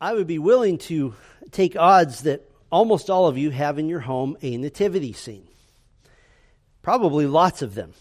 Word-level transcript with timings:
I 0.00 0.12
would 0.12 0.26
be 0.26 0.38
willing 0.38 0.78
to 0.78 1.14
take 1.50 1.74
odds 1.74 2.22
that 2.22 2.50
almost 2.70 3.08
all 3.08 3.26
of 3.26 3.38
you 3.38 3.50
have 3.50 3.78
in 3.78 3.88
your 3.88 4.00
home 4.00 4.36
a 4.42 4.56
nativity 4.56 5.14
scene. 5.14 5.48
Probably 6.82 7.26
lots 7.26 7.62
of 7.62 7.74
them. 7.74 7.94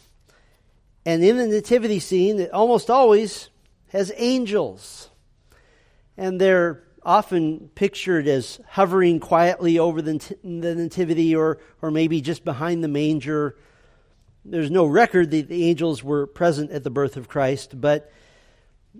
And 1.05 1.23
in 1.23 1.37
the 1.37 1.47
nativity 1.47 1.99
scene, 1.99 2.39
it 2.39 2.51
almost 2.51 2.89
always 2.89 3.49
has 3.89 4.11
angels. 4.17 5.09
And 6.17 6.41
they're 6.41 6.83
often 7.01 7.69
pictured 7.75 8.27
as 8.27 8.59
hovering 8.67 9.19
quietly 9.19 9.79
over 9.79 10.01
the, 10.01 10.17
the 10.43 10.75
nativity 10.75 11.35
or, 11.35 11.59
or 11.81 11.91
maybe 11.91 12.19
just 12.19 12.43
behind 12.43 12.83
the 12.83 12.87
manger. 12.89 13.55
There's 14.43 14.71
no 14.71 14.85
record 14.85 15.31
that 15.31 15.47
the 15.47 15.65
angels 15.65 16.03
were 16.03 16.27
present 16.27 16.71
at 16.71 16.83
the 16.83 16.89
birth 16.89 17.15
of 17.15 17.29
Christ, 17.29 17.79
but 17.79 18.11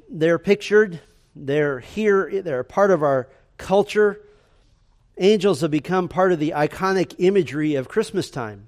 they're 0.10 0.40
pictured 0.40 1.02
they're 1.36 1.80
here, 1.80 2.42
they're 2.42 2.64
part 2.64 2.92
of 2.92 3.04
our 3.04 3.28
culture. 3.58 4.22
Angels 5.18 5.62
have 5.62 5.72
become 5.72 6.08
part 6.08 6.32
of 6.32 6.40
the 6.40 6.54
iconic 6.56 7.16
imagery 7.18 7.76
of 7.76 7.88
Christmas 7.88 8.30
time. 8.30 8.68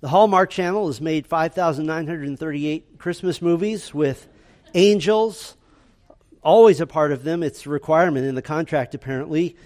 The 0.00 0.08
Hallmark 0.08 0.50
Channel 0.50 0.88
has 0.88 1.00
made 1.00 1.26
5,938 1.26 2.98
Christmas 2.98 3.40
movies 3.40 3.94
with 3.94 4.26
angels 4.74 5.56
always 6.42 6.80
a 6.80 6.86
part 6.86 7.12
of 7.12 7.24
them. 7.24 7.42
It's 7.42 7.66
a 7.66 7.70
requirement 7.70 8.26
in 8.26 8.34
the 8.34 8.42
contract, 8.42 8.94
apparently. 8.94 9.56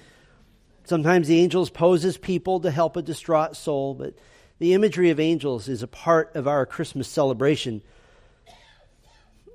Sometimes 0.85 1.27
the 1.27 1.41
angels 1.41 1.71
pose 1.71 2.05
as 2.05 2.17
people 2.17 2.61
to 2.61 2.71
help 2.71 2.97
a 2.97 3.03
distraught 3.03 3.57
soul, 3.57 3.95
but 3.95 4.15
the 4.59 4.75
imagery 4.75 5.11
of 5.11 5.19
angels 5.19 5.69
is 5.69 5.83
a 5.83 5.89
part 5.89 6.37
of 6.37 6.47
our 6.47 6.67
Christmas 6.67 7.09
celebration. 7.09 7.83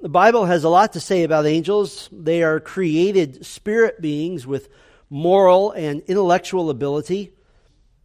The 0.02 0.10
Bible 0.10 0.46
has 0.46 0.64
a 0.64 0.70
lot 0.70 0.94
to 0.94 1.00
say 1.00 1.22
about 1.22 1.46
angels. 1.46 2.10
They 2.12 2.42
are 2.42 2.60
created 2.60 3.46
spirit 3.46 4.02
beings 4.02 4.48
with 4.48 4.68
moral 5.12 5.74
and 5.74 6.02
intellectual 6.08 6.72
ability. 6.72 7.34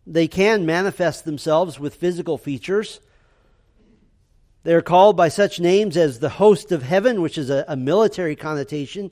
They 0.06 0.28
can 0.28 0.66
manifest 0.66 1.24
themselves 1.24 1.80
with 1.80 1.94
physical 1.94 2.36
features. 2.36 3.00
They 4.62 4.74
are 4.74 4.82
called 4.82 5.16
by 5.16 5.30
such 5.30 5.58
names 5.58 5.96
as 5.96 6.18
the 6.18 6.28
host 6.28 6.70
of 6.70 6.82
heaven, 6.82 7.22
which 7.22 7.38
is 7.38 7.48
a, 7.48 7.64
a 7.66 7.76
military 7.76 8.36
connotation. 8.36 9.10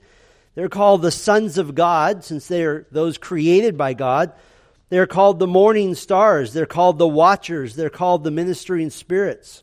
They're 0.55 0.69
called 0.69 1.01
the 1.01 1.11
sons 1.11 1.57
of 1.57 1.75
God, 1.75 2.23
since 2.23 2.49
they 2.49 2.65
are 2.65 2.87
those 2.91 3.17
created 3.17 3.79
by 3.79 3.95
God. 3.95 4.35
They're 4.91 5.07
called 5.07 5.39
the 5.39 5.47
morning 5.47 5.95
stars. 5.95 6.53
They're 6.53 6.67
called 6.67 6.99
the 6.99 7.09
watchers. 7.09 7.77
They're 7.77 7.89
called 7.89 8.25
the 8.25 8.31
ministering 8.31 8.91
spirits. 8.91 9.63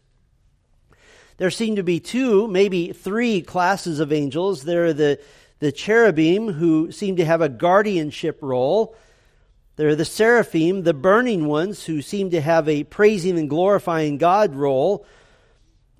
There 1.42 1.50
seem 1.50 1.78
to 1.78 1.84
be 1.84 2.00
two, 2.00 2.48
maybe 2.48 2.94
three 2.94 3.42
classes 3.42 4.00
of 4.00 4.14
angels. 4.14 4.64
There 4.64 4.86
are 4.86 4.94
the, 4.94 5.20
the 5.58 5.72
cherubim, 5.72 6.50
who 6.50 6.92
seem 6.92 7.16
to 7.16 7.26
have 7.26 7.42
a 7.42 7.50
guardianship 7.50 8.38
role. 8.42 8.96
There 9.76 9.90
are 9.90 9.96
the 9.96 10.06
seraphim, 10.06 10.84
the 10.84 10.94
burning 10.94 11.48
ones, 11.48 11.84
who 11.84 12.04
seem 12.04 12.30
to 12.30 12.42
have 12.42 12.70
a 12.70 12.84
praising 12.84 13.40
and 13.40 13.50
glorifying 13.50 14.20
God 14.20 14.54
role. 14.54 15.04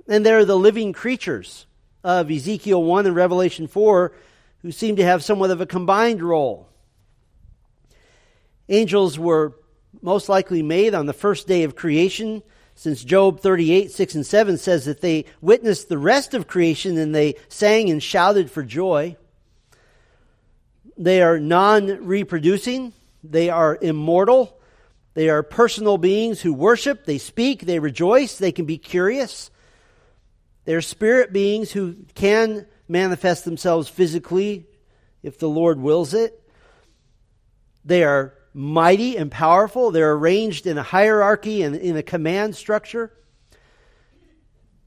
And 0.08 0.24
there 0.24 0.38
are 0.38 0.46
the 0.46 0.56
living 0.56 0.94
creatures 0.94 1.66
of 2.04 2.30
Ezekiel 2.30 2.84
1 2.84 3.08
and 3.08 3.16
Revelation 3.16 3.66
4, 3.66 4.14
who 4.62 4.72
seem 4.72 4.98
to 4.98 5.04
have 5.04 5.24
somewhat 5.24 5.50
of 5.50 5.60
a 5.60 5.66
combined 5.66 6.22
role. 6.22 6.70
Angels 8.70 9.18
were 9.18 9.56
most 10.04 10.30
likely 10.30 10.62
made 10.62 10.94
on 10.94 11.08
the 11.08 11.14
first 11.14 11.48
day 11.48 11.64
of 11.64 11.76
creation 11.76 12.44
since 12.82 13.04
Job 13.04 13.42
38, 13.42 13.92
6 13.92 14.16
and 14.16 14.26
7 14.26 14.58
says 14.58 14.86
that 14.86 15.02
they 15.02 15.26
witnessed 15.40 15.88
the 15.88 16.00
rest 16.00 16.34
of 16.34 16.48
creation 16.48 16.98
and 16.98 17.14
they 17.14 17.36
sang 17.48 17.92
and 17.92 18.02
shouted 18.02 18.50
for 18.50 18.64
joy. 18.64 19.16
They 20.98 21.22
are 21.22 21.40
non 21.40 22.08
reproducing, 22.08 22.94
they 23.24 23.52
are 23.52 23.78
immortal, 23.80 24.60
they 25.14 25.30
are 25.30 25.44
personal 25.44 26.00
beings 26.00 26.42
who 26.42 26.56
worship, 26.56 27.06
they 27.06 27.20
speak, 27.20 27.68
they 27.68 27.78
rejoice, 27.78 28.40
they 28.40 28.52
can 28.52 28.66
be 28.66 28.80
curious. 28.80 29.52
They're 30.66 30.82
spirit 30.82 31.32
beings 31.32 31.72
who 31.72 31.98
can 32.16 32.66
manifest 32.88 33.46
themselves 33.46 33.90
physically 33.90 34.66
if 35.22 35.38
the 35.38 35.50
Lord 35.50 35.80
wills 35.80 36.16
it. 36.16 36.42
They 37.86 38.04
are 38.04 38.34
mighty 38.54 39.18
and 39.18 39.32
powerful. 39.32 39.92
They're 39.92 40.14
arranged 40.14 40.68
in 40.68 40.78
a 40.78 40.84
hierarchy 40.84 41.62
and 41.64 41.76
in 41.76 41.96
a 41.96 42.04
command 42.04 42.56
structure. 42.56 43.12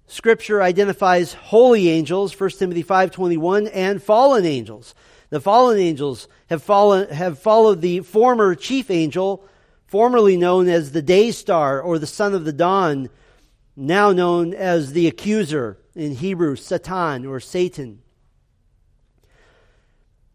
Scripture 0.06 0.62
identifies 0.62 1.32
holy 1.32 1.88
angels, 1.88 2.32
1 2.32 2.58
Timothy 2.58 2.82
5:21, 2.82 3.66
and 3.68 4.02
fallen 4.02 4.44
angels. 4.44 4.94
The 5.30 5.40
fallen 5.40 5.78
angels 5.78 6.28
have 6.48 6.62
fallen 6.62 7.08
have 7.08 7.38
followed 7.38 7.80
the 7.80 8.00
former 8.00 8.54
chief 8.54 8.90
angel, 8.90 9.44
formerly 9.86 10.36
known 10.36 10.68
as 10.68 10.92
the 10.92 11.02
day 11.02 11.30
star 11.30 11.80
or 11.80 11.98
the 11.98 12.06
son 12.06 12.34
of 12.34 12.44
the 12.44 12.52
dawn, 12.52 13.08
now 13.76 14.12
known 14.12 14.52
as 14.52 14.92
the 14.92 15.06
accuser 15.06 15.78
in 15.94 16.16
Hebrew, 16.16 16.56
Satan 16.56 17.24
or 17.26 17.40
Satan. 17.40 18.02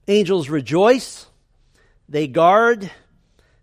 Angels 0.07 0.49
rejoice, 0.49 1.27
they 2.07 2.27
guard, 2.27 2.89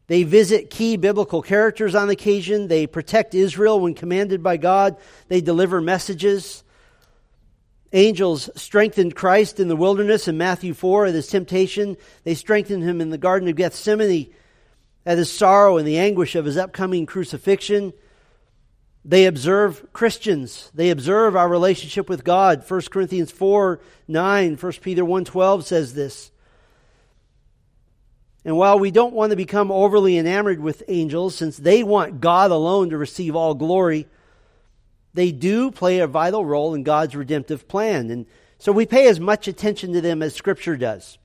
they 0.09 0.22
visit 0.22 0.71
key 0.71 0.97
biblical 0.97 1.43
characters 1.43 1.94
on 1.94 2.11
occasion. 2.11 2.69
They 2.69 2.87
protect 2.87 3.34
Israel 3.34 3.81
when 3.81 3.94
commanded 3.94 4.43
by 4.43 4.56
God. 4.56 4.97
They 5.28 5.41
deliver 5.41 5.81
messages. 5.81 6.62
Angels 7.93 8.50
strengthened 8.55 9.17
Christ 9.17 9.59
in 9.59 9.69
the 9.69 9.77
wilderness 9.77 10.28
in 10.28 10.39
Matthew 10.39 10.75
4 10.75 11.06
at 11.06 11.15
his 11.15 11.28
temptation. 11.28 11.97
They 12.25 12.34
strengthened 12.34 12.83
him 12.83 13.00
in 13.00 13.11
the 13.11 13.19
Garden 13.19 13.49
of 13.49 13.56
Gethsemane 13.56 14.33
at 15.05 15.19
his 15.19 15.33
sorrow 15.33 15.77
and 15.77 15.87
the 15.87 15.99
anguish 15.99 16.34
of 16.34 16.44
his 16.44 16.56
upcoming 16.56 17.06
crucifixion. 17.06 17.93
They 19.05 19.27
observe 19.27 19.93
Christians. 19.93 20.71
They 20.75 20.91
observe 20.91 21.37
our 21.37 21.49
relationship 21.49 22.09
with 22.09 22.25
God. 22.25 22.69
1 22.69 22.81
Corinthians 22.91 23.31
4 23.31 23.81
9, 24.09 24.56
1 24.56 24.73
Peter 24.83 25.05
1 25.05 25.25
12 25.25 25.65
says 25.65 25.94
this. 25.94 26.31
And 28.47 28.57
while 28.57 28.79
we 28.79 28.93
don't 28.93 29.12
want 29.12 29.31
to 29.31 29.37
become 29.37 29.73
overly 29.73 30.17
enamored 30.17 30.61
with 30.61 30.84
angels, 30.87 31.34
since 31.34 31.57
they 31.57 31.83
want 31.83 32.21
God 32.21 32.53
alone 32.53 32.91
to 32.91 32.97
receive 32.97 33.34
all 33.34 33.55
glory, 33.55 34.07
they 35.15 35.33
do 35.33 35.73
play 35.73 35.99
a 35.99 36.07
vital 36.07 36.45
role 36.45 36.73
in 36.73 36.85
God's 36.85 37.17
redemptive 37.17 37.67
plan. 37.67 38.09
And 38.09 38.25
so 38.59 38.71
we 38.71 38.87
pay 38.87 39.09
as 39.09 39.19
much 39.19 39.49
attention 39.49 39.93
to 39.95 40.01
them 40.01 40.23
as 40.23 40.33
Scripture 40.33 40.77
does. 40.77 41.19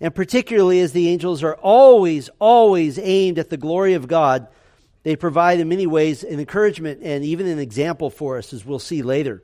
And 0.00 0.14
particularly 0.14 0.78
as 0.78 0.92
the 0.92 1.08
angels 1.08 1.42
are 1.42 1.56
always, 1.56 2.30
always 2.38 3.00
aimed 3.00 3.40
at 3.40 3.50
the 3.50 3.56
glory 3.56 3.94
of 3.94 4.06
God, 4.06 4.46
they 5.02 5.16
provide 5.16 5.58
in 5.58 5.68
many 5.68 5.88
ways 5.88 6.22
an 6.22 6.38
encouragement 6.38 7.00
and 7.02 7.24
even 7.24 7.48
an 7.48 7.58
example 7.58 8.10
for 8.10 8.38
us, 8.38 8.52
as 8.52 8.64
we'll 8.64 8.78
see 8.78 9.02
later. 9.02 9.42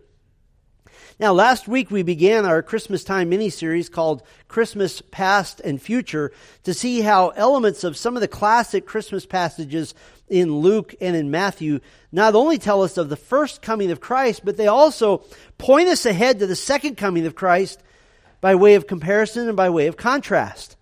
Now, 1.21 1.35
last 1.35 1.69
week 1.69 1.91
we 1.91 2.03
began 2.03 2.47
our 2.47 2.63
Christmas 2.63 3.05
time 3.05 3.29
mini 3.29 3.51
series 3.51 3.91
called 3.91 4.23
Christmas 4.49 5.03
Past 5.11 5.61
and 5.61 5.81
Future 5.81 6.33
to 6.63 6.73
see 6.73 7.03
how 7.03 7.29
elements 7.37 7.85
of 7.85 7.99
some 7.99 8.17
of 8.17 8.23
the 8.23 8.27
classic 8.27 8.87
Christmas 8.87 9.27
passages 9.27 9.95
in 10.31 10.51
Luke 10.51 10.95
and 10.99 11.15
in 11.15 11.31
Matthew 11.31 11.81
not 12.11 12.35
only 12.35 12.57
tell 12.57 12.83
us 12.83 12.97
of 12.97 13.11
the 13.11 13.17
first 13.17 13.61
coming 13.61 13.91
of 13.91 14.01
Christ, 14.01 14.47
but 14.47 14.57
they 14.57 14.67
also 14.67 15.19
point 15.59 15.91
us 15.91 16.07
ahead 16.07 16.39
to 16.39 16.47
the 16.47 16.57
second 16.57 16.97
coming 16.97 17.27
of 17.27 17.35
Christ 17.35 17.83
by 18.41 18.55
way 18.55 18.75
of 18.75 18.87
comparison 18.87 19.47
and 19.47 19.59
by 19.59 19.69
way 19.69 19.89
of 19.89 19.99
contrast. 19.99 20.79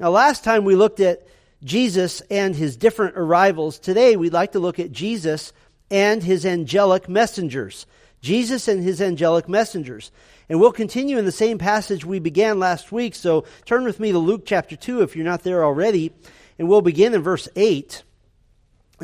Now, 0.00 0.08
last 0.08 0.42
time 0.42 0.64
we 0.64 0.74
looked 0.74 1.00
at 1.00 1.26
Jesus 1.62 2.22
and 2.30 2.56
his 2.56 2.78
different 2.78 3.18
arrivals. 3.18 3.78
Today 3.78 4.16
we'd 4.16 4.32
like 4.32 4.52
to 4.52 4.58
look 4.58 4.78
at 4.78 4.90
Jesus 4.90 5.52
and 5.90 6.22
his 6.22 6.46
angelic 6.46 7.10
messengers. 7.10 7.84
Jesus 8.26 8.66
and 8.66 8.82
his 8.82 9.00
angelic 9.00 9.48
messengers. 9.48 10.10
And 10.48 10.60
we'll 10.60 10.72
continue 10.72 11.16
in 11.16 11.24
the 11.24 11.32
same 11.32 11.58
passage 11.58 12.04
we 12.04 12.18
began 12.18 12.58
last 12.58 12.90
week. 12.90 13.14
So 13.14 13.44
turn 13.64 13.84
with 13.84 14.00
me 14.00 14.10
to 14.10 14.18
Luke 14.18 14.42
chapter 14.44 14.74
2 14.74 15.02
if 15.02 15.14
you're 15.14 15.24
not 15.24 15.44
there 15.44 15.64
already. 15.64 16.12
And 16.58 16.68
we'll 16.68 16.82
begin 16.82 17.14
in 17.14 17.22
verse 17.22 17.48
8. 17.54 18.02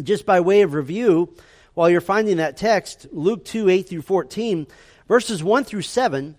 Just 0.02 0.26
by 0.26 0.40
way 0.40 0.62
of 0.62 0.74
review, 0.74 1.34
while 1.74 1.88
you're 1.88 2.00
finding 2.00 2.38
that 2.38 2.56
text, 2.56 3.06
Luke 3.12 3.44
2 3.44 3.68
8 3.68 3.88
through 3.88 4.02
14, 4.02 4.66
verses 5.06 5.42
1 5.42 5.64
through 5.64 5.82
7 5.82 6.36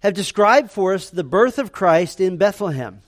have 0.00 0.14
described 0.14 0.70
for 0.70 0.94
us 0.94 1.08
the 1.08 1.24
birth 1.24 1.58
of 1.58 1.72
Christ 1.72 2.20
in 2.20 2.36
Bethlehem. 2.36 3.02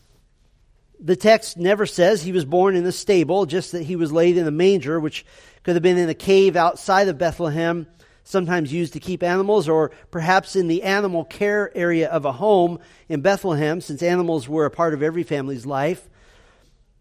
The 1.01 1.17
text 1.17 1.57
never 1.57 1.87
says 1.87 2.23
he 2.23 2.33
was 2.33 2.45
born 2.45 2.77
in 2.77 2.87
a 2.87 2.93
stable, 2.93 3.47
just 3.47 3.73
that 3.73 3.83
he 3.83 3.97
was 3.97 4.13
laid 4.13 4.37
in 4.37 4.47
a 4.47 4.53
manger, 4.53 5.01
which 5.01 5.25
could 5.65 5.75
have 5.75 5.83
been 5.83 5.99
in 5.99 6.09
a 6.09 6.15
cave 6.15 6.55
outside 6.55 7.09
of 7.09 7.19
Bethlehem 7.19 7.87
sometimes 8.29 8.73
used 8.73 8.93
to 8.93 9.01
keep 9.01 9.23
animals, 9.23 9.69
or 9.69 9.91
perhaps 10.11 10.55
in 10.55 10.69
the 10.69 10.83
animal 10.83 11.25
care 11.25 11.75
area 11.75 12.09
of 12.11 12.27
a 12.27 12.33
home 12.33 12.79
in 13.09 13.23
Bethlehem, 13.23 13.81
since 13.81 14.03
animals 14.03 14.47
were 14.47 14.67
a 14.67 14.71
part 14.71 14.93
of 14.93 15.03
every 15.03 15.23
family's 15.23 15.65
life. 15.65 16.09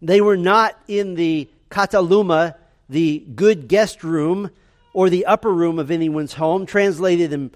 They 0.00 0.22
were 0.22 0.38
not 0.38 0.78
in 0.88 1.16
the 1.16 1.50
kataluma, 1.70 2.54
the 2.88 3.26
good 3.34 3.68
guest 3.68 4.02
room, 4.02 4.50
or 4.94 5.10
the 5.10 5.26
upper 5.26 5.52
room 5.52 5.78
of 5.78 5.90
anyone's 5.90 6.32
home, 6.32 6.64
translated 6.64 7.32
in 7.32 7.50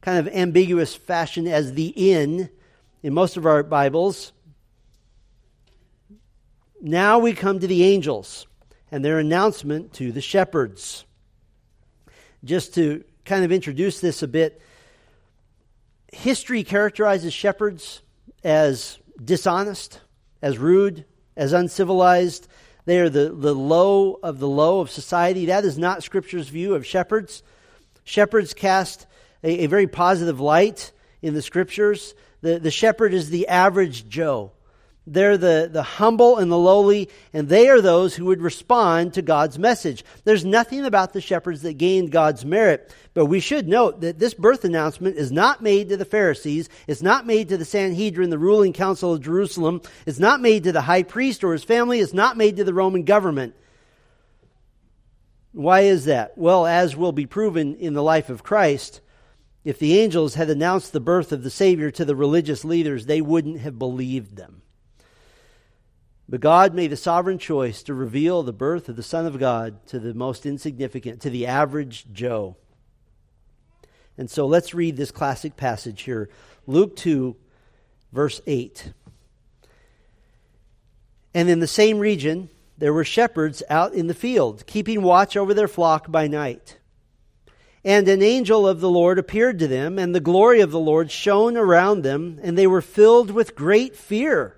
kind 0.00 0.18
of 0.18 0.32
ambiguous 0.34 0.94
fashion 0.94 1.46
as 1.46 1.74
the 1.74 1.88
inn. 1.88 2.48
in 3.02 3.14
most 3.14 3.36
of 3.36 3.46
our 3.46 3.62
Bibles. 3.62 4.32
Now 6.80 7.18
we 7.18 7.32
come 7.32 7.60
to 7.60 7.66
the 7.66 7.84
angels 7.84 8.46
and 8.90 9.04
their 9.04 9.18
announcement 9.18 9.92
to 9.94 10.12
the 10.12 10.20
shepherds. 10.20 11.04
Just 12.44 12.74
to 12.74 13.04
kind 13.28 13.44
of 13.44 13.52
introduce 13.52 14.00
this 14.00 14.22
a 14.22 14.28
bit, 14.28 14.60
history 16.10 16.64
characterizes 16.64 17.34
shepherds 17.34 18.00
as 18.42 18.98
dishonest, 19.22 20.00
as 20.40 20.56
rude, 20.56 21.04
as 21.36 21.52
uncivilized. 21.52 22.48
They 22.86 22.98
are 23.00 23.10
the, 23.10 23.28
the 23.28 23.54
low 23.54 24.18
of 24.22 24.38
the 24.38 24.48
low 24.48 24.80
of 24.80 24.90
society. 24.90 25.46
That 25.46 25.66
is 25.66 25.76
not 25.76 26.02
Scripture's 26.02 26.48
view 26.48 26.74
of 26.74 26.86
shepherds. 26.86 27.42
Shepherds 28.02 28.54
cast 28.54 29.06
a, 29.44 29.64
a 29.64 29.66
very 29.66 29.86
positive 29.86 30.40
light 30.40 30.92
in 31.20 31.34
the 31.34 31.42
Scriptures. 31.42 32.14
The, 32.40 32.58
the 32.58 32.70
shepherd 32.70 33.12
is 33.12 33.28
the 33.28 33.48
average 33.48 34.08
Joe. 34.08 34.52
They're 35.10 35.38
the, 35.38 35.70
the 35.72 35.82
humble 35.82 36.36
and 36.36 36.52
the 36.52 36.58
lowly, 36.58 37.08
and 37.32 37.48
they 37.48 37.68
are 37.70 37.80
those 37.80 38.14
who 38.14 38.26
would 38.26 38.42
respond 38.42 39.14
to 39.14 39.22
God's 39.22 39.58
message. 39.58 40.04
There's 40.24 40.44
nothing 40.44 40.84
about 40.84 41.14
the 41.14 41.22
shepherds 41.22 41.62
that 41.62 41.78
gained 41.78 42.12
God's 42.12 42.44
merit, 42.44 42.94
but 43.14 43.24
we 43.24 43.40
should 43.40 43.66
note 43.66 44.02
that 44.02 44.18
this 44.18 44.34
birth 44.34 44.64
announcement 44.64 45.16
is 45.16 45.32
not 45.32 45.62
made 45.62 45.88
to 45.88 45.96
the 45.96 46.04
Pharisees, 46.04 46.68
it's 46.86 47.00
not 47.00 47.26
made 47.26 47.48
to 47.48 47.56
the 47.56 47.64
Sanhedrin, 47.64 48.28
the 48.28 48.38
ruling 48.38 48.74
council 48.74 49.14
of 49.14 49.22
Jerusalem, 49.22 49.80
it's 50.04 50.18
not 50.18 50.42
made 50.42 50.64
to 50.64 50.72
the 50.72 50.82
high 50.82 51.04
priest 51.04 51.42
or 51.42 51.52
his 51.52 51.64
family, 51.64 52.00
it's 52.00 52.12
not 52.12 52.36
made 52.36 52.56
to 52.58 52.64
the 52.64 52.74
Roman 52.74 53.04
government. 53.04 53.54
Why 55.52 55.80
is 55.80 56.04
that? 56.04 56.36
Well, 56.36 56.66
as 56.66 56.96
will 56.96 57.12
be 57.12 57.26
proven 57.26 57.76
in 57.76 57.94
the 57.94 58.02
life 58.02 58.28
of 58.28 58.42
Christ, 58.42 59.00
if 59.64 59.78
the 59.78 59.98
angels 59.98 60.34
had 60.34 60.50
announced 60.50 60.92
the 60.92 61.00
birth 61.00 61.32
of 61.32 61.42
the 61.42 61.50
Savior 61.50 61.90
to 61.92 62.04
the 62.04 62.14
religious 62.14 62.62
leaders, 62.62 63.06
they 63.06 63.22
wouldn't 63.22 63.60
have 63.60 63.78
believed 63.78 64.36
them. 64.36 64.62
But 66.28 66.40
God 66.40 66.74
made 66.74 66.92
a 66.92 66.96
sovereign 66.96 67.38
choice 67.38 67.82
to 67.84 67.94
reveal 67.94 68.42
the 68.42 68.52
birth 68.52 68.88
of 68.88 68.96
the 68.96 69.02
Son 69.02 69.24
of 69.24 69.38
God 69.38 69.86
to 69.86 69.98
the 69.98 70.12
most 70.12 70.44
insignificant, 70.44 71.22
to 71.22 71.30
the 71.30 71.46
average 71.46 72.06
Joe. 72.12 72.56
And 74.18 74.30
so 74.30 74.46
let's 74.46 74.74
read 74.74 74.96
this 74.96 75.10
classic 75.10 75.56
passage 75.56 76.02
here 76.02 76.28
Luke 76.66 76.96
2, 76.96 77.34
verse 78.12 78.42
8. 78.46 78.92
And 81.32 81.48
in 81.48 81.60
the 81.60 81.66
same 81.66 81.98
region, 81.98 82.50
there 82.76 82.92
were 82.92 83.04
shepherds 83.04 83.62
out 83.70 83.94
in 83.94 84.06
the 84.06 84.14
field, 84.14 84.66
keeping 84.66 85.02
watch 85.02 85.36
over 85.36 85.54
their 85.54 85.68
flock 85.68 86.10
by 86.10 86.26
night. 86.26 86.78
And 87.84 88.06
an 88.06 88.22
angel 88.22 88.68
of 88.68 88.80
the 88.80 88.90
Lord 88.90 89.18
appeared 89.18 89.58
to 89.60 89.68
them, 89.68 89.98
and 89.98 90.14
the 90.14 90.20
glory 90.20 90.60
of 90.60 90.72
the 90.72 90.80
Lord 90.80 91.10
shone 91.10 91.56
around 91.56 92.02
them, 92.02 92.38
and 92.42 92.58
they 92.58 92.66
were 92.66 92.82
filled 92.82 93.30
with 93.30 93.54
great 93.54 93.96
fear. 93.96 94.57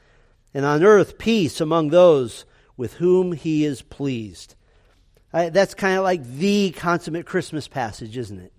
and 0.53 0.65
on 0.65 0.83
earth 0.83 1.17
peace 1.17 1.61
among 1.61 1.89
those 1.89 2.45
with 2.77 2.93
whom 2.95 3.31
he 3.31 3.65
is 3.65 3.81
pleased. 3.81 4.55
I, 5.33 5.49
that's 5.49 5.73
kind 5.73 5.97
of 5.97 6.03
like 6.03 6.23
the 6.25 6.71
consummate 6.71 7.25
Christmas 7.25 7.67
passage, 7.67 8.17
isn't 8.17 8.39
it? 8.39 8.53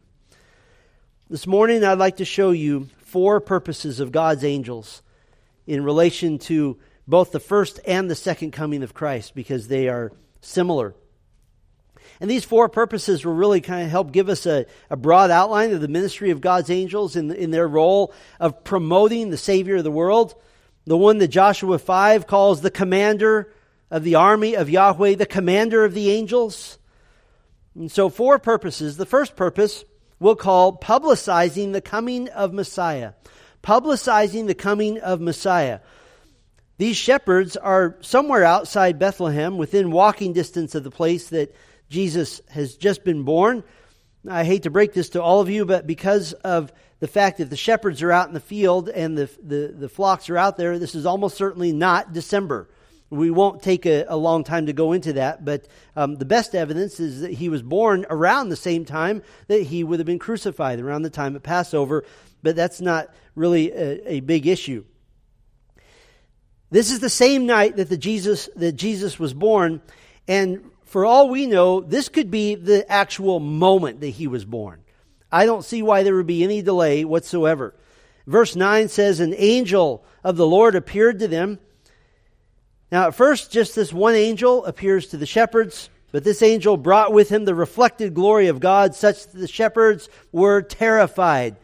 This 1.29 1.47
morning, 1.47 1.85
I'd 1.85 1.99
like 1.99 2.19
to 2.19 2.25
show 2.25 2.51
you 2.51 2.89
four 2.99 3.41
purposes 3.41 4.01
of 4.01 4.13
God's 4.13 4.45
angels 4.45 5.03
in 5.67 5.85
relation 5.85 6.39
to 6.39 6.79
both 7.07 7.33
the 7.33 7.41
first 7.41 7.81
and 7.87 8.11
the 8.11 8.15
second 8.15 8.53
coming 8.53 8.83
of 8.83 8.95
Christ 8.95 9.35
because 9.35 9.69
they 9.69 9.89
are 9.89 10.13
similar. 10.41 10.95
And 12.21 12.31
these 12.31 12.45
four 12.45 12.69
purposes 12.69 13.25
will 13.25 13.35
really 13.35 13.61
kind 13.61 13.85
of 13.85 13.91
help 13.91 14.13
give 14.13 14.29
us 14.29 14.47
a, 14.47 14.67
a 14.89 14.97
broad 14.97 15.31
outline 15.31 15.73
of 15.73 15.81
the 15.81 15.89
ministry 15.89 16.31
of 16.31 16.41
God's 16.41 16.71
angels 16.71 17.17
in, 17.17 17.31
in 17.33 17.51
their 17.51 17.67
role 17.67 18.15
of 18.39 18.63
promoting 18.65 19.31
the 19.31 19.37
Savior 19.37 19.77
of 19.77 19.85
the 19.85 19.91
world 19.91 20.35
the 20.85 20.97
one 20.97 21.19
that 21.19 21.29
Joshua 21.29 21.79
5 21.79 22.27
calls 22.27 22.61
the 22.61 22.71
commander 22.71 23.53
of 23.91 24.05
the 24.05 24.15
army 24.15 24.55
of 24.55 24.71
Yahweh, 24.71 25.15
the 25.15 25.27
commander 25.27 25.85
of 25.85 25.95
the 25.95 26.11
angels. 26.11 26.79
And 27.75 27.91
so, 27.91 28.09
four 28.09 28.39
purposes. 28.39 28.97
The 28.97 29.07
first 29.07 29.37
purpose 29.37 29.85
we'll 30.19 30.37
call 30.37 30.77
publicizing 30.77 31.73
the 31.73 31.81
coming 31.81 32.29
of 32.29 32.53
Messiah. 32.53 33.13
Publicizing 33.63 34.47
the 34.47 34.55
coming 34.55 34.99
of 34.99 35.21
Messiah. 35.21 35.81
These 36.79 36.97
shepherds 36.97 37.57
are 37.57 37.97
somewhere 38.01 38.45
outside 38.45 38.99
Bethlehem, 38.99 39.59
within 39.59 39.91
walking 39.91 40.33
distance 40.33 40.75
of 40.75 40.85
the 40.85 40.91
place 40.91 41.29
that 41.29 41.55
Jesus 41.89 42.41
has 42.51 42.77
just 42.77 43.05
been 43.05 43.23
born. 43.25 43.63
I 44.29 44.45
hate 44.45 44.65
to 44.65 44.71
break 44.71 44.93
this 44.93 45.11
to 45.11 45.23
all 45.23 45.41
of 45.41 45.51
you, 45.51 45.65
but 45.65 45.87
because 45.87 46.33
of 46.33 46.73
the 47.01 47.09
fact 47.09 47.39
that 47.39 47.51
the 47.51 47.57
shepherds 47.57 48.03
are 48.03 48.13
out 48.13 48.29
in 48.29 48.35
the 48.35 48.41
field 48.41 48.89
and 48.89 49.19
the, 49.19 49.29
the, 49.43 49.75
the 49.77 49.89
flocks 49.89 50.31
are 50.31 50.39
out 50.39 50.57
there, 50.57 50.79
this 50.79 50.95
is 50.95 51.07
almost 51.07 51.37
certainly 51.37 51.73
not 51.73 52.13
December. 52.13 52.69
We 53.11 53.31
won't 53.31 53.63
take 53.63 53.85
a, 53.85 54.05
a 54.09 54.17
long 54.17 54.45
time 54.45 54.67
to 54.67 54.73
go 54.73 54.93
into 54.93 55.15
that, 55.15 55.45
but 55.45 55.67
um, 55.97 56.17
the 56.17 56.25
best 56.25 56.55
evidence 56.55 57.01
is 57.01 57.21
that 57.21 57.33
he 57.33 57.49
was 57.49 57.63
born 57.63 58.07
around 58.09 58.49
the 58.49 58.57
same 58.57 58.85
time 58.85 59.23
that 59.49 59.65
he 59.65 59.85
would 59.85 59.99
have 59.99 60.07
been 60.07 60.19
crucified, 60.19 60.79
around 60.79 61.03
the 61.03 61.11
time 61.11 61.37
of 61.37 61.43
Passover, 61.43 62.05
but 62.43 62.57
that's 62.57 62.81
not 62.81 63.13
really 63.35 63.73
a, 63.73 64.15
a 64.15 64.21
big 64.21 64.47
issue. 64.47 64.85
This 66.71 66.91
is 66.91 67.01
the 67.01 67.11
same 67.11 67.45
night 67.45 67.77
that 67.77 67.91
the 67.91 67.99
Jesus 67.99 68.49
that 68.57 68.73
Jesus 68.73 69.19
was 69.19 69.35
born, 69.35 69.83
and 70.27 70.71
for 70.93 71.07
all 71.07 71.31
we 71.31 71.47
know, 71.47 71.81
this 71.81 72.11
could 72.11 72.31
be 72.31 72.55
the 72.55 72.85
actual 72.93 73.41
moment 73.41 74.01
that 74.01 74.09
he 74.11 74.27
was 74.27 74.45
born. 74.45 74.83
I 75.33 75.47
don't 75.47 75.65
see 75.65 75.83
why 75.83 76.03
there 76.03 76.15
would 76.15 76.27
be 76.27 76.45
any 76.45 76.61
delay 76.61 77.07
whatsoever. 77.07 77.75
Verse 78.27 78.55
9 78.55 78.91
says, 78.91 79.19
An 79.19 79.35
angel 79.39 80.05
of 80.23 80.37
the 80.37 80.47
Lord 80.47 80.75
appeared 80.75 81.21
to 81.21 81.29
them. 81.29 81.61
Now, 82.91 83.07
at 83.07 83.15
first, 83.15 83.51
just 83.51 83.75
this 83.75 83.91
one 83.91 84.15
angel 84.15 84.67
appears 84.67 85.07
to 85.07 85.17
the 85.17 85.25
shepherds, 85.25 85.89
but 86.11 86.25
this 86.25 86.43
angel 86.43 86.77
brought 86.77 87.11
with 87.11 87.31
him 87.31 87.47
the 87.47 87.55
reflected 87.55 88.13
glory 88.13 88.49
of 88.49 88.61
God, 88.61 88.95
such 88.95 89.29
that 89.29 89.39
the 89.39 89.49
shepherds 89.49 90.11
were 90.31 90.61
terrified. 90.61 91.57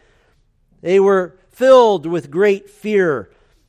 They 0.80 1.00
were 1.00 1.36
filled 1.50 2.06
with 2.06 2.30
great 2.30 2.70
fear. 2.70 3.28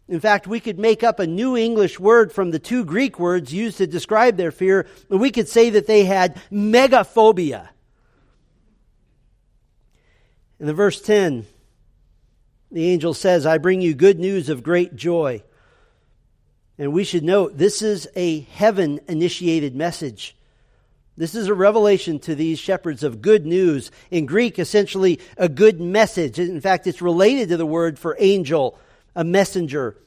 In 0.10 0.20
fact, 0.20 0.48
we 0.48 0.60
could 0.60 0.80
make 0.80 1.04
up 1.04 1.20
a 1.20 1.28
new 1.28 1.56
English 1.56 2.00
word 2.00 2.34
from 2.34 2.50
the 2.50 2.58
two 2.58 2.84
Greek 2.84 3.20
words 3.20 3.54
used 3.54 3.78
to 3.78 3.86
describe 3.86 4.38
their 4.38 4.52
fear, 4.52 4.88
and 5.12 5.20
we 5.20 5.30
could 5.30 5.48
say 5.48 5.70
that 5.70 5.86
they 5.86 6.04
had 6.04 6.42
megaphobia. 6.52 7.70
In 10.60 10.66
the 10.66 10.74
verse 10.74 11.00
10, 11.00 11.46
the 12.72 12.90
angel 12.90 13.14
says, 13.14 13.46
I 13.46 13.60
bring 13.60 13.82
you 13.82 13.94
good 13.94 14.20
news 14.20 14.50
of 14.50 14.64
great 14.64 14.96
joy. 14.96 15.44
And 16.80 16.92
we 16.92 17.04
should 17.04 17.24
note 17.24 17.58
this 17.58 17.84
is 17.84 18.08
a 18.16 18.40
heaven 18.40 19.00
initiated 19.08 19.76
message. 19.76 20.36
This 21.18 21.36
is 21.36 21.48
a 21.48 21.54
revelation 21.54 22.18
to 22.20 22.34
these 22.34 22.58
shepherds 22.58 23.04
of 23.04 23.22
good 23.22 23.46
news. 23.46 23.92
In 24.10 24.26
Greek, 24.26 24.58
essentially 24.58 25.20
a 25.38 25.50
good 25.50 25.80
message. 25.80 26.40
In 26.40 26.62
fact, 26.62 26.88
it's 26.88 27.02
related 27.02 27.50
to 27.50 27.58
the 27.58 27.66
word 27.66 28.00
for 28.00 28.16
angel, 28.20 28.80
a 29.20 29.24
messenger. 29.26 29.98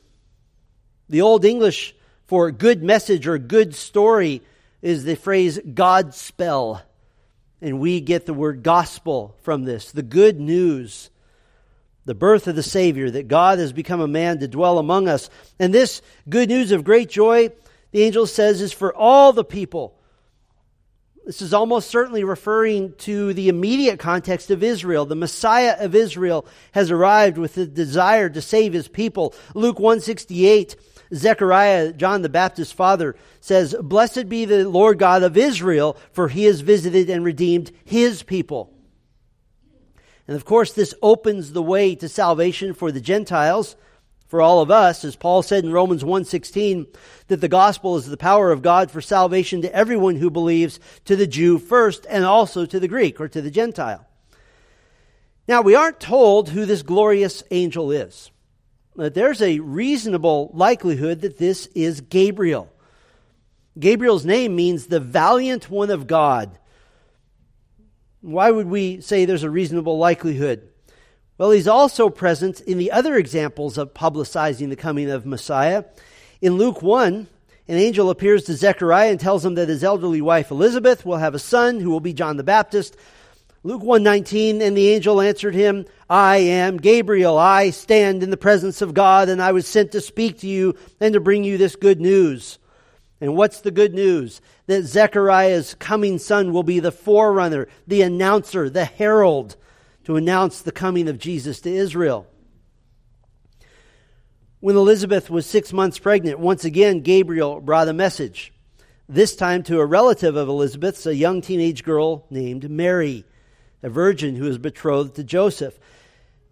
The 1.10 1.20
Old 1.20 1.44
English 1.44 1.94
for 2.24 2.50
good 2.50 2.82
message 2.82 3.26
or 3.26 3.36
good 3.36 3.74
story 3.74 4.40
is 4.80 5.04
the 5.04 5.16
phrase 5.16 5.60
God 5.74 6.14
spell. 6.14 6.80
And 7.60 7.78
we 7.78 8.00
get 8.00 8.24
the 8.24 8.32
word 8.32 8.62
gospel 8.62 9.36
from 9.42 9.64
this 9.64 9.92
the 9.92 10.02
good 10.02 10.40
news, 10.40 11.10
the 12.06 12.14
birth 12.14 12.48
of 12.48 12.56
the 12.56 12.62
Savior, 12.62 13.10
that 13.10 13.28
God 13.28 13.58
has 13.58 13.74
become 13.74 14.00
a 14.00 14.08
man 14.08 14.38
to 14.38 14.48
dwell 14.48 14.78
among 14.78 15.08
us. 15.08 15.28
And 15.58 15.74
this 15.74 16.00
good 16.26 16.48
news 16.48 16.72
of 16.72 16.82
great 16.82 17.10
joy, 17.10 17.50
the 17.90 18.04
angel 18.04 18.26
says, 18.26 18.62
is 18.62 18.72
for 18.72 18.94
all 18.94 19.34
the 19.34 19.44
people. 19.44 19.94
This 21.24 21.40
is 21.40 21.54
almost 21.54 21.88
certainly 21.88 22.24
referring 22.24 22.94
to 22.98 23.32
the 23.32 23.48
immediate 23.48 24.00
context 24.00 24.50
of 24.50 24.62
Israel. 24.62 25.06
The 25.06 25.14
Messiah 25.14 25.76
of 25.78 25.94
Israel 25.94 26.46
has 26.72 26.90
arrived 26.90 27.38
with 27.38 27.54
the 27.54 27.66
desire 27.66 28.28
to 28.28 28.42
save 28.42 28.72
his 28.72 28.88
people. 28.88 29.34
Luke 29.54 29.78
168 29.78 30.76
Zechariah, 31.14 31.92
John 31.92 32.22
the 32.22 32.28
Baptist's 32.28 32.72
father, 32.72 33.14
says, 33.40 33.74
Blessed 33.80 34.28
be 34.28 34.46
the 34.46 34.68
Lord 34.68 34.98
God 34.98 35.22
of 35.22 35.36
Israel, 35.36 35.96
for 36.10 36.28
he 36.28 36.44
has 36.44 36.62
visited 36.62 37.10
and 37.10 37.24
redeemed 37.24 37.70
his 37.84 38.22
people. 38.22 38.72
And 40.26 40.34
of 40.34 40.44
course, 40.44 40.72
this 40.72 40.94
opens 41.02 41.52
the 41.52 41.62
way 41.62 41.94
to 41.96 42.08
salvation 42.08 42.72
for 42.72 42.90
the 42.90 43.00
Gentiles, 43.00 43.76
for 44.32 44.40
all 44.40 44.62
of 44.62 44.70
us, 44.70 45.04
as 45.04 45.14
Paul 45.14 45.42
said 45.42 45.62
in 45.62 45.72
Romans 45.72 46.02
1:16, 46.02 46.86
that 47.28 47.42
the 47.42 47.48
gospel 47.48 47.98
is 47.98 48.06
the 48.06 48.16
power 48.16 48.50
of 48.50 48.62
God 48.62 48.90
for 48.90 49.02
salvation 49.02 49.60
to 49.60 49.74
everyone 49.76 50.16
who 50.16 50.30
believes, 50.30 50.80
to 51.04 51.16
the 51.16 51.26
Jew 51.26 51.58
first 51.58 52.06
and 52.08 52.24
also 52.24 52.64
to 52.64 52.80
the 52.80 52.88
Greek 52.88 53.20
or 53.20 53.28
to 53.28 53.42
the 53.42 53.50
Gentile. 53.50 54.06
Now, 55.46 55.60
we 55.60 55.74
aren't 55.74 56.00
told 56.00 56.48
who 56.48 56.64
this 56.64 56.80
glorious 56.80 57.42
angel 57.50 57.92
is. 57.92 58.30
But 58.96 59.12
there's 59.12 59.42
a 59.42 59.58
reasonable 59.58 60.50
likelihood 60.54 61.20
that 61.20 61.36
this 61.36 61.66
is 61.74 62.00
Gabriel. 62.00 62.72
Gabriel's 63.78 64.24
name 64.24 64.56
means 64.56 64.86
the 64.86 64.98
valiant 64.98 65.68
one 65.68 65.90
of 65.90 66.06
God. 66.06 66.58
Why 68.22 68.50
would 68.50 68.66
we 68.66 69.02
say 69.02 69.26
there's 69.26 69.42
a 69.42 69.50
reasonable 69.50 69.98
likelihood? 69.98 70.71
Well, 71.38 71.50
he's 71.50 71.68
also 71.68 72.10
present 72.10 72.60
in 72.60 72.76
the 72.76 72.92
other 72.92 73.16
examples 73.16 73.78
of 73.78 73.94
publicizing 73.94 74.68
the 74.68 74.76
coming 74.76 75.10
of 75.10 75.24
Messiah. 75.24 75.84
In 76.42 76.58
Luke 76.58 76.82
1, 76.82 77.26
an 77.68 77.78
angel 77.78 78.10
appears 78.10 78.44
to 78.44 78.54
Zechariah 78.54 79.10
and 79.10 79.18
tells 79.18 79.42
him 79.44 79.54
that 79.54 79.70
his 79.70 79.82
elderly 79.82 80.20
wife 80.20 80.50
Elizabeth 80.50 81.06
will 81.06 81.16
have 81.16 81.34
a 81.34 81.38
son 81.38 81.80
who 81.80 81.90
will 81.90 82.00
be 82.00 82.12
John 82.12 82.36
the 82.36 82.42
Baptist. 82.42 82.98
Luke 83.62 83.82
1:19 83.82 84.60
and 84.60 84.76
the 84.76 84.90
angel 84.90 85.22
answered 85.22 85.54
him, 85.54 85.86
I 86.10 86.36
am 86.38 86.76
Gabriel. 86.76 87.38
I 87.38 87.70
stand 87.70 88.22
in 88.22 88.30
the 88.30 88.36
presence 88.36 88.82
of 88.82 88.92
God 88.92 89.30
and 89.30 89.40
I 89.40 89.52
was 89.52 89.66
sent 89.66 89.92
to 89.92 90.02
speak 90.02 90.40
to 90.40 90.46
you 90.46 90.74
and 91.00 91.14
to 91.14 91.20
bring 91.20 91.44
you 91.44 91.56
this 91.56 91.76
good 91.76 92.00
news. 92.00 92.58
And 93.22 93.36
what's 93.36 93.60
the 93.60 93.70
good 93.70 93.94
news? 93.94 94.42
That 94.66 94.82
Zechariah's 94.82 95.74
coming 95.74 96.18
son 96.18 96.52
will 96.52 96.62
be 96.62 96.78
the 96.78 96.92
forerunner, 96.92 97.68
the 97.86 98.02
announcer, 98.02 98.68
the 98.68 98.84
herald 98.84 99.56
to 100.04 100.16
announce 100.16 100.60
the 100.60 100.72
coming 100.72 101.08
of 101.08 101.18
Jesus 101.18 101.60
to 101.60 101.70
Israel. 101.70 102.26
When 104.60 104.76
Elizabeth 104.76 105.28
was 105.28 105.44
six 105.44 105.72
months 105.72 105.98
pregnant, 105.98 106.38
once 106.38 106.64
again 106.64 107.00
Gabriel 107.00 107.60
brought 107.60 107.88
a 107.88 107.92
message, 107.92 108.52
this 109.08 109.34
time 109.34 109.62
to 109.64 109.80
a 109.80 109.86
relative 109.86 110.36
of 110.36 110.48
Elizabeth's, 110.48 111.04
a 111.04 111.14
young 111.14 111.40
teenage 111.40 111.82
girl 111.82 112.26
named 112.30 112.70
Mary, 112.70 113.24
a 113.82 113.90
virgin 113.90 114.36
who 114.36 114.44
was 114.44 114.58
betrothed 114.58 115.16
to 115.16 115.24
Joseph. 115.24 115.78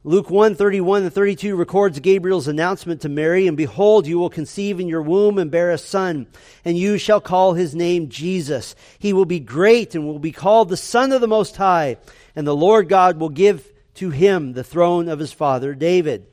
Luke 0.03 0.31
1 0.31 0.55
31 0.55 1.03
and 1.03 1.13
32 1.13 1.55
records 1.55 2.01
Gabriel's 2.01 2.49
announcement 2.49 3.03
to 3.03 3.09
Mary, 3.09 3.47
and 3.47 3.57
behold, 3.57 4.07
you 4.07 4.19
will 4.19 4.31
conceive 4.31 4.81
in 4.81 4.89
your 4.89 5.03
womb 5.03 5.39
and 5.39 5.51
bear 5.51 5.71
a 5.71 5.79
son, 5.79 6.27
and 6.65 6.79
you 6.79 6.97
shall 6.97 7.21
call 7.21 7.53
his 7.53 7.75
name 7.75 8.09
Jesus. 8.09 8.75
He 8.99 9.13
will 9.13 9.27
be 9.27 9.41
great 9.41 9.95
and 9.95 10.07
will 10.07 10.19
be 10.19 10.33
called 10.33 10.69
the 10.71 10.77
Son 10.77 11.13
of 11.13 11.21
the 11.21 11.29
Most 11.29 11.57
High, 11.57 11.99
and 12.41 12.49
the 12.49 12.57
Lord 12.57 12.89
God 12.89 13.21
will 13.21 13.29
give 13.29 13.71
to 13.97 14.09
him 14.09 14.55
the 14.55 14.65
throne 14.65 15.11
of 15.11 15.19
his 15.19 15.31
father 15.31 15.75
David. 15.75 16.27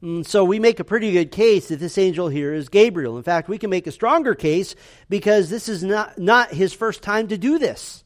And 0.00 0.26
so 0.26 0.44
we 0.44 0.58
make 0.58 0.80
a 0.80 0.84
pretty 0.84 1.12
good 1.12 1.30
case 1.30 1.68
that 1.68 1.78
this 1.78 1.98
angel 1.98 2.28
here 2.28 2.52
is 2.52 2.68
Gabriel. 2.68 3.16
In 3.16 3.22
fact, 3.22 3.48
we 3.48 3.58
can 3.58 3.70
make 3.70 3.86
a 3.86 3.92
stronger 3.92 4.34
case 4.34 4.74
because 5.08 5.50
this 5.50 5.68
is 5.68 5.84
not, 5.84 6.18
not 6.18 6.50
his 6.50 6.72
first 6.72 7.00
time 7.00 7.28
to 7.28 7.38
do 7.38 7.60
this. 7.60 8.02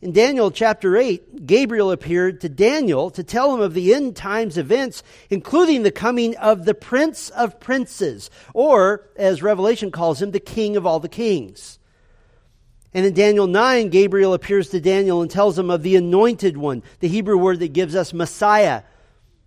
In 0.00 0.12
Daniel 0.12 0.52
chapter 0.52 0.96
8, 0.96 1.46
Gabriel 1.46 1.90
appeared 1.90 2.42
to 2.42 2.48
Daniel 2.48 3.10
to 3.10 3.24
tell 3.24 3.52
him 3.52 3.60
of 3.60 3.74
the 3.74 3.92
end 3.92 4.14
times 4.14 4.56
events, 4.56 5.02
including 5.30 5.82
the 5.82 5.90
coming 5.90 6.36
of 6.36 6.64
the 6.64 6.74
Prince 6.74 7.30
of 7.30 7.58
Princes, 7.58 8.30
or, 8.54 9.10
as 9.16 9.42
Revelation 9.42 9.90
calls 9.90 10.22
him, 10.22 10.30
the 10.30 10.38
King 10.38 10.76
of 10.76 10.86
all 10.86 11.00
the 11.00 11.08
kings. 11.08 11.80
And 12.94 13.04
in 13.04 13.14
Daniel 13.14 13.46
9, 13.46 13.90
Gabriel 13.90 14.32
appears 14.32 14.70
to 14.70 14.80
Daniel 14.80 15.20
and 15.20 15.30
tells 15.30 15.58
him 15.58 15.70
of 15.70 15.82
the 15.82 15.96
anointed 15.96 16.56
one, 16.56 16.82
the 17.00 17.08
Hebrew 17.08 17.36
word 17.36 17.60
that 17.60 17.72
gives 17.72 17.94
us 17.94 18.12
Messiah, 18.12 18.82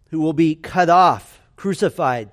who 0.10 0.19
will 0.19 0.34
be 0.34 0.55
cut 0.55 0.89
off, 0.89 1.41
crucified. 1.55 2.31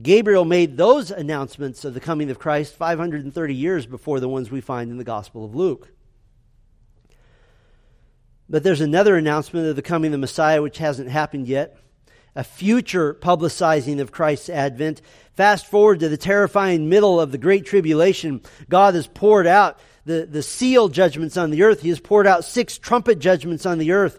Gabriel 0.00 0.44
made 0.44 0.76
those 0.76 1.10
announcements 1.10 1.84
of 1.84 1.94
the 1.94 2.00
coming 2.00 2.30
of 2.30 2.38
Christ 2.38 2.74
530 2.74 3.54
years 3.54 3.86
before 3.86 4.20
the 4.20 4.28
ones 4.28 4.50
we 4.50 4.60
find 4.60 4.90
in 4.90 4.98
the 4.98 5.04
Gospel 5.04 5.44
of 5.44 5.54
Luke. 5.54 5.88
But 8.48 8.62
there's 8.62 8.80
another 8.80 9.16
announcement 9.16 9.66
of 9.66 9.76
the 9.76 9.82
coming 9.82 10.08
of 10.08 10.12
the 10.12 10.18
Messiah 10.18 10.62
which 10.62 10.78
hasn't 10.78 11.10
happened 11.10 11.46
yet. 11.46 11.76
A 12.34 12.44
future 12.44 13.14
publicizing 13.14 14.00
of 14.00 14.12
Christ's 14.12 14.50
advent. 14.50 15.02
Fast 15.34 15.66
forward 15.66 16.00
to 16.00 16.08
the 16.08 16.16
terrifying 16.16 16.88
middle 16.88 17.20
of 17.20 17.32
the 17.32 17.38
Great 17.38 17.66
Tribulation. 17.66 18.42
God 18.68 18.94
has 18.94 19.06
poured 19.06 19.46
out 19.46 19.78
the, 20.08 20.26
the 20.26 20.42
seal 20.42 20.88
judgments 20.88 21.36
on 21.36 21.50
the 21.50 21.62
earth. 21.62 21.82
He 21.82 21.90
has 21.90 22.00
poured 22.00 22.26
out 22.26 22.42
six 22.42 22.78
trumpet 22.78 23.18
judgments 23.18 23.66
on 23.66 23.76
the 23.76 23.92
earth. 23.92 24.18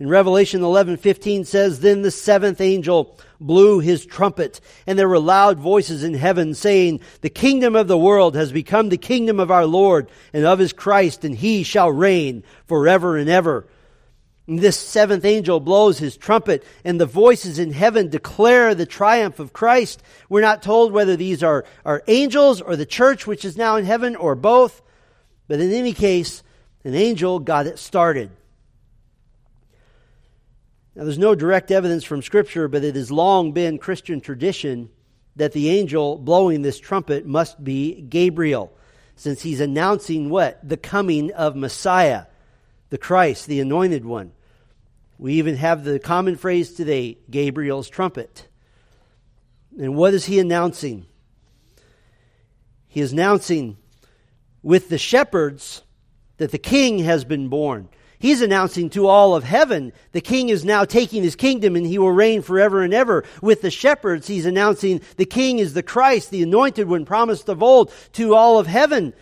In 0.00 0.08
Revelation 0.08 0.62
11:15 0.62 1.44
says, 1.44 1.80
"Then 1.80 2.00
the 2.00 2.10
seventh 2.10 2.62
angel 2.62 3.18
blew 3.38 3.80
his 3.80 4.06
trumpet, 4.06 4.60
and 4.86 4.98
there 4.98 5.08
were 5.08 5.18
loud 5.18 5.58
voices 5.58 6.02
in 6.02 6.14
heaven 6.14 6.54
saying, 6.54 7.00
The 7.20 7.28
kingdom 7.28 7.76
of 7.76 7.88
the 7.88 7.98
world 7.98 8.36
has 8.36 8.52
become 8.52 8.88
the 8.88 8.96
kingdom 8.96 9.38
of 9.38 9.50
our 9.50 9.66
Lord 9.66 10.08
and 10.32 10.46
of 10.46 10.60
his 10.60 10.72
Christ, 10.72 11.24
and 11.24 11.34
he 11.34 11.62
shall 11.62 11.92
reign 11.92 12.42
forever 12.66 13.18
and 13.18 13.28
ever." 13.28 13.66
And 14.46 14.60
this 14.60 14.78
seventh 14.78 15.26
angel 15.26 15.60
blows 15.60 15.98
his 15.98 16.16
trumpet, 16.16 16.64
and 16.86 16.98
the 16.98 17.04
voices 17.04 17.58
in 17.58 17.72
heaven 17.72 18.08
declare 18.08 18.74
the 18.74 18.86
triumph 18.86 19.40
of 19.40 19.52
Christ. 19.52 20.02
We're 20.30 20.40
not 20.40 20.62
told 20.62 20.92
whether 20.92 21.16
these 21.16 21.42
are, 21.42 21.66
are 21.84 22.02
angels 22.08 22.62
or 22.62 22.76
the 22.76 22.86
church, 22.86 23.26
which 23.26 23.44
is 23.44 23.58
now 23.58 23.76
in 23.76 23.84
heaven, 23.84 24.16
or 24.16 24.34
both. 24.34 24.80
But 25.48 25.60
in 25.60 25.72
any 25.72 25.94
case, 25.94 26.42
an 26.84 26.94
angel 26.94 27.40
got 27.40 27.66
it 27.66 27.78
started. 27.78 28.30
Now, 30.94 31.04
there's 31.04 31.18
no 31.18 31.34
direct 31.34 31.70
evidence 31.70 32.04
from 32.04 32.22
Scripture, 32.22 32.68
but 32.68 32.84
it 32.84 32.94
has 32.94 33.10
long 33.10 33.52
been 33.52 33.78
Christian 33.78 34.20
tradition 34.20 34.90
that 35.36 35.52
the 35.52 35.70
angel 35.70 36.18
blowing 36.18 36.62
this 36.62 36.78
trumpet 36.78 37.24
must 37.24 37.62
be 37.62 38.00
Gabriel, 38.02 38.72
since 39.14 39.42
he's 39.42 39.60
announcing 39.60 40.28
what? 40.28 40.60
The 40.68 40.76
coming 40.76 41.32
of 41.32 41.56
Messiah, 41.56 42.26
the 42.90 42.98
Christ, 42.98 43.46
the 43.46 43.60
anointed 43.60 44.04
one. 44.04 44.32
We 45.18 45.34
even 45.34 45.56
have 45.56 45.84
the 45.84 45.98
common 45.98 46.36
phrase 46.36 46.72
today, 46.72 47.18
Gabriel's 47.30 47.88
trumpet. 47.88 48.48
And 49.78 49.94
what 49.94 50.14
is 50.14 50.24
he 50.24 50.40
announcing? 50.40 51.06
He 52.88 53.00
is 53.00 53.12
announcing 53.12 53.76
with 54.62 54.88
the 54.88 54.98
shepherds 54.98 55.82
that 56.38 56.50
the 56.50 56.58
king 56.58 57.00
has 57.00 57.24
been 57.24 57.48
born. 57.48 57.88
He's 58.20 58.42
announcing 58.42 58.90
to 58.90 59.06
all 59.06 59.36
of 59.36 59.44
heaven, 59.44 59.92
the 60.10 60.20
king 60.20 60.48
is 60.48 60.64
now 60.64 60.84
taking 60.84 61.22
his 61.22 61.36
kingdom 61.36 61.76
and 61.76 61.86
he 61.86 61.98
will 61.98 62.10
reign 62.10 62.42
forever 62.42 62.82
and 62.82 62.92
ever. 62.92 63.24
With 63.40 63.62
the 63.62 63.70
shepherds, 63.70 64.26
he's 64.26 64.46
announcing 64.46 65.02
the 65.16 65.24
king 65.24 65.60
is 65.60 65.72
the 65.72 65.84
Christ, 65.84 66.30
the 66.30 66.42
anointed 66.42 66.88
one 66.88 67.04
promised 67.04 67.48
of 67.48 67.62
old 67.62 67.92
to 68.14 68.34
all 68.34 68.58
of 68.58 68.66
heaven. 68.66 69.14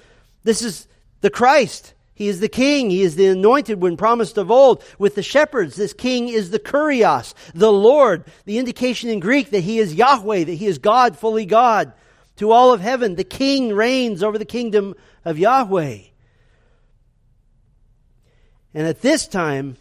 This 0.45 0.63
is 0.63 0.89
the 1.21 1.29
Christ. 1.29 1.93
He 2.15 2.29
is 2.29 2.41
the 2.41 2.49
king. 2.49 2.89
He 2.89 3.03
is 3.03 3.17
the 3.17 3.27
anointed 3.27 3.83
one 3.83 3.99
promised 3.99 4.39
of 4.39 4.51
old. 4.51 4.83
With 4.99 5.15
the 5.15 5.23
shepherds, 5.23 5.77
this 5.77 5.93
king 5.93 6.31
is 6.31 6.49
the 6.49 6.59
kurios, 6.59 7.35
the 7.55 7.71
Lord. 7.71 8.25
The 8.47 8.57
indication 8.57 9.11
in 9.11 9.21
Greek 9.21 9.51
that 9.51 9.61
he 9.61 9.79
is 9.79 9.93
Yahweh, 9.93 10.45
that 10.45 10.55
he 10.55 10.67
is 10.67 10.79
God, 10.79 11.19
fully 11.19 11.45
God. 11.45 11.93
To 12.37 12.53
all 12.53 12.73
of 12.73 12.81
heaven, 12.81 13.15
the 13.15 13.25
king 13.25 13.73
reigns 13.73 14.23
over 14.23 14.39
the 14.39 14.45
kingdom 14.45 14.95
of 15.25 15.39
Yahweh. 15.39 15.99
And 18.75 18.87
at 18.87 19.01
this 19.01 19.27
time, 19.27 19.77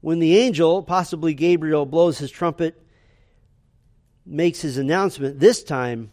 when 0.00 0.20
the 0.20 0.38
angel, 0.38 0.82
possibly 0.82 1.34
Gabriel, 1.34 1.84
blows 1.84 2.18
his 2.18 2.30
trumpet, 2.30 2.82
makes 4.24 4.60
his 4.60 4.78
announcement, 4.78 5.38
this 5.38 5.62
time, 5.62 6.12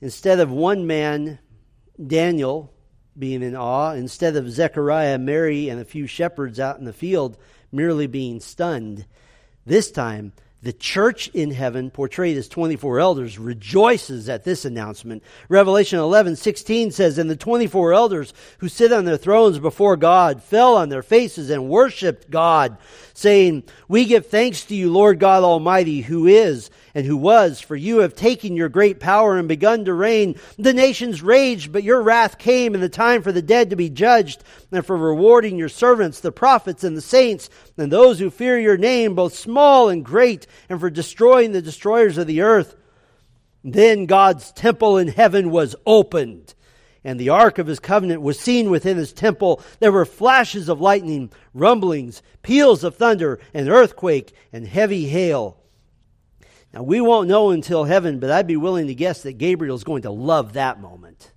instead 0.00 0.40
of 0.40 0.50
one 0.50 0.86
man, 0.86 1.38
Daniel, 2.04 2.72
being 3.18 3.42
in 3.42 3.54
awe, 3.54 3.92
instead 3.92 4.36
of 4.36 4.50
Zechariah, 4.50 5.18
Mary, 5.18 5.68
and 5.68 5.80
a 5.80 5.84
few 5.84 6.06
shepherds 6.06 6.58
out 6.58 6.78
in 6.78 6.84
the 6.84 6.92
field 6.92 7.36
merely 7.70 8.06
being 8.06 8.40
stunned, 8.40 9.04
this 9.66 9.90
time 9.90 10.32
the 10.64 10.72
church 10.72 11.28
in 11.28 11.50
heaven, 11.50 11.90
portrayed 11.90 12.38
as 12.38 12.48
24 12.48 12.98
elders, 12.98 13.38
rejoices 13.38 14.30
at 14.30 14.44
this 14.44 14.64
announcement. 14.64 15.22
Revelation 15.50 15.98
11, 15.98 16.36
16 16.36 16.90
says, 16.90 17.18
And 17.18 17.28
the 17.28 17.36
24 17.36 17.92
elders 17.92 18.32
who 18.58 18.68
sit 18.68 18.90
on 18.90 19.04
their 19.04 19.18
thrones 19.18 19.58
before 19.58 19.98
God 19.98 20.42
fell 20.42 20.76
on 20.76 20.88
their 20.88 21.02
faces 21.02 21.50
and 21.50 21.68
worshiped 21.68 22.30
God, 22.30 22.78
saying, 23.12 23.64
We 23.88 24.06
give 24.06 24.26
thanks 24.26 24.64
to 24.64 24.74
you, 24.74 24.90
Lord 24.90 25.18
God 25.18 25.44
Almighty, 25.44 26.00
who 26.00 26.26
is 26.26 26.70
and 26.94 27.04
who 27.04 27.16
was, 27.16 27.60
for 27.60 27.76
you 27.76 27.98
have 27.98 28.14
taken 28.14 28.56
your 28.56 28.68
great 28.68 29.00
power 29.00 29.36
and 29.36 29.48
begun 29.48 29.84
to 29.84 29.92
reign. 29.92 30.36
The 30.58 30.72
nations 30.72 31.22
raged, 31.22 31.72
but 31.72 31.82
your 31.82 32.00
wrath 32.00 32.38
came, 32.38 32.72
and 32.72 32.82
the 32.82 32.88
time 32.88 33.22
for 33.22 33.32
the 33.32 33.42
dead 33.42 33.70
to 33.70 33.76
be 33.76 33.90
judged, 33.90 34.44
and 34.70 34.86
for 34.86 34.96
rewarding 34.96 35.58
your 35.58 35.68
servants, 35.68 36.20
the 36.20 36.32
prophets 36.32 36.84
and 36.84 36.96
the 36.96 37.02
saints, 37.02 37.50
and 37.76 37.90
those 37.90 38.20
who 38.20 38.30
fear 38.30 38.58
your 38.58 38.76
name, 38.76 39.14
both 39.14 39.34
small 39.34 39.88
and 39.88 40.04
great, 40.04 40.46
and 40.68 40.80
for 40.80 40.90
destroying 40.90 41.52
the 41.52 41.62
destroyers 41.62 42.18
of 42.18 42.26
the 42.26 42.42
earth. 42.42 42.76
Then 43.62 44.06
God's 44.06 44.52
temple 44.52 44.98
in 44.98 45.08
heaven 45.08 45.50
was 45.50 45.74
opened 45.86 46.54
and 47.04 47.20
the 47.20 47.28
ark 47.28 47.58
of 47.58 47.66
his 47.66 47.78
covenant 47.78 48.22
was 48.22 48.40
seen 48.40 48.70
within 48.70 48.96
his 48.96 49.12
temple. 49.12 49.62
There 49.78 49.92
were 49.92 50.06
flashes 50.06 50.70
of 50.70 50.80
lightning, 50.80 51.30
rumblings, 51.52 52.22
peals 52.42 52.82
of 52.82 52.96
thunder, 52.96 53.38
an 53.52 53.68
earthquake, 53.68 54.32
and 54.52 54.66
heavy 54.66 55.06
hail. 55.06 55.58
Now, 56.72 56.82
we 56.82 57.00
won't 57.00 57.28
know 57.28 57.50
until 57.50 57.84
heaven, 57.84 58.18
but 58.18 58.30
I'd 58.30 58.46
be 58.46 58.56
willing 58.56 58.88
to 58.88 58.94
guess 58.94 59.22
that 59.22 59.34
Gabriel 59.34 59.76
is 59.76 59.84
going 59.84 60.02
to 60.02 60.10
love 60.10 60.54
that 60.54 60.80
moment. 60.80 61.30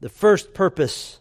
The 0.00 0.08
first 0.08 0.54
purpose 0.54 1.20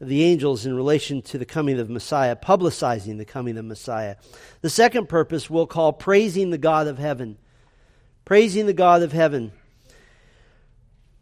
the 0.00 0.22
angels 0.24 0.64
in 0.64 0.76
relation 0.76 1.22
to 1.22 1.38
the 1.38 1.44
coming 1.44 1.80
of 1.80 1.90
Messiah, 1.90 2.36
publicizing 2.36 3.18
the 3.18 3.24
coming 3.24 3.58
of 3.58 3.64
Messiah. 3.64 4.16
The 4.60 4.70
second 4.70 5.08
purpose 5.08 5.50
we'll 5.50 5.66
call 5.66 5.92
praising 5.92 6.50
the 6.50 6.58
God 6.58 6.86
of 6.86 6.98
heaven. 6.98 7.36
Praising 8.24 8.66
the 8.66 8.72
God 8.72 9.02
of 9.02 9.12
heaven. 9.12 9.52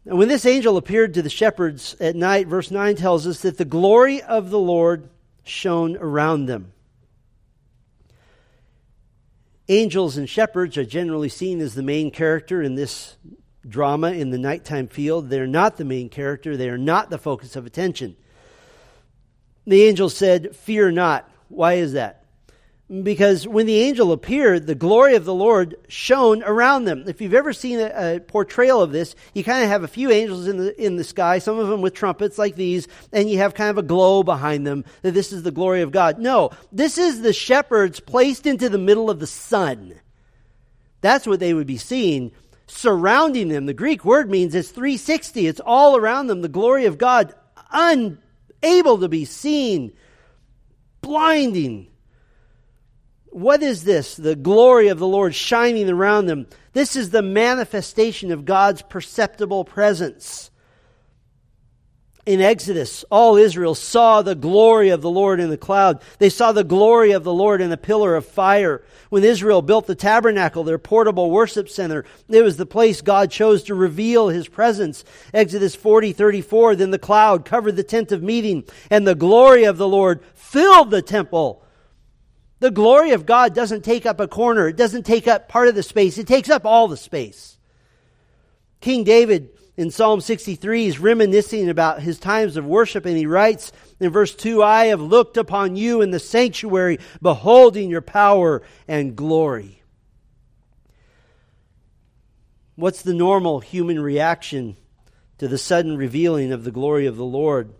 And 0.05 0.17
when 0.17 0.29
this 0.29 0.45
angel 0.45 0.77
appeared 0.77 1.15
to 1.15 1.21
the 1.21 1.29
shepherds 1.29 1.95
at 1.99 2.15
night, 2.15 2.47
verse 2.47 2.71
9 2.71 2.95
tells 2.95 3.25
us 3.25 3.41
that 3.41 3.57
the 3.57 3.65
glory 3.65 4.21
of 4.21 4.51
the 4.51 4.59
Lord 4.59 5.09
shone 5.43 5.97
around 5.97 6.45
them. 6.45 6.71
Angels 9.69 10.15
and 10.15 10.29
shepherds 10.29 10.77
are 10.77 10.85
generally 10.85 11.27
seen 11.27 11.59
as 11.59 11.75
the 11.75 11.83
main 11.83 12.09
character 12.11 12.61
in 12.61 12.75
this 12.75 13.17
drama 13.67 14.11
in 14.11 14.29
the 14.29 14.37
nighttime 14.37 14.87
field. 14.87 15.29
They're 15.29 15.45
not 15.47 15.75
the 15.75 15.83
main 15.83 16.09
character, 16.09 16.55
they 16.55 16.69
are 16.69 16.77
not 16.77 17.09
the 17.09 17.17
focus 17.17 17.55
of 17.55 17.65
attention. 17.65 18.15
The 19.67 19.83
angel 19.83 20.09
said, 20.09 20.55
Fear 20.55 20.91
not. 20.91 21.29
Why 21.49 21.73
is 21.73 21.93
that? 21.93 22.17
because 23.03 23.45
when 23.45 23.65
the 23.65 23.81
angel 23.81 24.13
appeared, 24.13 24.65
the 24.65 24.75
glory 24.75 25.15
of 25.15 25.25
the 25.25 25.33
Lord 25.33 25.75
shone 25.89 26.41
around 26.43 26.85
them. 26.85 27.03
If 27.05 27.19
you've 27.19 27.33
ever 27.33 27.51
seen 27.51 27.79
a, 27.79 28.15
a 28.15 28.19
portrayal 28.21 28.81
of 28.81 28.93
this, 28.93 29.13
you 29.33 29.43
kind 29.43 29.63
of 29.63 29.69
have 29.69 29.83
a 29.83 29.89
few 29.89 30.09
angels 30.09 30.47
in 30.47 30.57
the, 30.57 30.81
in 30.83 30.95
the 30.95 31.03
sky, 31.03 31.39
some 31.39 31.59
of 31.59 31.67
them 31.67 31.81
with 31.81 31.93
trumpets 31.93 32.37
like 32.37 32.55
these, 32.55 32.87
and 33.11 33.29
you 33.29 33.39
have 33.39 33.53
kind 33.53 33.69
of 33.69 33.77
a 33.77 33.83
glow 33.83 34.23
behind 34.23 34.65
them 34.65 34.85
that 35.01 35.13
this 35.13 35.33
is 35.33 35.43
the 35.43 35.51
glory 35.51 35.81
of 35.81 35.91
God. 35.91 36.17
No, 36.17 36.51
this 36.71 36.97
is 36.97 37.21
the 37.21 37.33
shepherds 37.33 37.99
placed 37.99 38.45
into 38.45 38.69
the 38.69 38.77
middle 38.77 39.09
of 39.09 39.19
the 39.19 39.27
sun. 39.27 39.93
That's 41.01 41.27
what 41.27 41.41
they 41.41 41.53
would 41.53 41.67
be 41.67 41.77
seeing 41.77 42.31
surrounding 42.67 43.49
them. 43.49 43.65
The 43.65 43.73
Greek 43.73 44.05
word 44.05 44.29
means 44.29 44.55
it's 44.55 44.71
360. 44.71 45.47
It's 45.47 45.59
all 45.59 45.95
around 45.95 46.27
them. 46.27 46.41
The 46.41 46.49
glory 46.49 46.85
of 46.85 46.97
God, 46.97 47.33
unable 48.61 48.97
to 48.99 49.09
be 49.09 49.25
seen, 49.25 49.93
blinding 51.01 51.87
what 53.37 53.61
is 53.61 53.83
this? 53.83 54.15
The 54.15 54.35
glory 54.35 54.87
of 54.87 54.97
the 54.97 55.07
Lord 55.07 55.35
shining 55.35 55.89
around 55.91 56.25
them. 56.25 56.47
This 56.73 56.95
is 56.95 57.11
the 57.11 57.21
manifestation 57.21 58.31
of 58.31 58.45
God's 58.45 58.81
perceptible 58.81 59.63
presence. 59.63 60.49
In 62.27 62.41
Exodus, 62.41 63.05
all 63.09 63.37
Israel 63.37 63.73
saw 63.73 64.21
the 64.21 64.35
glory 64.35 64.89
of 64.89 65.01
the 65.01 65.09
Lord 65.09 65.39
in 65.39 65.49
the 65.49 65.57
cloud. 65.57 66.01
They 66.19 66.27
saw 66.27 66.51
the 66.51 66.65
glory 66.65 67.13
of 67.13 67.23
the 67.23 67.33
Lord 67.33 67.61
in 67.61 67.71
a 67.71 67.77
pillar 67.77 68.17
of 68.17 68.25
fire. 68.25 68.83
When 69.09 69.23
Israel 69.23 69.61
built 69.61 69.87
the 69.87 69.95
tabernacle, 69.95 70.65
their 70.65 70.77
portable 70.77 71.31
worship 71.31 71.69
center, 71.69 72.03
it 72.27 72.41
was 72.41 72.57
the 72.57 72.65
place 72.65 72.99
God 72.99 73.31
chose 73.31 73.63
to 73.63 73.75
reveal 73.75 74.27
his 74.27 74.49
presence. 74.49 75.05
Exodus 75.33 75.73
40, 75.73 76.11
34, 76.11 76.75
then 76.75 76.91
the 76.91 76.99
cloud 76.99 77.45
covered 77.45 77.77
the 77.77 77.81
tent 77.83 78.11
of 78.11 78.21
meeting, 78.21 78.65
and 78.89 79.07
the 79.07 79.15
glory 79.15 79.63
of 79.63 79.77
the 79.77 79.87
Lord 79.87 80.21
filled 80.33 80.91
the 80.91 81.01
temple. 81.01 81.63
The 82.59 82.71
glory 82.71 83.11
of 83.11 83.25
God 83.25 83.55
doesn't 83.55 83.85
take 83.85 84.05
up 84.05 84.19
a 84.19 84.27
corner, 84.27 84.67
it 84.67 84.75
doesn't 84.75 85.05
take 85.05 85.29
up 85.29 85.47
part 85.47 85.69
of 85.69 85.75
the 85.75 85.83
space, 85.83 86.17
it 86.17 86.27
takes 86.27 86.49
up 86.49 86.65
all 86.65 86.89
the 86.89 86.97
space. 86.97 87.57
King 88.81 89.05
David 89.05 89.56
in 89.77 89.91
Psalm 89.91 90.21
63 90.21 90.87
is 90.87 90.99
reminiscing 90.99 91.69
about 91.69 92.01
his 92.01 92.17
times 92.17 92.57
of 92.57 92.65
worship, 92.65 93.05
and 93.05 93.15
he 93.15 93.27
writes 93.27 93.71
in 93.99 94.09
verse 94.09 94.35
2 94.35 94.63
I 94.63 94.85
have 94.85 94.99
looked 94.99 95.37
upon 95.37 95.75
you 95.75 96.01
in 96.01 96.09
the 96.09 96.19
sanctuary, 96.19 96.99
beholding 97.21 97.89
your 97.89 98.01
power 98.01 98.63
and 98.87 99.15
glory. 99.15 99.83
What's 102.75 103.03
the 103.03 103.13
normal 103.13 103.59
human 103.59 103.99
reaction 103.99 104.77
to 105.37 105.47
the 105.47 105.57
sudden 105.59 105.95
revealing 105.95 106.51
of 106.51 106.63
the 106.63 106.71
glory 106.71 107.05
of 107.05 107.15
the 107.15 107.25
Lord? 107.25 107.73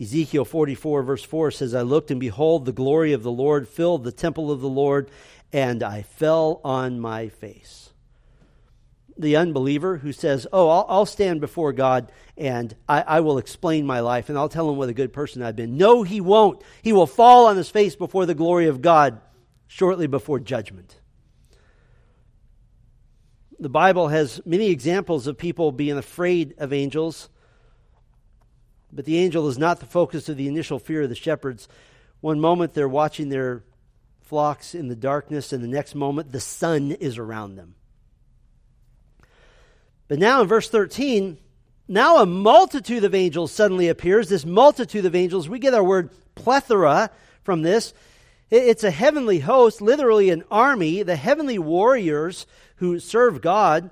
Ezekiel 0.00 0.44
44, 0.44 1.04
verse 1.04 1.22
4 1.22 1.52
says, 1.52 1.74
I 1.74 1.82
looked 1.82 2.10
and 2.10 2.18
behold, 2.18 2.64
the 2.64 2.72
glory 2.72 3.12
of 3.12 3.22
the 3.22 3.30
Lord 3.30 3.68
filled 3.68 4.02
the 4.02 4.12
temple 4.12 4.50
of 4.50 4.60
the 4.60 4.68
Lord, 4.68 5.08
and 5.52 5.84
I 5.84 6.02
fell 6.02 6.60
on 6.64 6.98
my 6.98 7.28
face. 7.28 7.83
The 9.16 9.36
unbeliever 9.36 9.98
who 9.98 10.12
says, 10.12 10.46
Oh, 10.52 10.68
I'll, 10.68 10.86
I'll 10.88 11.06
stand 11.06 11.40
before 11.40 11.72
God 11.72 12.10
and 12.36 12.74
I, 12.88 13.02
I 13.02 13.20
will 13.20 13.38
explain 13.38 13.86
my 13.86 14.00
life 14.00 14.28
and 14.28 14.36
I'll 14.36 14.48
tell 14.48 14.68
him 14.68 14.76
what 14.76 14.88
a 14.88 14.94
good 14.94 15.12
person 15.12 15.42
I've 15.42 15.56
been. 15.56 15.76
No, 15.76 16.02
he 16.02 16.20
won't. 16.20 16.62
He 16.82 16.92
will 16.92 17.06
fall 17.06 17.46
on 17.46 17.56
his 17.56 17.70
face 17.70 17.94
before 17.96 18.26
the 18.26 18.34
glory 18.34 18.66
of 18.66 18.82
God 18.82 19.20
shortly 19.66 20.06
before 20.06 20.40
judgment. 20.40 21.00
The 23.58 23.68
Bible 23.68 24.08
has 24.08 24.40
many 24.44 24.70
examples 24.70 25.26
of 25.26 25.38
people 25.38 25.70
being 25.70 25.96
afraid 25.96 26.54
of 26.58 26.72
angels 26.72 27.28
but 28.94 29.04
the 29.04 29.18
angel 29.18 29.48
is 29.48 29.58
not 29.58 29.80
the 29.80 29.86
focus 29.86 30.28
of 30.28 30.36
the 30.36 30.46
initial 30.46 30.78
fear 30.78 31.02
of 31.02 31.08
the 31.08 31.14
shepherds. 31.16 31.68
One 32.20 32.40
moment 32.40 32.74
they're 32.74 32.88
watching 32.88 33.28
their 33.28 33.64
flocks 34.22 34.74
in 34.74 34.88
the 34.88 34.96
darkness, 34.96 35.52
and 35.52 35.62
the 35.62 35.68
next 35.68 35.94
moment 35.94 36.30
the 36.30 36.40
sun 36.40 36.92
is 36.92 37.18
around 37.18 37.56
them. 37.56 37.74
But 40.08 40.18
now 40.18 40.42
in 40.42 40.48
verse 40.48 40.68
13, 40.68 41.38
now 41.88 42.18
a 42.18 42.26
multitude 42.26 43.04
of 43.04 43.14
angels 43.14 43.52
suddenly 43.52 43.88
appears. 43.88 44.28
This 44.28 44.44
multitude 44.44 45.04
of 45.06 45.14
angels, 45.14 45.48
we 45.48 45.58
get 45.58 45.74
our 45.74 45.84
word 45.84 46.10
plethora 46.34 47.10
from 47.42 47.62
this. 47.62 47.94
It's 48.50 48.84
a 48.84 48.90
heavenly 48.90 49.40
host, 49.40 49.80
literally 49.80 50.30
an 50.30 50.44
army, 50.50 51.02
the 51.02 51.16
heavenly 51.16 51.58
warriors 51.58 52.46
who 52.76 52.98
serve 53.00 53.40
God. 53.40 53.90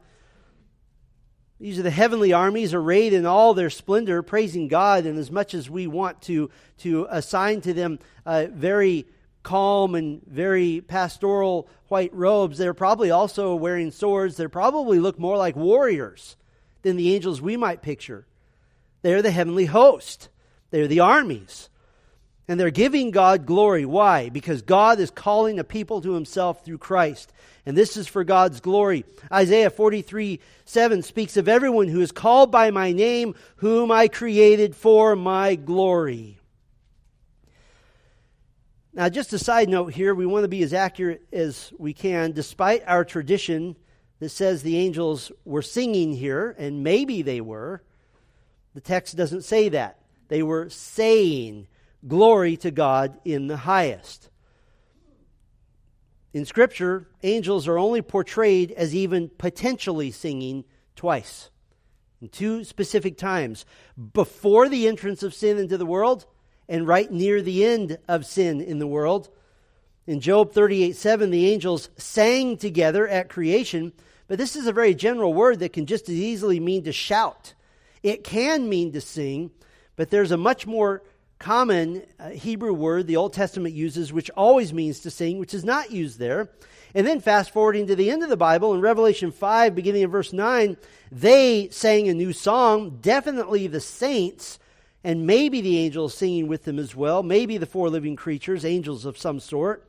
These 1.58 1.78
are 1.78 1.82
the 1.82 1.90
heavenly 1.90 2.32
armies 2.32 2.74
arrayed 2.74 3.12
in 3.12 3.24
all 3.24 3.54
their 3.54 3.70
splendor, 3.70 4.22
praising 4.22 4.68
God. 4.68 5.06
And 5.06 5.18
as 5.18 5.30
much 5.30 5.54
as 5.54 5.70
we 5.70 5.86
want 5.86 6.20
to, 6.22 6.50
to 6.78 7.06
assign 7.08 7.60
to 7.62 7.72
them 7.72 7.98
uh, 8.26 8.46
very 8.52 9.06
calm 9.42 9.94
and 9.94 10.22
very 10.26 10.80
pastoral 10.80 11.68
white 11.88 12.14
robes, 12.14 12.58
they're 12.58 12.74
probably 12.74 13.10
also 13.10 13.54
wearing 13.54 13.90
swords. 13.90 14.36
They 14.36 14.46
probably 14.46 14.98
look 14.98 15.18
more 15.18 15.36
like 15.36 15.56
warriors 15.56 16.36
than 16.82 16.96
the 16.96 17.14
angels 17.14 17.40
we 17.40 17.56
might 17.56 17.82
picture. 17.82 18.26
They're 19.02 19.22
the 19.22 19.30
heavenly 19.30 19.66
host, 19.66 20.28
they're 20.70 20.88
the 20.88 21.00
armies. 21.00 21.68
And 22.48 22.58
they're 22.58 22.70
giving 22.70 23.12
God 23.12 23.46
glory. 23.46 23.86
Why? 23.86 24.28
Because 24.28 24.62
God 24.62 24.98
is 24.98 25.10
calling 25.10 25.60
a 25.60 25.64
people 25.64 26.00
to 26.00 26.12
himself 26.12 26.64
through 26.64 26.78
Christ. 26.78 27.32
And 27.64 27.76
this 27.76 27.96
is 27.96 28.08
for 28.08 28.24
God's 28.24 28.60
glory. 28.60 29.04
Isaiah 29.32 29.70
43 29.70 30.40
7 30.64 31.02
speaks 31.02 31.36
of 31.36 31.48
everyone 31.48 31.86
who 31.86 32.00
is 32.00 32.10
called 32.10 32.50
by 32.50 32.70
my 32.72 32.92
name, 32.92 33.36
whom 33.56 33.92
I 33.92 34.08
created 34.08 34.74
for 34.74 35.14
my 35.14 35.54
glory. 35.54 36.40
Now, 38.94 39.08
just 39.08 39.32
a 39.32 39.38
side 39.38 39.70
note 39.70 39.94
here, 39.94 40.14
we 40.14 40.26
want 40.26 40.44
to 40.44 40.48
be 40.48 40.62
as 40.62 40.74
accurate 40.74 41.22
as 41.32 41.72
we 41.78 41.94
can, 41.94 42.32
despite 42.32 42.82
our 42.86 43.06
tradition 43.06 43.76
that 44.18 44.28
says 44.28 44.62
the 44.62 44.76
angels 44.76 45.32
were 45.46 45.62
singing 45.62 46.12
here, 46.12 46.54
and 46.58 46.84
maybe 46.84 47.22
they 47.22 47.40
were. 47.40 47.82
The 48.74 48.82
text 48.82 49.16
doesn't 49.16 49.44
say 49.44 49.70
that. 49.70 49.98
They 50.28 50.42
were 50.42 50.68
saying, 50.68 51.68
Glory 52.06 52.56
to 52.58 52.70
God 52.70 53.18
in 53.24 53.46
the 53.46 53.56
highest. 53.56 54.28
In 56.34 56.44
Scripture, 56.44 57.08
angels 57.22 57.68
are 57.68 57.78
only 57.78 58.02
portrayed 58.02 58.72
as 58.72 58.94
even 58.94 59.30
potentially 59.38 60.10
singing 60.10 60.64
twice, 60.96 61.50
in 62.20 62.28
two 62.28 62.64
specific 62.64 63.16
times 63.16 63.64
before 64.12 64.68
the 64.68 64.86
entrance 64.86 65.22
of 65.22 65.32
sin 65.32 65.58
into 65.58 65.78
the 65.78 65.86
world 65.86 66.26
and 66.68 66.86
right 66.86 67.10
near 67.10 67.42
the 67.42 67.64
end 67.64 67.98
of 68.08 68.26
sin 68.26 68.60
in 68.60 68.78
the 68.78 68.86
world. 68.86 69.28
In 70.06 70.20
Job 70.20 70.52
38 70.52 70.96
7, 70.96 71.30
the 71.30 71.50
angels 71.50 71.88
sang 71.96 72.56
together 72.56 73.06
at 73.06 73.28
creation, 73.28 73.92
but 74.26 74.38
this 74.38 74.56
is 74.56 74.66
a 74.66 74.72
very 74.72 74.94
general 74.94 75.32
word 75.32 75.60
that 75.60 75.72
can 75.72 75.86
just 75.86 76.08
as 76.08 76.14
easily 76.14 76.58
mean 76.58 76.84
to 76.84 76.92
shout. 76.92 77.54
It 78.02 78.24
can 78.24 78.68
mean 78.68 78.92
to 78.92 79.00
sing, 79.00 79.52
but 79.94 80.10
there's 80.10 80.32
a 80.32 80.36
much 80.36 80.66
more 80.66 81.02
common 81.38 82.02
uh, 82.18 82.30
Hebrew 82.30 82.72
word 82.72 83.06
the 83.06 83.16
Old 83.16 83.32
Testament 83.32 83.74
uses, 83.74 84.12
which 84.12 84.30
always 84.30 84.72
means 84.72 85.00
to 85.00 85.10
sing, 85.10 85.38
which 85.38 85.54
is 85.54 85.64
not 85.64 85.90
used 85.90 86.18
there. 86.18 86.48
And 86.94 87.06
then 87.06 87.20
fast 87.20 87.50
forwarding 87.50 87.86
to 87.86 87.96
the 87.96 88.10
end 88.10 88.22
of 88.22 88.28
the 88.28 88.36
Bible 88.36 88.74
in 88.74 88.80
Revelation 88.80 89.32
5, 89.32 89.74
beginning 89.74 90.02
in 90.02 90.10
verse 90.10 90.32
9, 90.32 90.76
they 91.10 91.68
sang 91.70 92.08
a 92.08 92.14
new 92.14 92.32
song, 92.32 92.98
definitely 93.00 93.66
the 93.66 93.80
saints, 93.80 94.58
and 95.04 95.26
maybe 95.26 95.60
the 95.60 95.78
angels 95.78 96.14
singing 96.14 96.46
with 96.46 96.64
them 96.64 96.78
as 96.78 96.94
well, 96.94 97.22
maybe 97.22 97.58
the 97.58 97.66
four 97.66 97.90
living 97.90 98.16
creatures, 98.16 98.64
angels 98.64 99.04
of 99.04 99.18
some 99.18 99.40
sort. 99.40 99.88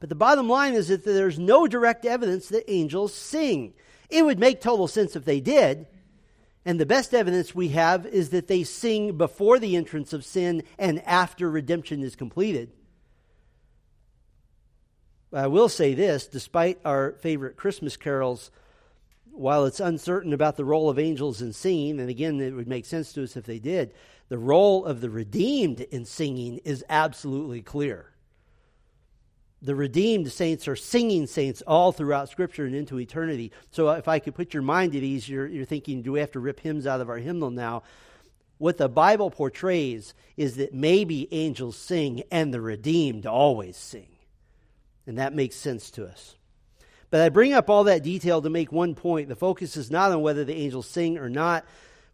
But 0.00 0.08
the 0.08 0.14
bottom 0.14 0.48
line 0.48 0.72
is 0.74 0.88
that 0.88 1.04
there's 1.04 1.38
no 1.38 1.66
direct 1.66 2.06
evidence 2.06 2.48
that 2.48 2.70
angels 2.70 3.12
sing. 3.14 3.74
It 4.08 4.24
would 4.24 4.38
make 4.38 4.60
total 4.60 4.88
sense 4.88 5.14
if 5.14 5.24
they 5.24 5.40
did. 5.40 5.86
And 6.64 6.80
the 6.80 6.86
best 6.86 7.14
evidence 7.14 7.54
we 7.54 7.68
have 7.68 8.06
is 8.06 8.30
that 8.30 8.48
they 8.48 8.64
sing 8.64 9.16
before 9.16 9.58
the 9.58 9.76
entrance 9.76 10.12
of 10.12 10.24
sin 10.24 10.62
and 10.78 11.02
after 11.06 11.50
redemption 11.50 12.02
is 12.02 12.16
completed. 12.16 12.72
I 15.32 15.46
will 15.46 15.68
say 15.68 15.94
this 15.94 16.26
despite 16.26 16.80
our 16.84 17.12
favorite 17.20 17.56
Christmas 17.56 17.96
carols, 17.96 18.50
while 19.40 19.64
it's 19.64 19.80
uncertain 19.80 20.32
about 20.32 20.56
the 20.56 20.64
role 20.64 20.88
of 20.88 20.98
angels 20.98 21.42
in 21.42 21.52
singing, 21.52 21.98
and 21.98 22.08
again, 22.10 22.40
it 22.40 22.54
would 22.54 22.68
make 22.68 22.84
sense 22.84 23.12
to 23.14 23.22
us 23.22 23.36
if 23.36 23.44
they 23.44 23.58
did, 23.58 23.94
the 24.28 24.38
role 24.38 24.84
of 24.84 25.00
the 25.00 25.10
redeemed 25.10 25.80
in 25.80 26.04
singing 26.04 26.58
is 26.58 26.84
absolutely 26.88 27.62
clear 27.62 28.10
the 29.62 29.74
redeemed 29.74 30.32
saints 30.32 30.66
are 30.68 30.76
singing 30.76 31.26
saints 31.26 31.62
all 31.66 31.92
throughout 31.92 32.28
Scripture 32.30 32.64
and 32.64 32.74
into 32.74 32.98
eternity. 32.98 33.52
So, 33.70 33.90
if 33.90 34.08
I 34.08 34.18
could 34.18 34.34
put 34.34 34.54
your 34.54 34.62
mind 34.62 34.94
at 34.94 35.02
ease, 35.02 35.28
you're, 35.28 35.46
you're 35.46 35.66
thinking, 35.66 36.02
do 36.02 36.12
we 36.12 36.20
have 36.20 36.32
to 36.32 36.40
rip 36.40 36.60
hymns 36.60 36.86
out 36.86 37.00
of 37.00 37.10
our 37.10 37.18
hymnal 37.18 37.50
now? 37.50 37.82
What 38.58 38.78
the 38.78 38.88
Bible 38.88 39.30
portrays 39.30 40.14
is 40.36 40.56
that 40.56 40.74
maybe 40.74 41.28
angels 41.32 41.76
sing 41.76 42.22
and 42.30 42.52
the 42.52 42.60
redeemed 42.60 43.26
always 43.26 43.76
sing. 43.76 44.08
And 45.06 45.18
that 45.18 45.34
makes 45.34 45.56
sense 45.56 45.90
to 45.92 46.06
us. 46.06 46.36
But 47.10 47.20
I 47.20 47.28
bring 47.28 47.52
up 47.52 47.68
all 47.68 47.84
that 47.84 48.02
detail 48.02 48.40
to 48.40 48.50
make 48.50 48.72
one 48.72 48.94
point. 48.94 49.28
The 49.28 49.36
focus 49.36 49.76
is 49.76 49.90
not 49.90 50.12
on 50.12 50.22
whether 50.22 50.44
the 50.44 50.54
angels 50.54 50.88
sing 50.88 51.18
or 51.18 51.28
not. 51.28 51.64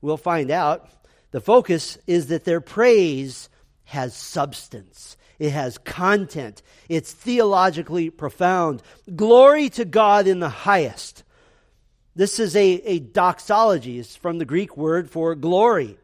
We'll 0.00 0.16
find 0.16 0.50
out. 0.50 0.88
The 1.30 1.40
focus 1.40 1.98
is 2.06 2.28
that 2.28 2.44
their 2.44 2.60
praise 2.60 3.50
has 3.84 4.16
substance. 4.16 5.16
It 5.38 5.50
has 5.50 5.76
content. 5.78 6.62
It's 6.88 7.12
theologically 7.12 8.10
profound. 8.10 8.82
Glory 9.14 9.68
to 9.70 9.84
God 9.84 10.26
in 10.26 10.40
the 10.40 10.48
highest. 10.48 11.24
This 12.14 12.38
is 12.38 12.56
a, 12.56 12.64
a 12.64 12.98
doxology. 12.98 13.98
It's 13.98 14.16
from 14.16 14.38
the 14.38 14.46
Greek 14.46 14.76
word 14.76 15.10
for 15.10 15.34
glory. 15.34 15.98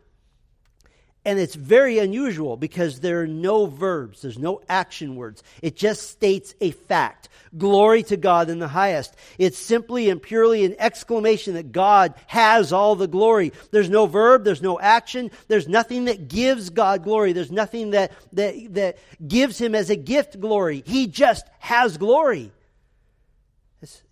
And 1.24 1.38
it's 1.38 1.54
very 1.54 2.00
unusual 2.00 2.56
because 2.56 2.98
there 2.98 3.22
are 3.22 3.28
no 3.28 3.66
verbs, 3.66 4.22
there's 4.22 4.38
no 4.38 4.60
action 4.68 5.14
words. 5.14 5.44
It 5.62 5.76
just 5.76 6.10
states 6.10 6.54
a 6.60 6.72
fact. 6.72 7.28
Glory 7.56 8.02
to 8.04 8.16
God 8.16 8.50
in 8.50 8.58
the 8.58 8.66
highest. 8.66 9.14
It's 9.38 9.58
simply 9.58 10.10
and 10.10 10.20
purely 10.20 10.64
an 10.64 10.74
exclamation 10.80 11.54
that 11.54 11.70
God 11.70 12.14
has 12.26 12.72
all 12.72 12.96
the 12.96 13.06
glory. 13.06 13.52
There's 13.70 13.90
no 13.90 14.06
verb, 14.06 14.42
there's 14.42 14.62
no 14.62 14.80
action, 14.80 15.30
there's 15.46 15.68
nothing 15.68 16.06
that 16.06 16.26
gives 16.26 16.70
God 16.70 17.04
glory. 17.04 17.32
There's 17.32 17.52
nothing 17.52 17.90
that, 17.90 18.10
that, 18.32 18.74
that 18.74 18.98
gives 19.26 19.58
him 19.58 19.76
as 19.76 19.90
a 19.90 19.96
gift 19.96 20.40
glory. 20.40 20.82
He 20.86 21.06
just 21.06 21.46
has 21.60 21.98
glory. 21.98 22.50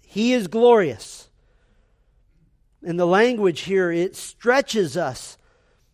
He 0.02 0.32
is 0.32 0.46
glorious. 0.46 1.28
And 2.82 2.98
the 2.98 3.06
language 3.06 3.60
here, 3.60 3.90
it 3.90 4.16
stretches 4.16 4.96
us 4.96 5.38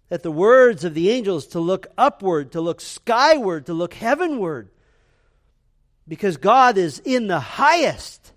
that 0.09 0.23
the 0.23 0.31
words 0.31 0.85
of 0.85 0.95
the 0.95 1.11
angels 1.11 1.49
to 1.49 1.61
look 1.61 1.89
upward, 1.99 2.53
to 2.53 2.61
look 2.61 2.81
skyward, 2.81 3.67
to 3.67 3.75
look 3.75 3.95
heavenward, 3.95 4.71
because 6.07 6.37
God 6.37 6.79
is 6.79 7.01
in 7.01 7.27
the 7.27 7.41
highest. 7.41 8.33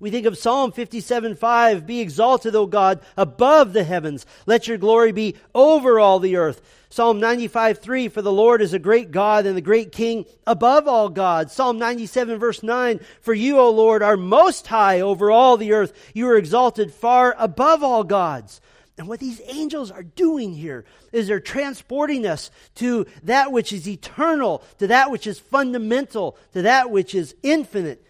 We 0.00 0.12
think 0.12 0.26
of 0.26 0.38
Psalm 0.38 0.70
57 0.70 1.34
5, 1.34 1.86
Be 1.86 2.00
exalted, 2.00 2.54
O 2.54 2.66
God, 2.66 3.00
above 3.16 3.72
the 3.72 3.82
heavens. 3.82 4.26
Let 4.46 4.68
your 4.68 4.78
glory 4.78 5.10
be 5.10 5.34
over 5.54 5.98
all 5.98 6.20
the 6.20 6.36
earth. 6.36 6.62
Psalm 6.88 7.18
95 7.18 7.78
3, 7.78 8.08
For 8.08 8.22
the 8.22 8.32
Lord 8.32 8.62
is 8.62 8.72
a 8.72 8.78
great 8.78 9.10
God 9.10 9.44
and 9.44 9.56
the 9.56 9.60
great 9.60 9.90
King 9.90 10.24
above 10.46 10.86
all 10.86 11.08
gods. 11.08 11.52
Psalm 11.52 11.78
97 11.78 12.38
verse 12.38 12.62
9, 12.62 13.00
For 13.20 13.34
you, 13.34 13.58
O 13.58 13.70
Lord, 13.70 14.02
are 14.04 14.16
most 14.16 14.68
high 14.68 15.00
over 15.00 15.32
all 15.32 15.56
the 15.56 15.72
earth. 15.72 15.92
You 16.14 16.28
are 16.28 16.36
exalted 16.36 16.92
far 16.92 17.34
above 17.36 17.82
all 17.82 18.04
gods. 18.04 18.60
And 18.98 19.06
what 19.06 19.20
these 19.20 19.40
angels 19.46 19.92
are 19.92 20.02
doing 20.02 20.52
here 20.52 20.84
is 21.12 21.28
they're 21.28 21.38
transporting 21.38 22.26
us 22.26 22.50
to 22.76 23.06
that 23.22 23.52
which 23.52 23.72
is 23.72 23.88
eternal, 23.88 24.64
to 24.78 24.88
that 24.88 25.12
which 25.12 25.26
is 25.26 25.38
fundamental, 25.38 26.36
to 26.52 26.62
that 26.62 26.90
which 26.90 27.14
is 27.14 27.36
infinite, 27.44 28.04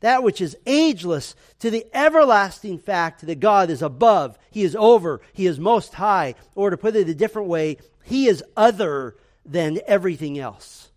that 0.00 0.22
which 0.22 0.42
is 0.42 0.58
ageless, 0.66 1.34
to 1.60 1.70
the 1.70 1.86
everlasting 1.94 2.78
fact 2.78 3.26
that 3.26 3.40
God 3.40 3.70
is 3.70 3.80
above, 3.80 4.38
He 4.50 4.62
is 4.62 4.76
over, 4.76 5.22
He 5.32 5.46
is 5.46 5.58
most 5.58 5.94
high, 5.94 6.34
or 6.54 6.68
to 6.68 6.76
put 6.76 6.96
it 6.96 7.08
a 7.08 7.14
different 7.14 7.48
way, 7.48 7.78
He 8.04 8.28
is 8.28 8.44
other 8.56 9.16
than 9.46 9.80
everything 9.86 10.38
else. 10.38 10.90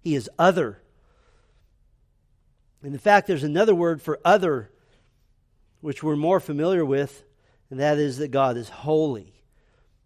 He 0.00 0.14
is 0.14 0.28
other. 0.38 0.82
And 2.82 2.92
in 2.92 2.98
fact, 2.98 3.26
there's 3.26 3.44
another 3.44 3.74
word 3.74 4.02
for 4.02 4.20
other, 4.26 4.70
which 5.80 6.02
we're 6.02 6.16
more 6.16 6.38
familiar 6.38 6.84
with 6.84 7.24
and 7.70 7.80
that 7.80 7.98
is 7.98 8.18
that 8.18 8.30
God 8.30 8.56
is 8.56 8.68
holy, 8.68 9.32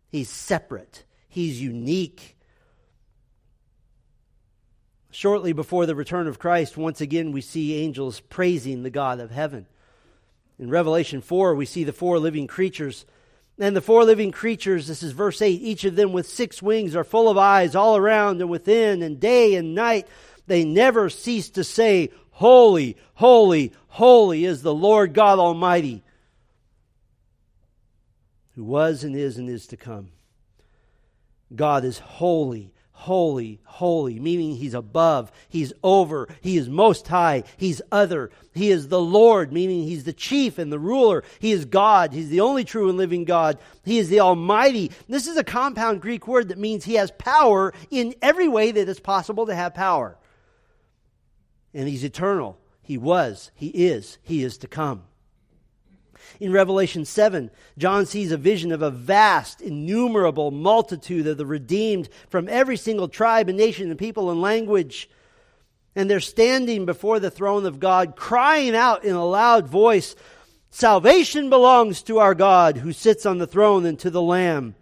He's 0.09 0.29
separate, 0.29 1.05
He's 1.29 1.61
unique. 1.61 2.37
Shortly 5.11 5.53
before 5.53 5.85
the 5.85 5.94
return 5.94 6.27
of 6.27 6.38
Christ, 6.38 6.77
once 6.77 7.03
again 7.03 7.33
we 7.33 7.42
see 7.42 7.83
angels 7.83 8.20
praising 8.20 8.83
the 8.83 8.90
God 8.90 9.20
of 9.20 9.31
heaven. 9.31 9.66
In 10.59 10.70
Revelation 10.70 11.20
4, 11.20 11.55
we 11.55 11.66
see 11.66 11.85
the 11.85 11.92
four 11.92 12.18
living 12.18 12.46
creatures. 12.46 13.05
And 13.59 13.77
the 13.77 13.83
four 13.83 14.05
living 14.05 14.33
creatures, 14.33 14.87
this 14.87 15.03
is 15.03 15.12
verse 15.12 15.42
8, 15.42 15.61
each 15.61 15.85
of 15.85 15.96
them 15.96 16.12
with 16.12 16.27
six 16.27 16.62
wings 16.62 16.96
are 16.96 17.05
full 17.05 17.29
of 17.29 17.37
eyes 17.37 17.75
all 17.75 17.96
around 17.98 18.40
and 18.40 18.48
within, 18.48 19.03
and 19.03 19.20
day 19.20 19.55
and 19.55 19.75
night 19.75 20.09
they 20.46 20.64
never 20.64 21.11
cease 21.11 21.51
to 21.51 21.64
say, 21.64 22.11
Holy, 22.31 22.96
holy, 23.14 23.72
holy 23.88 24.46
is 24.46 24.62
the 24.62 24.75
Lord 24.75 25.12
God 25.12 25.38
Almighty 25.38 26.03
who 28.54 28.64
was 28.64 29.04
and 29.04 29.16
is 29.16 29.38
and 29.38 29.48
is 29.48 29.66
to 29.68 29.76
come. 29.76 30.10
God 31.54 31.84
is 31.84 31.98
holy, 31.98 32.72
holy, 32.92 33.60
holy, 33.64 34.20
meaning 34.20 34.56
He's 34.56 34.74
above, 34.74 35.32
He's 35.48 35.72
over, 35.82 36.28
He 36.40 36.56
is 36.56 36.68
most 36.68 37.08
high, 37.08 37.44
He's 37.56 37.82
other. 37.90 38.30
He 38.54 38.70
is 38.70 38.88
the 38.88 39.00
Lord, 39.00 39.52
meaning 39.52 39.82
He's 39.82 40.04
the 40.04 40.12
chief 40.12 40.58
and 40.58 40.72
the 40.72 40.78
ruler. 40.78 41.24
He 41.40 41.52
is 41.52 41.64
God, 41.64 42.12
He's 42.12 42.28
the 42.28 42.40
only 42.40 42.64
true 42.64 42.88
and 42.88 42.98
living 42.98 43.24
God. 43.24 43.58
He 43.84 43.98
is 43.98 44.08
the 44.08 44.20
Almighty. 44.20 44.92
This 45.08 45.26
is 45.26 45.36
a 45.36 45.44
compound 45.44 46.00
Greek 46.00 46.28
word 46.28 46.48
that 46.48 46.58
means 46.58 46.84
He 46.84 46.94
has 46.94 47.10
power 47.12 47.74
in 47.90 48.14
every 48.22 48.48
way 48.48 48.70
that 48.70 48.88
it's 48.88 49.00
possible 49.00 49.46
to 49.46 49.54
have 49.54 49.74
power. 49.74 50.16
And 51.74 51.88
He's 51.88 52.04
eternal. 52.04 52.58
He 52.82 52.98
was, 52.98 53.50
He 53.54 53.68
is, 53.68 54.18
He 54.22 54.42
is 54.42 54.58
to 54.58 54.68
come. 54.68 55.04
In 56.40 56.53
Revelation 56.53 57.05
7, 57.05 57.51
John 57.79 58.07
sees 58.07 58.33
a 58.33 58.37
vision 58.37 58.73
of 58.73 58.83
a 58.83 58.90
vast, 58.90 59.61
innumerable 59.61 60.51
multitude 60.51 61.27
of 61.27 61.37
the 61.37 61.47
redeemed 61.47 62.09
from 62.29 62.49
every 62.49 62.77
single 62.77 63.09
tribe 63.09 63.49
and 63.49 63.59
nation 63.59 63.90
and 63.90 63.99
people 63.99 64.31
and 64.31 64.40
language. 64.40 65.09
And 65.95 66.09
they're 66.09 66.21
standing 66.21 66.87
before 66.87 67.21
the 67.21 67.31
throne 67.31 67.66
of 67.66 67.81
God, 67.81 68.16
crying 68.16 68.75
out 68.75 69.05
in 69.05 69.14
a 69.14 69.27
loud 69.27 69.68
voice, 69.68 70.16
Salvation 70.75 71.51
belongs 71.51 72.01
to 72.03 72.18
our 72.18 72.35
God 72.35 72.79
who 72.79 72.95
sits 72.95 73.27
on 73.27 73.37
the 73.37 73.47
throne 73.47 73.85
and 73.85 73.99
to 73.99 74.09
the 74.09 74.23
Lamb. 74.23 74.75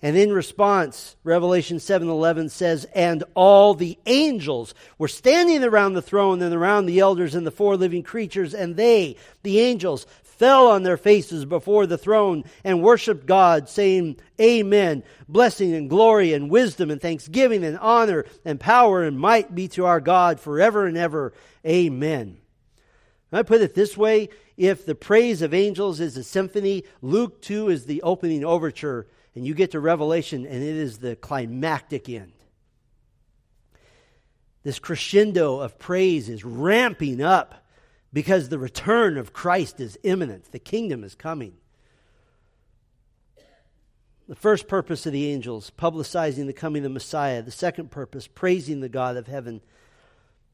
And 0.00 0.16
in 0.16 0.32
response, 0.32 1.16
Revelation 1.24 1.80
7:11 1.80 2.50
says, 2.50 2.86
"And 2.94 3.24
all 3.34 3.74
the 3.74 3.98
angels 4.06 4.74
were 4.96 5.08
standing 5.08 5.64
around 5.64 5.94
the 5.94 6.02
throne 6.02 6.40
and 6.40 6.54
around 6.54 6.86
the 6.86 7.00
elders 7.00 7.34
and 7.34 7.44
the 7.44 7.50
four 7.50 7.76
living 7.76 8.04
creatures, 8.04 8.54
and 8.54 8.76
they, 8.76 9.16
the 9.42 9.58
angels, 9.58 10.06
fell 10.38 10.68
on 10.68 10.84
their 10.84 10.96
faces 10.96 11.44
before 11.44 11.86
the 11.86 11.98
throne 11.98 12.44
and 12.64 12.82
worshiped 12.82 13.26
God, 13.26 13.68
saying, 13.68 14.16
Amen. 14.40 15.02
Blessing 15.28 15.74
and 15.74 15.90
glory 15.90 16.32
and 16.32 16.50
wisdom 16.50 16.90
and 16.90 17.00
thanksgiving 17.00 17.64
and 17.64 17.78
honor 17.78 18.24
and 18.44 18.60
power 18.60 19.02
and 19.02 19.18
might 19.18 19.54
be 19.54 19.68
to 19.68 19.84
our 19.84 20.00
God 20.00 20.40
forever 20.40 20.86
and 20.86 20.96
ever. 20.96 21.32
Amen. 21.66 22.38
I 23.32 23.42
put 23.42 23.60
it 23.60 23.74
this 23.74 23.96
way 23.96 24.30
if 24.56 24.86
the 24.86 24.94
praise 24.94 25.42
of 25.42 25.52
angels 25.52 26.00
is 26.00 26.16
a 26.16 26.24
symphony, 26.24 26.84
Luke 27.02 27.42
2 27.42 27.68
is 27.68 27.86
the 27.86 28.02
opening 28.02 28.44
overture, 28.44 29.06
and 29.34 29.46
you 29.46 29.54
get 29.54 29.72
to 29.72 29.80
Revelation, 29.80 30.46
and 30.46 30.62
it 30.62 30.76
is 30.76 30.98
the 30.98 31.14
climactic 31.14 32.08
end. 32.08 32.32
This 34.64 34.78
crescendo 34.78 35.60
of 35.60 35.78
praise 35.78 36.28
is 36.28 36.44
ramping 36.44 37.22
up 37.22 37.57
because 38.12 38.48
the 38.48 38.58
return 38.58 39.16
of 39.16 39.32
Christ 39.32 39.80
is 39.80 39.98
imminent. 40.02 40.52
The 40.52 40.58
kingdom 40.58 41.04
is 41.04 41.14
coming. 41.14 41.54
The 44.28 44.36
first 44.36 44.68
purpose 44.68 45.06
of 45.06 45.12
the 45.12 45.30
angels, 45.30 45.72
publicizing 45.76 46.46
the 46.46 46.52
coming 46.52 46.84
of 46.84 46.90
the 46.90 46.94
Messiah. 46.94 47.42
The 47.42 47.50
second 47.50 47.90
purpose, 47.90 48.26
praising 48.26 48.80
the 48.80 48.88
God 48.88 49.16
of 49.16 49.26
heaven. 49.26 49.62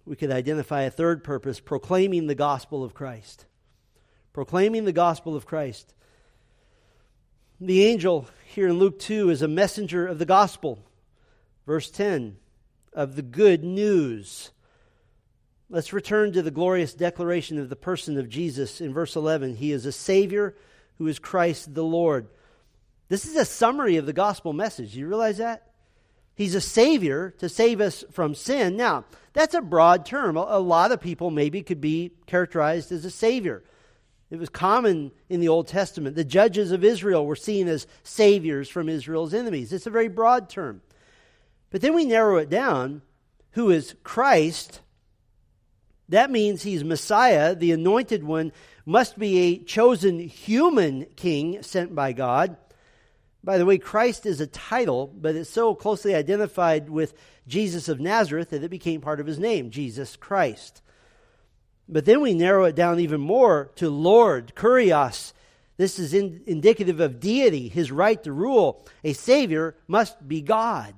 We 0.07 0.17
could 0.17 0.31
identify 0.31 0.83
a 0.83 0.91
third 0.91 1.25
purpose, 1.25 1.61
proclaiming 1.61 2.27
the 2.27 2.35
gospel 2.35 2.85
of 2.85 2.95
Christ. 2.95 3.47
Proclaiming 4.33 4.85
the 4.85 4.93
gospel 4.93 5.35
of 5.35 5.47
Christ. 5.47 5.93
The 7.61 7.85
angel 7.85 8.29
here 8.47 8.69
in 8.69 8.79
Luke 8.79 8.99
2 8.99 9.31
is 9.31 9.43
a 9.43 9.49
messenger 9.49 10.07
of 10.07 10.19
the 10.19 10.27
gospel. 10.27 10.85
Verse 11.67 11.91
10 11.91 12.37
of 12.93 13.17
the 13.17 13.23
good 13.23 13.65
news 13.65 14.51
let's 15.75 15.93
return 15.93 16.31
to 16.31 16.41
the 16.41 16.53
glorious 16.53 16.95
declaration 16.95 17.59
of 17.59 17.69
the 17.69 17.75
person 17.75 18.17
of 18.17 18.29
Jesus 18.29 18.81
in 18.81 18.95
verse 18.95 19.17
11. 19.17 19.57
He 19.57 19.73
is 19.73 19.85
a 19.85 19.91
Savior 19.91 20.55
who 20.99 21.09
is 21.09 21.19
Christ 21.19 21.75
the 21.75 21.83
Lord. 21.83 22.29
This 23.09 23.27
is 23.27 23.35
a 23.35 23.45
summary 23.45 23.97
of 23.97 24.07
the 24.07 24.13
gospel 24.13 24.53
message. 24.53 24.97
You 24.97 25.09
realize 25.09 25.39
that? 25.39 25.73
He's 26.37 26.55
a 26.55 26.61
Savior 26.61 27.35
to 27.39 27.49
save 27.49 27.81
us 27.81 28.05
from 28.13 28.37
sin. 28.37 28.77
Now, 28.77 29.05
that's 29.33 29.55
a 29.55 29.61
broad 29.61 30.07
term. 30.07 30.37
A 30.37 30.61
lot 30.61 30.93
of 30.93 31.01
people 31.01 31.33
maybe 31.33 31.65
could 31.65 31.81
be 31.81 32.13
characterized 32.27 32.93
as 32.93 33.05
a 33.05 33.11
Savior. 33.11 33.65
It 34.31 34.39
was 34.39 34.51
common 34.51 35.11
in 35.29 35.41
the 35.41 35.49
Old 35.49 35.67
Testament. 35.67 36.15
The 36.15 36.25
judges 36.25 36.71
of 36.71 36.85
Israel 36.85 37.27
were 37.27 37.35
seen 37.35 37.67
as 37.67 37.89
saviors 38.05 38.69
from 38.69 38.89
Israel's 38.89 39.35
enemies. 39.35 39.73
It's 39.73 39.89
a 39.89 39.91
very 39.91 40.09
broad 40.09 40.49
term. 40.49 40.83
But 41.71 41.81
then 41.81 41.95
we 41.95 42.05
narrow 42.05 42.37
it 42.37 42.49
down 42.49 43.03
who 43.53 43.71
is 43.71 43.97
Christ. 44.05 44.81
That 46.09 46.31
means 46.31 46.63
he's 46.63 46.85
Messiah, 46.85 47.55
the 47.55 47.73
anointed 47.73 48.25
one, 48.25 48.53
must 48.87 49.19
be 49.19 49.39
a 49.39 49.59
chosen 49.59 50.19
human 50.19 51.07
king 51.17 51.63
sent 51.63 51.95
by 51.95 52.13
God. 52.13 52.57
By 53.43 53.59
the 53.59 53.67
way, 53.67 53.79
Christ 53.79 54.27
is 54.27 54.41
a 54.41 54.47
title, 54.47 55.07
but 55.07 55.37
it's 55.37 55.51
so 55.51 55.75
closely 55.75 56.15
identified 56.15 56.89
with 56.89 57.15
Jesus 57.47 57.89
of 57.89 58.01
Nazareth 58.01 58.51
that 58.51 58.65
it 58.65 58.71
became 58.71 59.01
part 59.01 59.21
of 59.21 59.27
his 59.27 59.39
name, 59.39 59.71
Jesus 59.71 60.17
Christ. 60.17 60.83
But 61.89 62.07
then 62.07 62.23
we 62.23 62.33
narrow 62.33 62.65
it 62.65 62.75
down 62.75 63.01
even 63.01 63.21
more 63.21 63.71
to 63.77 63.91
Lord, 63.91 64.55
Kurios. 64.55 65.33
This 65.77 65.99
is 65.99 66.15
in, 66.15 66.43
indicative 66.47 67.01
of 67.01 67.21
deity, 67.21 67.69
his 67.69 67.93
right 67.93 68.23
to 68.25 68.33
rule. 68.33 68.87
A 69.03 69.13
Savior 69.13 69.77
must 69.87 70.27
be 70.27 70.41
God. 70.41 70.95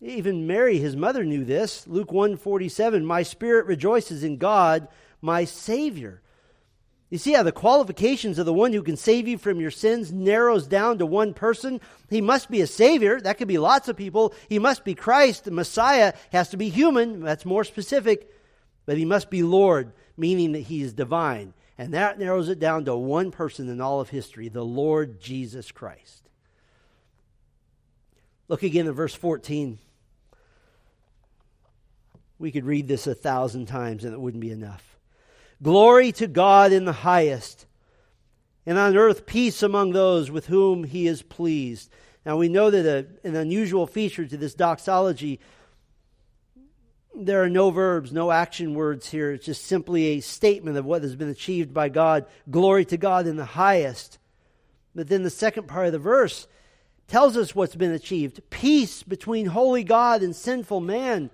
Even 0.00 0.46
Mary, 0.46 0.78
his 0.78 0.96
mother, 0.96 1.24
knew 1.24 1.44
this. 1.44 1.86
Luke 1.86 2.12
147 2.12 3.04
My 3.04 3.22
spirit 3.22 3.66
rejoices 3.66 4.22
in 4.22 4.36
God, 4.36 4.88
my 5.20 5.44
Savior. 5.44 6.20
You 7.10 7.18
see 7.18 7.32
how 7.32 7.44
the 7.44 7.52
qualifications 7.52 8.38
of 8.38 8.46
the 8.46 8.52
one 8.52 8.72
who 8.72 8.82
can 8.82 8.96
save 8.96 9.28
you 9.28 9.38
from 9.38 9.60
your 9.60 9.70
sins 9.70 10.12
narrows 10.12 10.66
down 10.66 10.98
to 10.98 11.06
one 11.06 11.32
person? 11.32 11.80
He 12.10 12.20
must 12.20 12.50
be 12.50 12.60
a 12.60 12.66
Savior. 12.66 13.20
That 13.20 13.38
could 13.38 13.46
be 13.46 13.56
lots 13.56 13.88
of 13.88 13.96
people. 13.96 14.34
He 14.48 14.58
must 14.58 14.84
be 14.84 14.94
Christ. 14.94 15.44
The 15.44 15.52
Messiah 15.52 16.14
has 16.32 16.48
to 16.48 16.56
be 16.56 16.70
human. 16.70 17.20
That's 17.20 17.44
more 17.44 17.62
specific. 17.62 18.28
But 18.84 18.96
he 18.96 19.04
must 19.04 19.30
be 19.30 19.42
Lord, 19.42 19.92
meaning 20.16 20.52
that 20.52 20.60
he 20.62 20.82
is 20.82 20.92
divine. 20.92 21.54
And 21.78 21.94
that 21.94 22.18
narrows 22.18 22.48
it 22.48 22.58
down 22.58 22.84
to 22.86 22.96
one 22.96 23.30
person 23.30 23.68
in 23.68 23.80
all 23.80 24.00
of 24.00 24.08
history 24.08 24.48
the 24.48 24.64
Lord 24.64 25.20
Jesus 25.20 25.70
Christ. 25.70 26.28
Look 28.48 28.62
again 28.62 28.88
at 28.88 28.94
verse 28.94 29.14
14. 29.14 29.78
We 32.38 32.50
could 32.50 32.64
read 32.64 32.88
this 32.88 33.06
a 33.06 33.14
thousand 33.14 33.66
times 33.66 34.04
and 34.04 34.12
it 34.12 34.20
wouldn't 34.20 34.40
be 34.40 34.50
enough. 34.50 34.98
Glory 35.62 36.12
to 36.12 36.26
God 36.26 36.72
in 36.72 36.84
the 36.84 36.92
highest, 36.92 37.66
and 38.66 38.76
on 38.76 38.96
earth 38.96 39.24
peace 39.24 39.62
among 39.62 39.92
those 39.92 40.30
with 40.30 40.46
whom 40.46 40.84
he 40.84 41.06
is 41.06 41.22
pleased. 41.22 41.90
Now 42.26 42.36
we 42.36 42.48
know 42.48 42.70
that 42.70 42.86
a, 42.86 43.26
an 43.26 43.36
unusual 43.36 43.86
feature 43.86 44.26
to 44.26 44.36
this 44.36 44.54
doxology, 44.54 45.40
there 47.14 47.42
are 47.42 47.50
no 47.50 47.70
verbs, 47.70 48.12
no 48.12 48.30
action 48.30 48.74
words 48.74 49.08
here. 49.10 49.32
It's 49.32 49.46
just 49.46 49.66
simply 49.66 50.06
a 50.06 50.20
statement 50.20 50.76
of 50.76 50.84
what 50.84 51.02
has 51.02 51.14
been 51.14 51.28
achieved 51.28 51.72
by 51.72 51.88
God. 51.88 52.26
Glory 52.50 52.84
to 52.86 52.96
God 52.96 53.26
in 53.26 53.36
the 53.36 53.44
highest. 53.44 54.18
But 54.94 55.08
then 55.08 55.22
the 55.22 55.30
second 55.30 55.68
part 55.68 55.86
of 55.86 55.92
the 55.92 55.98
verse 55.98 56.48
tells 57.06 57.36
us 57.36 57.54
what's 57.54 57.76
been 57.76 57.92
achieved 57.92 58.40
peace 58.50 59.02
between 59.02 59.46
holy 59.46 59.84
God 59.84 60.22
and 60.22 60.34
sinful 60.34 60.80
man. 60.80 61.30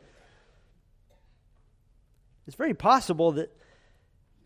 It's 2.51 2.57
very 2.57 2.75
possible 2.75 3.31
that 3.33 3.57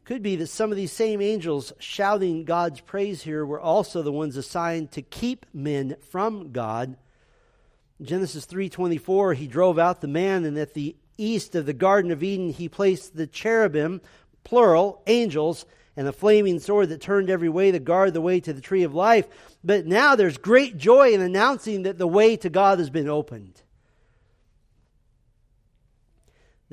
could 0.04 0.22
be 0.22 0.36
that 0.36 0.48
some 0.48 0.70
of 0.70 0.76
these 0.76 0.92
same 0.92 1.22
angels 1.22 1.72
shouting 1.78 2.44
God's 2.44 2.82
praise 2.82 3.22
here 3.22 3.46
were 3.46 3.58
also 3.58 4.02
the 4.02 4.12
ones 4.12 4.36
assigned 4.36 4.90
to 4.90 5.00
keep 5.00 5.46
men 5.54 5.96
from 6.10 6.52
God. 6.52 6.98
In 7.98 8.04
Genesis 8.04 8.44
3:24 8.44 9.32
he 9.32 9.46
drove 9.46 9.78
out 9.78 10.02
the 10.02 10.06
man 10.06 10.44
and 10.44 10.58
at 10.58 10.74
the 10.74 10.96
east 11.16 11.54
of 11.54 11.64
the 11.64 11.72
garden 11.72 12.10
of 12.10 12.22
Eden 12.22 12.50
he 12.50 12.68
placed 12.68 13.16
the 13.16 13.26
cherubim 13.26 14.02
plural 14.42 15.00
angels 15.06 15.64
and 15.96 16.06
the 16.06 16.12
flaming 16.12 16.60
sword 16.60 16.90
that 16.90 17.00
turned 17.00 17.30
every 17.30 17.48
way 17.48 17.70
to 17.70 17.78
guard 17.78 18.12
the 18.12 18.20
way 18.20 18.38
to 18.38 18.52
the 18.52 18.60
tree 18.60 18.82
of 18.82 18.94
life. 18.94 19.26
But 19.64 19.86
now 19.86 20.14
there's 20.14 20.36
great 20.36 20.76
joy 20.76 21.14
in 21.14 21.22
announcing 21.22 21.84
that 21.84 21.96
the 21.96 22.06
way 22.06 22.36
to 22.36 22.50
God 22.50 22.80
has 22.80 22.90
been 22.90 23.08
opened. 23.08 23.62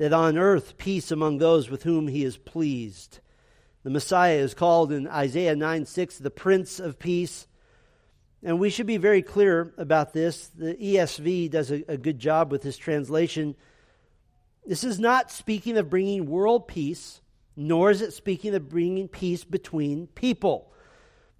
That 0.02 0.12
on 0.12 0.36
earth 0.36 0.78
peace 0.78 1.12
among 1.12 1.38
those 1.38 1.70
with 1.70 1.84
whom 1.84 2.08
he 2.08 2.24
is 2.24 2.36
pleased. 2.36 3.20
The 3.84 3.90
Messiah 3.90 4.34
is 4.34 4.52
called 4.52 4.90
in 4.90 5.06
Isaiah 5.06 5.54
9 5.54 5.86
6 5.86 6.18
the 6.18 6.28
Prince 6.28 6.80
of 6.80 6.98
Peace. 6.98 7.46
And 8.42 8.58
we 8.58 8.68
should 8.68 8.88
be 8.88 8.96
very 8.96 9.22
clear 9.22 9.72
about 9.78 10.12
this. 10.12 10.48
The 10.48 10.74
ESV 10.74 11.52
does 11.52 11.70
a, 11.70 11.84
a 11.86 11.96
good 11.96 12.18
job 12.18 12.50
with 12.50 12.62
this 12.62 12.76
translation. 12.76 13.54
This 14.66 14.82
is 14.82 14.98
not 14.98 15.30
speaking 15.30 15.78
of 15.78 15.88
bringing 15.88 16.26
world 16.26 16.66
peace, 16.66 17.20
nor 17.54 17.92
is 17.92 18.02
it 18.02 18.12
speaking 18.12 18.56
of 18.56 18.68
bringing 18.68 19.06
peace 19.06 19.44
between 19.44 20.08
people. 20.08 20.71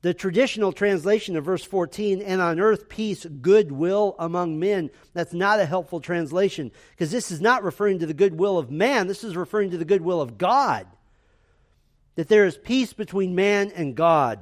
The 0.03 0.13
traditional 0.13 0.73
translation 0.73 1.37
of 1.37 1.45
verse 1.45 1.65
14, 1.65 2.21
and 2.23 2.41
on 2.41 2.61
earth 2.61 2.89
peace, 2.89 3.25
goodwill 3.25 4.17
among 4.19 4.59
men, 4.59 4.91
that's 5.15 5.33
not 5.33 5.61
a 5.61 5.67
helpful 5.67 6.01
translation 6.01 6.73
because 6.91 7.11
this 7.11 7.31
is 7.31 7.41
not 7.41 7.63
referring 7.63 8.01
to 8.01 8.07
the 8.07 8.15
goodwill 8.15 8.59
of 8.59 8.71
man, 8.71 9.07
this 9.07 9.25
is 9.25 9.37
referring 9.37 9.71
to 9.71 9.79
the 9.79 9.85
goodwill 9.85 10.21
of 10.21 10.39
God 10.39 10.87
that 12.15 12.29
there 12.29 12.45
is 12.45 12.59
peace 12.59 12.93
between 12.93 13.35
man 13.35 13.73
and 13.75 13.95
God. 13.95 14.41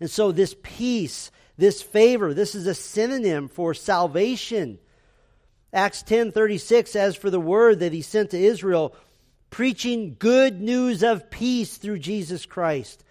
And 0.00 0.10
so, 0.10 0.30
this 0.30 0.54
peace, 0.62 1.30
this 1.56 1.82
favor, 1.82 2.34
this 2.34 2.54
is 2.54 2.66
a 2.66 2.74
synonym 2.74 3.48
for 3.48 3.74
salvation. 3.74 4.78
Acts 5.72 6.02
10:36 6.02 6.94
as 6.94 7.16
for 7.16 7.30
the 7.30 7.40
word 7.40 7.80
that 7.80 7.92
he 7.92 8.02
sent 8.02 8.30
to 8.30 8.38
Israel 8.38 8.94
preaching 9.50 10.16
good 10.18 10.60
news 10.60 11.02
of 11.02 11.30
peace 11.30 11.78
through 11.78 11.98
Jesus 11.98 12.46
Christ. 12.46 13.04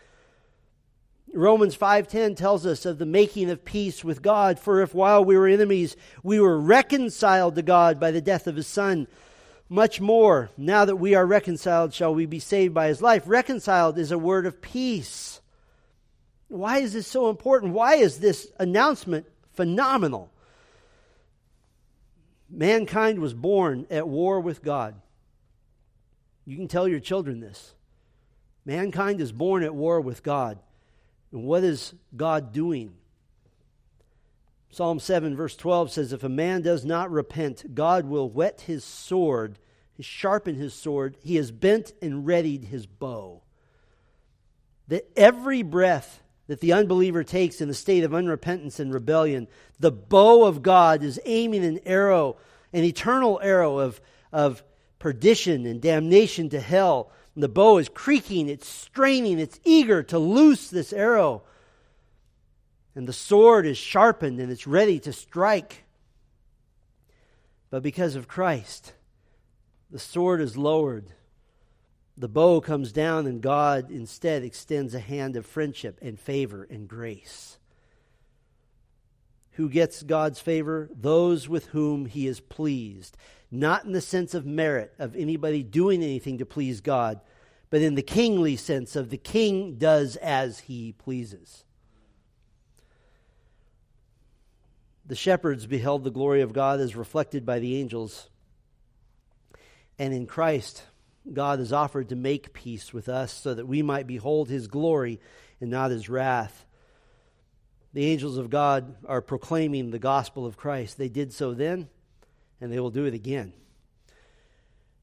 Romans 1.34 1.76
5:10 1.76 2.36
tells 2.36 2.66
us 2.66 2.86
of 2.86 2.98
the 2.98 3.06
making 3.06 3.50
of 3.50 3.66
peace 3.66 4.04
with 4.04 4.22
God 4.22 4.60
for 4.60 4.82
if 4.82 4.96
while 4.96 5.24
we 5.24 5.38
were 5.38 5.48
enemies 5.48 5.96
we 6.24 6.40
were 6.40 6.60
reconciled 6.60 7.56
to 7.56 7.62
God 7.62 8.00
by 8.00 8.12
the 8.12 8.22
death 8.22 8.48
of 8.48 8.56
his 8.56 8.68
son 8.68 9.08
much 9.70 10.00
more, 10.00 10.50
now 10.56 10.86
that 10.86 10.96
we 10.96 11.14
are 11.14 11.26
reconciled, 11.26 11.94
shall 11.94 12.16
we 12.16 12.26
be 12.26 12.40
saved 12.40 12.74
by 12.74 12.88
his 12.88 13.02
life. 13.02 13.24
Reconciled 13.26 13.98
is 13.98 14.12
a 14.12 14.18
word 14.18 14.46
of 14.46 14.62
peace. 14.62 15.42
Why 16.48 16.78
is 16.78 16.94
this 16.94 17.08
so 17.08 17.30
important? 17.30 17.74
Why 17.74 17.96
is 17.96 18.20
this 18.20 18.48
announcement 18.60 19.26
phenomenal? 19.54 20.32
Mankind 22.50 23.20
was 23.20 23.34
born 23.34 23.86
at 23.90 24.08
war 24.08 24.40
with 24.40 24.64
God. 24.64 24.96
You 26.46 26.56
can 26.56 26.70
tell 26.70 26.88
your 26.88 27.02
children 27.02 27.42
this. 27.42 27.74
Mankind 28.64 29.20
is 29.20 29.34
born 29.34 29.64
at 29.64 29.76
war 29.76 30.00
with 30.00 30.24
God. 30.24 30.60
What 31.44 31.64
is 31.64 31.94
God 32.16 32.54
doing? 32.54 32.94
Psalm 34.72 35.00
7, 35.00 35.36
verse 35.36 35.56
12 35.56 35.92
says, 35.92 36.14
If 36.14 36.24
a 36.24 36.30
man 36.30 36.62
does 36.62 36.86
not 36.86 37.10
repent, 37.10 37.74
God 37.74 38.06
will 38.06 38.30
whet 38.30 38.62
his 38.62 38.84
sword, 38.84 39.58
sharpen 40.00 40.56
his 40.56 40.74
sword. 40.74 41.18
He 41.24 41.38
has 41.38 41.52
bent 41.52 41.94
and 42.02 42.26
readied 42.26 42.66
his 42.66 42.86
bow. 42.86 43.42
That 44.88 45.10
every 45.16 45.64
breath 45.64 46.22
that 46.48 46.62
the 46.62 46.74
unbeliever 46.74 47.24
takes 47.24 47.60
in 47.60 47.68
the 47.68 47.74
state 47.74 48.04
of 48.04 48.12
unrepentance 48.12 48.80
and 48.80 48.94
rebellion, 48.94 49.48
the 49.80 49.92
bow 49.92 50.46
of 50.46 50.62
God 50.62 51.04
is 51.04 51.20
aiming 51.26 51.66
an 51.66 51.80
arrow, 51.86 52.38
an 52.72 52.84
eternal 52.84 53.40
arrow 53.42 53.80
of, 53.80 54.00
of 54.32 54.64
perdition 55.00 55.66
and 55.66 55.82
damnation 55.82 56.50
to 56.50 56.60
hell. 56.60 57.12
And 57.38 57.44
the 57.44 57.48
bow 57.48 57.78
is 57.78 57.88
creaking, 57.88 58.50
it's 58.50 58.68
straining, 58.68 59.38
it's 59.38 59.60
eager 59.64 60.02
to 60.02 60.18
loose 60.18 60.72
this 60.72 60.92
arrow 60.92 61.44
and 62.98 63.08
the 63.08 63.14
sword 63.14 63.68
is 63.68 63.78
sharpened 63.78 64.40
and 64.40 64.52
it's 64.52 64.66
ready 64.66 65.00
to 65.02 65.14
strike. 65.14 65.84
But 67.70 67.84
because 67.84 68.16
of 68.16 68.28
Christ, 68.28 68.94
the 69.92 70.00
sword 70.00 70.42
is 70.42 70.58
lowered. 70.58 71.12
The 72.18 72.28
bow 72.28 72.60
comes 72.60 72.92
down, 72.92 73.28
and 73.28 73.40
God 73.40 73.92
instead 73.92 74.42
extends 74.42 74.96
a 74.96 75.00
hand 75.00 75.36
of 75.36 75.46
friendship 75.46 76.00
and 76.02 76.20
favor 76.20 76.68
and 76.72 76.88
grace. 76.88 77.60
Who 79.58 79.70
gets 79.70 80.04
God's 80.04 80.40
favor? 80.40 80.88
Those 80.94 81.50
with 81.50 81.66
whom 81.70 82.06
he 82.06 82.28
is 82.28 82.40
pleased. 82.40 83.18
Not 83.50 83.86
in 83.86 83.92
the 83.92 84.02
sense 84.02 84.36
of 84.36 84.46
merit 84.46 84.94
of 85.00 85.16
anybody 85.16 85.64
doing 85.64 86.04
anything 86.04 86.38
to 86.38 86.46
please 86.46 86.80
God, 86.80 87.22
but 87.72 87.82
in 87.82 87.96
the 87.96 88.04
kingly 88.04 88.56
sense 88.56 88.96
of 88.96 89.10
the 89.10 89.18
king 89.18 89.80
does 89.80 90.16
as 90.18 90.60
he 90.60 90.92
pleases. 90.92 91.64
The 95.08 95.16
shepherds 95.16 95.66
beheld 95.66 96.04
the 96.04 96.12
glory 96.12 96.42
of 96.42 96.54
God 96.54 96.80
as 96.80 96.96
reflected 96.96 97.44
by 97.44 97.58
the 97.58 97.80
angels. 97.80 98.30
And 99.98 100.14
in 100.14 100.28
Christ, 100.28 100.84
God 101.34 101.58
has 101.58 101.74
offered 101.74 102.10
to 102.10 102.16
make 102.16 102.54
peace 102.54 102.94
with 102.94 103.10
us 103.10 103.34
so 103.34 103.56
that 103.56 103.68
we 103.68 103.82
might 103.82 104.06
behold 104.06 104.50
his 104.50 104.68
glory 104.68 105.20
and 105.60 105.72
not 105.72 105.90
his 105.90 106.10
wrath. 106.10 106.67
The 107.98 108.12
angels 108.12 108.38
of 108.38 108.52
God 108.52 108.96
are 109.08 109.24
proclaiming 109.24 109.90
the 109.90 109.98
gospel 109.98 110.46
of 110.46 110.56
Christ. 110.56 111.00
They 111.00 111.10
did 111.10 111.34
so 111.34 111.56
then, 111.56 111.90
and 112.62 112.72
they 112.72 112.80
will 112.80 112.92
do 112.92 113.06
it 113.06 113.16
again. 113.16 113.54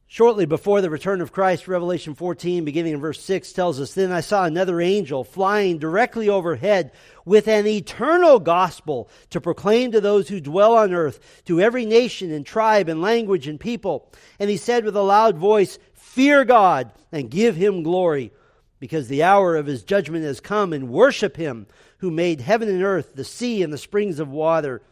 Shortly 0.07 0.47
before 0.47 0.81
the 0.81 0.91
return 0.91 1.21
of 1.21 1.33
Christ, 1.33 1.67
Revelation 1.67 2.15
14, 2.15 2.65
beginning 2.65 2.95
in 2.95 3.01
verse 3.01 3.21
6, 3.21 3.53
tells 3.53 3.81
us 3.81 3.95
Then 3.95 4.13
I 4.13 4.21
saw 4.21 4.45
another 4.45 4.81
angel 4.81 5.25
flying 5.25 5.79
directly 5.79 6.29
overhead 6.29 6.93
with 7.25 7.49
an 7.49 7.67
eternal 7.67 8.39
gospel 8.39 9.11
to 9.31 9.41
proclaim 9.41 9.91
to 9.91 10.01
those 10.01 10.29
who 10.29 10.41
dwell 10.41 10.77
on 10.77 10.95
earth, 10.95 11.43
to 11.47 11.61
every 11.61 11.87
nation 11.87 12.31
and 12.31 12.47
tribe 12.47 12.89
and 12.89 13.03
language 13.03 13.49
and 13.49 13.59
people. 13.59 14.13
And 14.39 14.49
he 14.49 14.57
said 14.57 14.85
with 14.85 14.95
a 14.95 15.03
loud 15.03 15.37
voice, 15.37 15.81
Fear 15.95 16.45
God 16.45 16.93
and 17.11 17.29
give 17.29 17.57
him 17.57 17.83
glory, 17.83 18.31
because 18.79 19.09
the 19.09 19.25
hour 19.25 19.57
of 19.57 19.67
his 19.67 19.83
judgment 19.83 20.25
has 20.25 20.39
come, 20.39 20.73
and 20.73 20.91
worship 20.91 21.37
him 21.37 21.67
who 21.99 22.11
made 22.11 22.41
heaven 22.41 22.69
and 22.69 22.83
earth, 22.83 23.15
the 23.15 23.25
sea, 23.25 23.63
and 23.63 23.73
the 23.73 23.79
springs 23.79 24.19
of 24.19 24.29
water. 24.29 24.83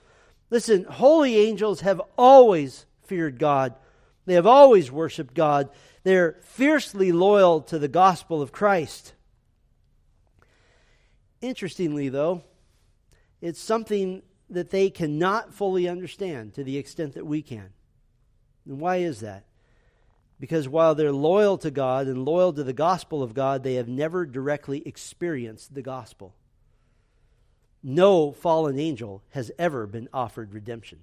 Listen, 0.51 0.85
holy 0.85 1.37
angels 1.37 1.81
have 1.81 2.01
always 2.17 2.87
feared 3.03 3.39
God 3.39 3.75
they 4.27 4.35
have 4.35 4.47
always 4.47 4.91
worshiped 4.91 5.35
God. 5.35 5.69
They're 6.05 6.37
fiercely 6.43 7.13
loyal 7.13 7.63
to 7.63 7.79
the 7.79 7.89
gospel 7.89 8.41
of 8.41 8.53
Christ. 8.53 9.15
Interestingly, 11.41 12.09
though, 12.09 12.45
it's 13.41 13.61
something 13.61 14.23
that 14.51 14.71
they 14.71 14.91
cannot 14.91 15.55
fully 15.55 15.89
understand 15.89 16.55
to 16.55 16.63
the 16.63 16.77
extent 16.77 17.15
that 17.15 17.27
we 17.27 17.43
can. 17.43 17.71
And 18.67 18.79
why 18.79 18.97
is 18.97 19.21
that? 19.21 19.45
Because 20.39 20.69
while 20.69 20.95
they're 20.95 21.13
loyal 21.13 21.59
to 21.59 21.71
God 21.71 22.07
and 22.07 22.25
loyal 22.25 22.53
to 22.53 22.63
the 22.63 22.73
gospel 22.73 23.23
of 23.23 23.35
God, 23.35 23.63
they 23.63 23.75
have 23.75 23.89
never 23.89 24.25
directly 24.25 24.87
experienced 24.87 25.75
the 25.75 25.83
gospel. 25.83 26.35
No 27.83 28.33
fallen 28.33 28.79
angel 28.79 29.23
has 29.31 29.51
ever 29.59 29.87
been 29.87 30.09
offered 30.13 30.53
redemption. 30.53 31.01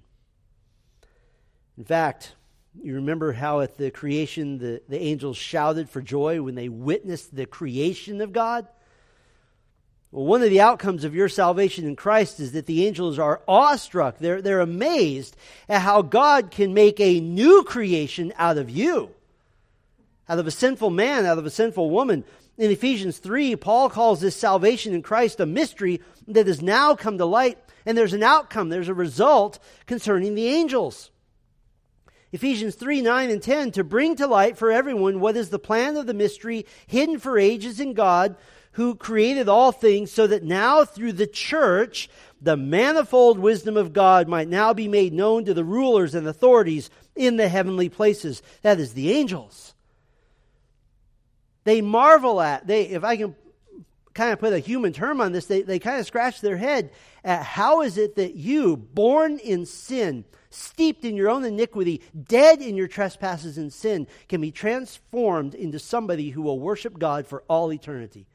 In 1.76 1.84
fact, 1.84 2.34
you 2.82 2.94
remember 2.94 3.32
how 3.32 3.60
at 3.60 3.76
the 3.76 3.90
creation 3.90 4.58
the, 4.58 4.82
the 4.88 5.00
angels 5.00 5.36
shouted 5.36 5.90
for 5.90 6.00
joy 6.00 6.40
when 6.40 6.54
they 6.54 6.68
witnessed 6.68 7.34
the 7.34 7.46
creation 7.46 8.20
of 8.20 8.32
God? 8.32 8.68
Well, 10.12 10.26
one 10.26 10.42
of 10.42 10.50
the 10.50 10.60
outcomes 10.60 11.04
of 11.04 11.14
your 11.14 11.28
salvation 11.28 11.86
in 11.86 11.96
Christ 11.96 12.40
is 12.40 12.52
that 12.52 12.66
the 12.66 12.86
angels 12.86 13.18
are 13.18 13.42
awestruck. 13.46 14.18
They're, 14.18 14.42
they're 14.42 14.60
amazed 14.60 15.36
at 15.68 15.82
how 15.82 16.02
God 16.02 16.50
can 16.50 16.74
make 16.74 16.98
a 17.00 17.20
new 17.20 17.62
creation 17.64 18.32
out 18.36 18.58
of 18.58 18.70
you, 18.70 19.10
out 20.28 20.38
of 20.38 20.46
a 20.46 20.52
sinful 20.52 20.90
man, 20.90 21.26
out 21.26 21.38
of 21.38 21.46
a 21.46 21.50
sinful 21.50 21.90
woman. 21.90 22.24
In 22.60 22.70
Ephesians 22.70 23.16
3, 23.16 23.56
Paul 23.56 23.88
calls 23.88 24.20
this 24.20 24.36
salvation 24.36 24.92
in 24.92 25.00
Christ 25.00 25.40
a 25.40 25.46
mystery 25.46 26.02
that 26.28 26.46
has 26.46 26.60
now 26.60 26.94
come 26.94 27.16
to 27.16 27.24
light, 27.24 27.56
and 27.86 27.96
there's 27.96 28.12
an 28.12 28.22
outcome, 28.22 28.68
there's 28.68 28.90
a 28.90 28.94
result 28.94 29.58
concerning 29.86 30.34
the 30.34 30.46
angels. 30.46 31.10
Ephesians 32.32 32.74
3 32.74 33.00
9 33.00 33.30
and 33.30 33.42
10 33.42 33.70
to 33.72 33.82
bring 33.82 34.14
to 34.16 34.26
light 34.26 34.58
for 34.58 34.70
everyone 34.70 35.20
what 35.20 35.38
is 35.38 35.48
the 35.48 35.58
plan 35.58 35.96
of 35.96 36.06
the 36.06 36.12
mystery 36.12 36.66
hidden 36.86 37.18
for 37.18 37.38
ages 37.38 37.80
in 37.80 37.94
God 37.94 38.36
who 38.72 38.94
created 38.94 39.48
all 39.48 39.72
things 39.72 40.12
so 40.12 40.26
that 40.26 40.44
now 40.44 40.84
through 40.84 41.12
the 41.12 41.26
church 41.26 42.10
the 42.42 42.58
manifold 42.58 43.38
wisdom 43.38 43.78
of 43.78 43.94
God 43.94 44.28
might 44.28 44.48
now 44.48 44.74
be 44.74 44.86
made 44.86 45.14
known 45.14 45.46
to 45.46 45.54
the 45.54 45.64
rulers 45.64 46.14
and 46.14 46.28
authorities 46.28 46.90
in 47.16 47.38
the 47.38 47.48
heavenly 47.48 47.88
places 47.88 48.42
that 48.60 48.78
is 48.78 48.92
the 48.92 49.10
angels 49.12 49.74
they 51.70 51.80
marvel 51.80 52.40
at 52.40 52.66
they 52.66 52.82
if 52.88 53.04
i 53.04 53.16
can 53.16 53.34
kind 54.12 54.32
of 54.32 54.38
put 54.40 54.52
a 54.52 54.58
human 54.58 54.92
term 54.92 55.20
on 55.20 55.32
this 55.32 55.46
they, 55.46 55.62
they 55.62 55.78
kind 55.78 56.00
of 56.00 56.06
scratch 56.06 56.40
their 56.40 56.56
head 56.56 56.90
at 57.24 57.42
how 57.42 57.82
is 57.82 57.96
it 57.96 58.16
that 58.16 58.34
you 58.34 58.76
born 58.76 59.38
in 59.38 59.64
sin 59.64 60.24
steeped 60.50 61.04
in 61.04 61.16
your 61.16 61.30
own 61.30 61.44
iniquity, 61.44 62.02
dead 62.24 62.60
in 62.60 62.76
your 62.76 62.88
trespasses 62.88 63.56
and 63.56 63.72
sin, 63.72 64.06
can 64.28 64.40
be 64.40 64.50
transformed 64.50 65.54
into 65.54 65.78
somebody 65.78 66.30
who 66.30 66.42
will 66.42 66.58
worship 66.58 66.98
God 66.98 67.26
for 67.26 67.44
all 67.48 67.72
eternity. 67.72 68.26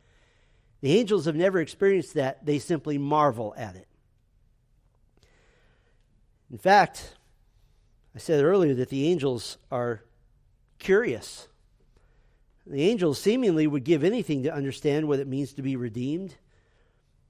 The 0.82 0.98
angels 0.98 1.26
have 1.26 1.36
never 1.36 1.60
experienced 1.60 2.14
that, 2.14 2.46
they 2.46 2.60
simply 2.60 2.98
marvel 2.98 3.54
at 3.58 3.76
it. 3.76 3.88
In 6.52 6.58
fact, 6.58 7.16
I 8.16 8.20
said 8.20 8.44
earlier 8.44 8.74
that 8.76 8.90
the 8.90 9.08
angels 9.10 9.58
are 9.72 10.04
curious. 10.80 11.48
The 12.68 12.84
angels 12.84 13.20
seemingly 13.20 13.68
would 13.68 13.84
give 13.84 14.04
anything 14.04 14.44
to 14.44 14.54
understand 14.54 15.08
what 15.08 15.20
it 15.20 15.28
means 15.28 15.54
to 15.54 15.62
be 15.62 15.76
redeemed. 15.76 16.36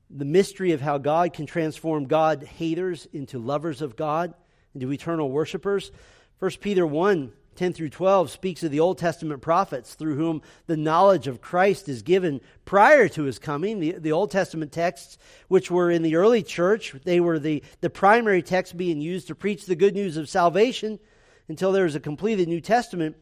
The 0.09 0.25
mystery 0.25 0.71
of 0.71 0.81
how 0.81 0.97
God 0.97 1.33
can 1.33 1.45
transform 1.45 2.05
God 2.05 2.43
haters 2.43 3.07
into 3.11 3.39
lovers 3.39 3.81
of 3.81 3.95
God 3.95 4.33
into 4.73 4.91
eternal 4.91 5.29
worshipers. 5.31 5.91
1 6.39 6.51
Peter 6.61 6.85
1 6.85 7.31
10 7.55 7.71
through 7.71 7.89
12 7.89 8.29
speaks 8.31 8.63
of 8.63 8.71
the 8.71 8.81
Old 8.81 8.97
Testament 8.97 9.41
prophets 9.41 9.93
through 9.93 10.15
whom 10.15 10.41
the 10.67 10.75
knowledge 10.75 11.27
of 11.27 11.39
Christ 11.39 11.87
is 11.87 12.01
given 12.01 12.41
prior 12.65 13.07
to 13.07 13.23
his 13.23 13.39
coming. 13.39 13.79
The, 13.79 13.93
the 13.93 14.11
Old 14.11 14.29
Testament 14.29 14.73
texts, 14.73 15.17
which 15.47 15.71
were 15.71 15.89
in 15.89 16.01
the 16.01 16.17
early 16.17 16.43
church, 16.43 16.93
they 17.05 17.21
were 17.21 17.39
the, 17.39 17.63
the 17.79 17.89
primary 17.89 18.41
text 18.41 18.75
being 18.75 18.99
used 18.99 19.27
to 19.27 19.35
preach 19.35 19.65
the 19.65 19.75
good 19.75 19.95
news 19.95 20.17
of 20.17 20.27
salvation 20.27 20.99
until 21.47 21.71
there 21.71 21.85
was 21.85 21.95
a 21.95 22.01
completed 22.01 22.49
New 22.49 22.59
Testament. 22.59 23.15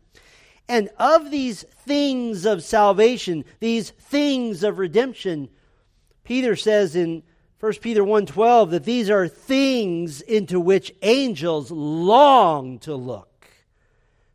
And 0.67 0.89
of 0.97 1.29
these 1.29 1.63
things 1.63 2.45
of 2.45 2.63
salvation, 2.63 3.43
these 3.59 3.89
things 3.89 4.63
of 4.63 4.79
redemption, 4.79 5.49
Peter 6.23 6.55
says 6.55 6.95
in 6.95 7.23
1 7.59 7.73
Peter 7.81 8.03
1:12 8.03 8.71
that 8.71 8.83
these 8.83 9.09
are 9.09 9.27
things 9.27 10.21
into 10.21 10.59
which 10.59 10.93
angels 11.01 11.71
long 11.71 12.79
to 12.79 12.95
look. 12.95 13.47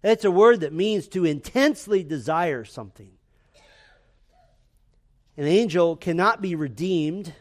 That's 0.03 0.25
a 0.25 0.31
word 0.31 0.61
that 0.61 0.73
means 0.73 1.09
to 1.09 1.25
intensely 1.25 2.03
desire 2.03 2.65
something. 2.65 3.13
An 5.37 5.45
angel 5.45 5.97
cannot 5.97 6.41
be 6.41 6.55
redeemed, 6.55 7.35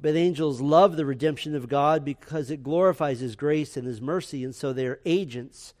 but 0.00 0.16
angels 0.16 0.60
love 0.60 0.96
the 0.96 1.06
redemption 1.06 1.54
of 1.54 1.68
God 1.68 2.04
because 2.04 2.50
it 2.50 2.62
glorifies 2.62 3.20
his 3.20 3.36
grace 3.36 3.76
and 3.76 3.86
his 3.86 4.00
mercy 4.00 4.44
and 4.44 4.54
so 4.54 4.72
they're 4.72 5.00
agents 5.04 5.74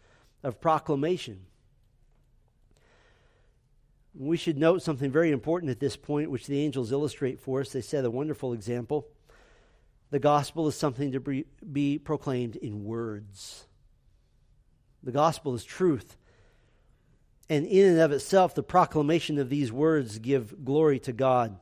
of 0.46 0.60
proclamation. 0.60 1.40
We 4.14 4.36
should 4.36 4.56
note 4.56 4.80
something 4.80 5.10
very 5.10 5.32
important 5.32 5.70
at 5.70 5.80
this 5.80 5.96
point, 5.96 6.30
which 6.30 6.46
the 6.46 6.60
angels 6.60 6.92
illustrate 6.92 7.40
for 7.40 7.60
us. 7.60 7.70
They 7.70 7.80
set 7.80 8.04
a 8.04 8.10
wonderful 8.10 8.52
example. 8.52 9.08
The 10.10 10.20
gospel 10.20 10.68
is 10.68 10.76
something 10.76 11.10
to 11.12 11.44
be, 11.72 11.98
proclaimed 11.98 12.54
in 12.54 12.84
words. 12.84 13.66
The 15.02 15.10
gospel 15.10 15.54
is 15.56 15.64
truth. 15.64 16.16
And 17.50 17.66
in 17.66 17.86
and 17.86 18.00
of 18.00 18.12
itself, 18.12 18.54
the 18.54 18.62
proclamation 18.62 19.38
of 19.38 19.50
these 19.50 19.72
words 19.72 20.20
give 20.20 20.64
glory 20.64 21.00
to 21.00 21.12
God. 21.12 21.58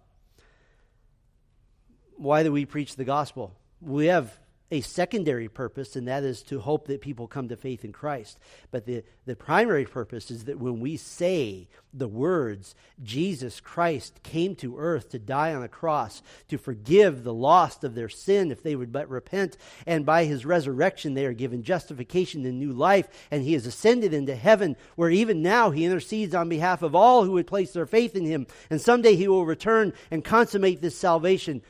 Why 2.17 2.43
do 2.43 2.53
we 2.53 2.67
preach 2.67 2.97
the 2.97 3.05
gospel? 3.05 3.57
We 3.81 4.07
have 4.07 4.39
a 4.75 4.81
secondary 4.81 5.49
purpose, 5.49 5.95
and 5.95 6.09
that 6.09 6.25
is 6.25 6.43
to 6.43 6.59
hope 6.59 6.89
that 6.89 7.01
people 7.01 7.29
come 7.29 7.49
to 7.49 7.57
faith 7.57 7.85
in 7.85 7.93
Christ. 7.93 8.39
But 8.73 8.87
the, 8.87 9.05
the 9.25 9.37
primary 9.37 9.85
purpose 9.85 10.31
is 10.31 10.45
that 10.45 10.59
when 10.59 10.81
we 10.81 10.97
say 10.97 11.69
the 11.93 12.09
words, 12.09 12.75
Jesus 13.03 13.61
Christ 13.61 14.21
came 14.25 14.57
to 14.57 14.79
earth 14.79 15.11
to 15.11 15.19
die 15.21 15.55
on 15.55 15.63
a 15.63 15.69
cross, 15.69 16.23
to 16.49 16.59
forgive 16.59 17.23
the 17.23 17.33
lost 17.33 17.85
of 17.85 17.95
their 17.95 18.09
sin 18.09 18.51
if 18.51 18.65
they 18.65 18.75
would 18.75 18.93
but 18.93 19.09
repent, 19.09 19.57
and 19.87 20.05
by 20.05 20.25
his 20.25 20.45
resurrection 20.45 21.15
they 21.15 21.25
are 21.25 21.33
given 21.33 21.63
justification 21.63 22.45
and 22.45 22.59
new 22.59 22.73
life, 22.73 23.09
and 23.31 23.45
he 23.45 23.53
has 23.53 23.67
ascended 23.67 24.13
into 24.13 24.35
heaven, 24.35 24.77
where 24.97 25.11
even 25.11 25.41
now 25.41 25.71
he 25.71 25.85
intercedes 25.85 26.35
on 26.35 26.49
behalf 26.49 26.83
of 26.83 26.97
all 26.97 27.25
who 27.25 27.33
would 27.33 27.47
place 27.47 27.73
their 27.73 27.87
faith 27.87 28.17
in 28.17 28.27
him, 28.27 28.45
and 28.71 28.81
someday 28.81 29.15
he 29.15 29.29
will 29.29 29.47
return 29.47 29.93
and 30.11 30.25
consummate 30.25 30.83
this 30.83 30.99
salvation. 30.99 31.63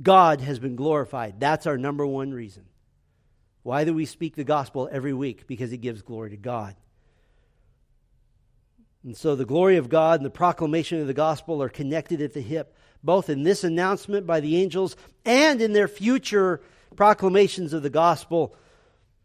God 0.00 0.40
has 0.40 0.58
been 0.58 0.76
glorified. 0.76 1.38
That's 1.38 1.66
our 1.66 1.78
number 1.78 2.06
one 2.06 2.32
reason. 2.32 2.64
Why 3.62 3.84
do 3.84 3.94
we 3.94 4.04
speak 4.04 4.36
the 4.36 4.44
gospel 4.44 4.88
every 4.90 5.12
week? 5.12 5.46
Because 5.46 5.72
it 5.72 5.78
gives 5.78 6.02
glory 6.02 6.30
to 6.30 6.36
God. 6.36 6.76
And 9.04 9.16
so 9.16 9.34
the 9.34 9.44
glory 9.44 9.76
of 9.76 9.88
God 9.88 10.20
and 10.20 10.26
the 10.26 10.30
proclamation 10.30 11.00
of 11.00 11.06
the 11.06 11.14
gospel 11.14 11.62
are 11.62 11.68
connected 11.68 12.20
at 12.20 12.32
the 12.32 12.40
hip, 12.40 12.74
both 13.02 13.28
in 13.28 13.42
this 13.42 13.62
announcement 13.62 14.26
by 14.26 14.40
the 14.40 14.60
angels 14.60 14.96
and 15.24 15.60
in 15.60 15.72
their 15.72 15.88
future 15.88 16.60
proclamations 16.96 17.72
of 17.72 17.82
the 17.82 17.90
gospel. 17.90 18.56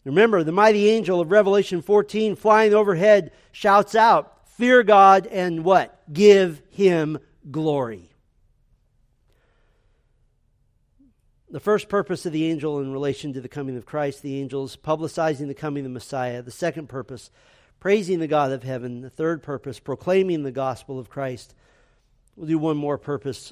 Remember, 0.03 0.43
the 0.43 0.51
mighty 0.51 0.89
angel 0.89 1.21
of 1.21 1.31
Revelation 1.31 1.81
14 1.81 2.35
flying 2.35 2.73
overhead 2.73 3.31
shouts 3.51 3.95
out, 3.95 4.35
Fear 4.57 4.83
God 4.83 5.27
and 5.27 5.63
what? 5.63 6.01
Give 6.11 6.61
him 6.69 7.19
glory. 7.49 8.08
The 11.51 11.59
first 11.59 11.89
purpose 11.89 12.27
of 12.27 12.31
the 12.31 12.45
angel 12.45 12.79
in 12.79 12.91
relation 12.91 13.33
to 13.33 13.41
the 13.41 13.49
coming 13.49 13.75
of 13.75 13.85
Christ, 13.85 14.21
the 14.21 14.39
angels 14.39 14.75
publicizing 14.77 15.47
the 15.47 15.55
coming 15.55 15.83
of 15.83 15.91
the 15.91 15.93
Messiah. 15.93 16.43
The 16.43 16.51
second 16.51 16.89
purpose, 16.89 17.31
praising 17.79 18.19
the 18.19 18.27
God 18.27 18.51
of 18.51 18.61
heaven. 18.61 19.01
The 19.01 19.09
third 19.09 19.41
purpose, 19.41 19.79
proclaiming 19.79 20.43
the 20.43 20.51
gospel 20.51 20.99
of 20.99 21.09
Christ. 21.09 21.55
We'll 22.35 22.47
do 22.47 22.59
one 22.59 22.77
more 22.77 22.99
purpose. 22.99 23.51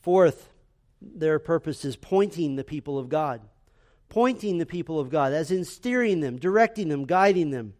Fourth, 0.00 0.48
their 1.02 1.40
purpose 1.40 1.84
is 1.84 1.96
pointing 1.96 2.54
the 2.54 2.62
people 2.62 3.00
of 3.00 3.08
God. 3.08 3.40
Pointing 4.08 4.58
the 4.58 4.66
people 4.66 5.00
of 5.00 5.10
God, 5.10 5.32
as 5.32 5.50
in 5.50 5.64
steering 5.64 6.20
them, 6.20 6.38
directing 6.38 6.88
them, 6.88 7.04
guiding 7.04 7.50
them. 7.50 7.74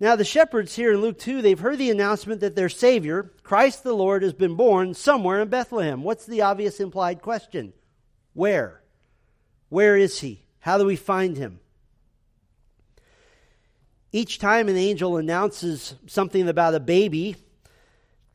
Now, 0.00 0.16
the 0.16 0.24
shepherds 0.24 0.74
here 0.74 0.94
in 0.94 1.02
Luke 1.02 1.18
2, 1.18 1.42
they've 1.42 1.60
heard 1.60 1.76
the 1.76 1.90
announcement 1.90 2.40
that 2.40 2.56
their 2.56 2.70
Savior, 2.70 3.32
Christ 3.42 3.84
the 3.84 3.92
Lord, 3.92 4.22
has 4.22 4.32
been 4.32 4.54
born 4.54 4.94
somewhere 4.94 5.42
in 5.42 5.48
Bethlehem. 5.48 6.02
What's 6.02 6.24
the 6.24 6.40
obvious 6.40 6.80
implied 6.80 7.20
question? 7.20 7.74
Where? 8.32 8.80
Where 9.68 9.98
is 9.98 10.20
he? 10.20 10.42
How 10.60 10.78
do 10.78 10.86
we 10.86 10.96
find 10.96 11.36
him? 11.36 11.60
Each 14.10 14.38
time 14.38 14.70
an 14.70 14.76
angel 14.78 15.18
announces 15.18 15.94
something 16.06 16.48
about 16.48 16.74
a 16.74 16.80
baby, 16.80 17.36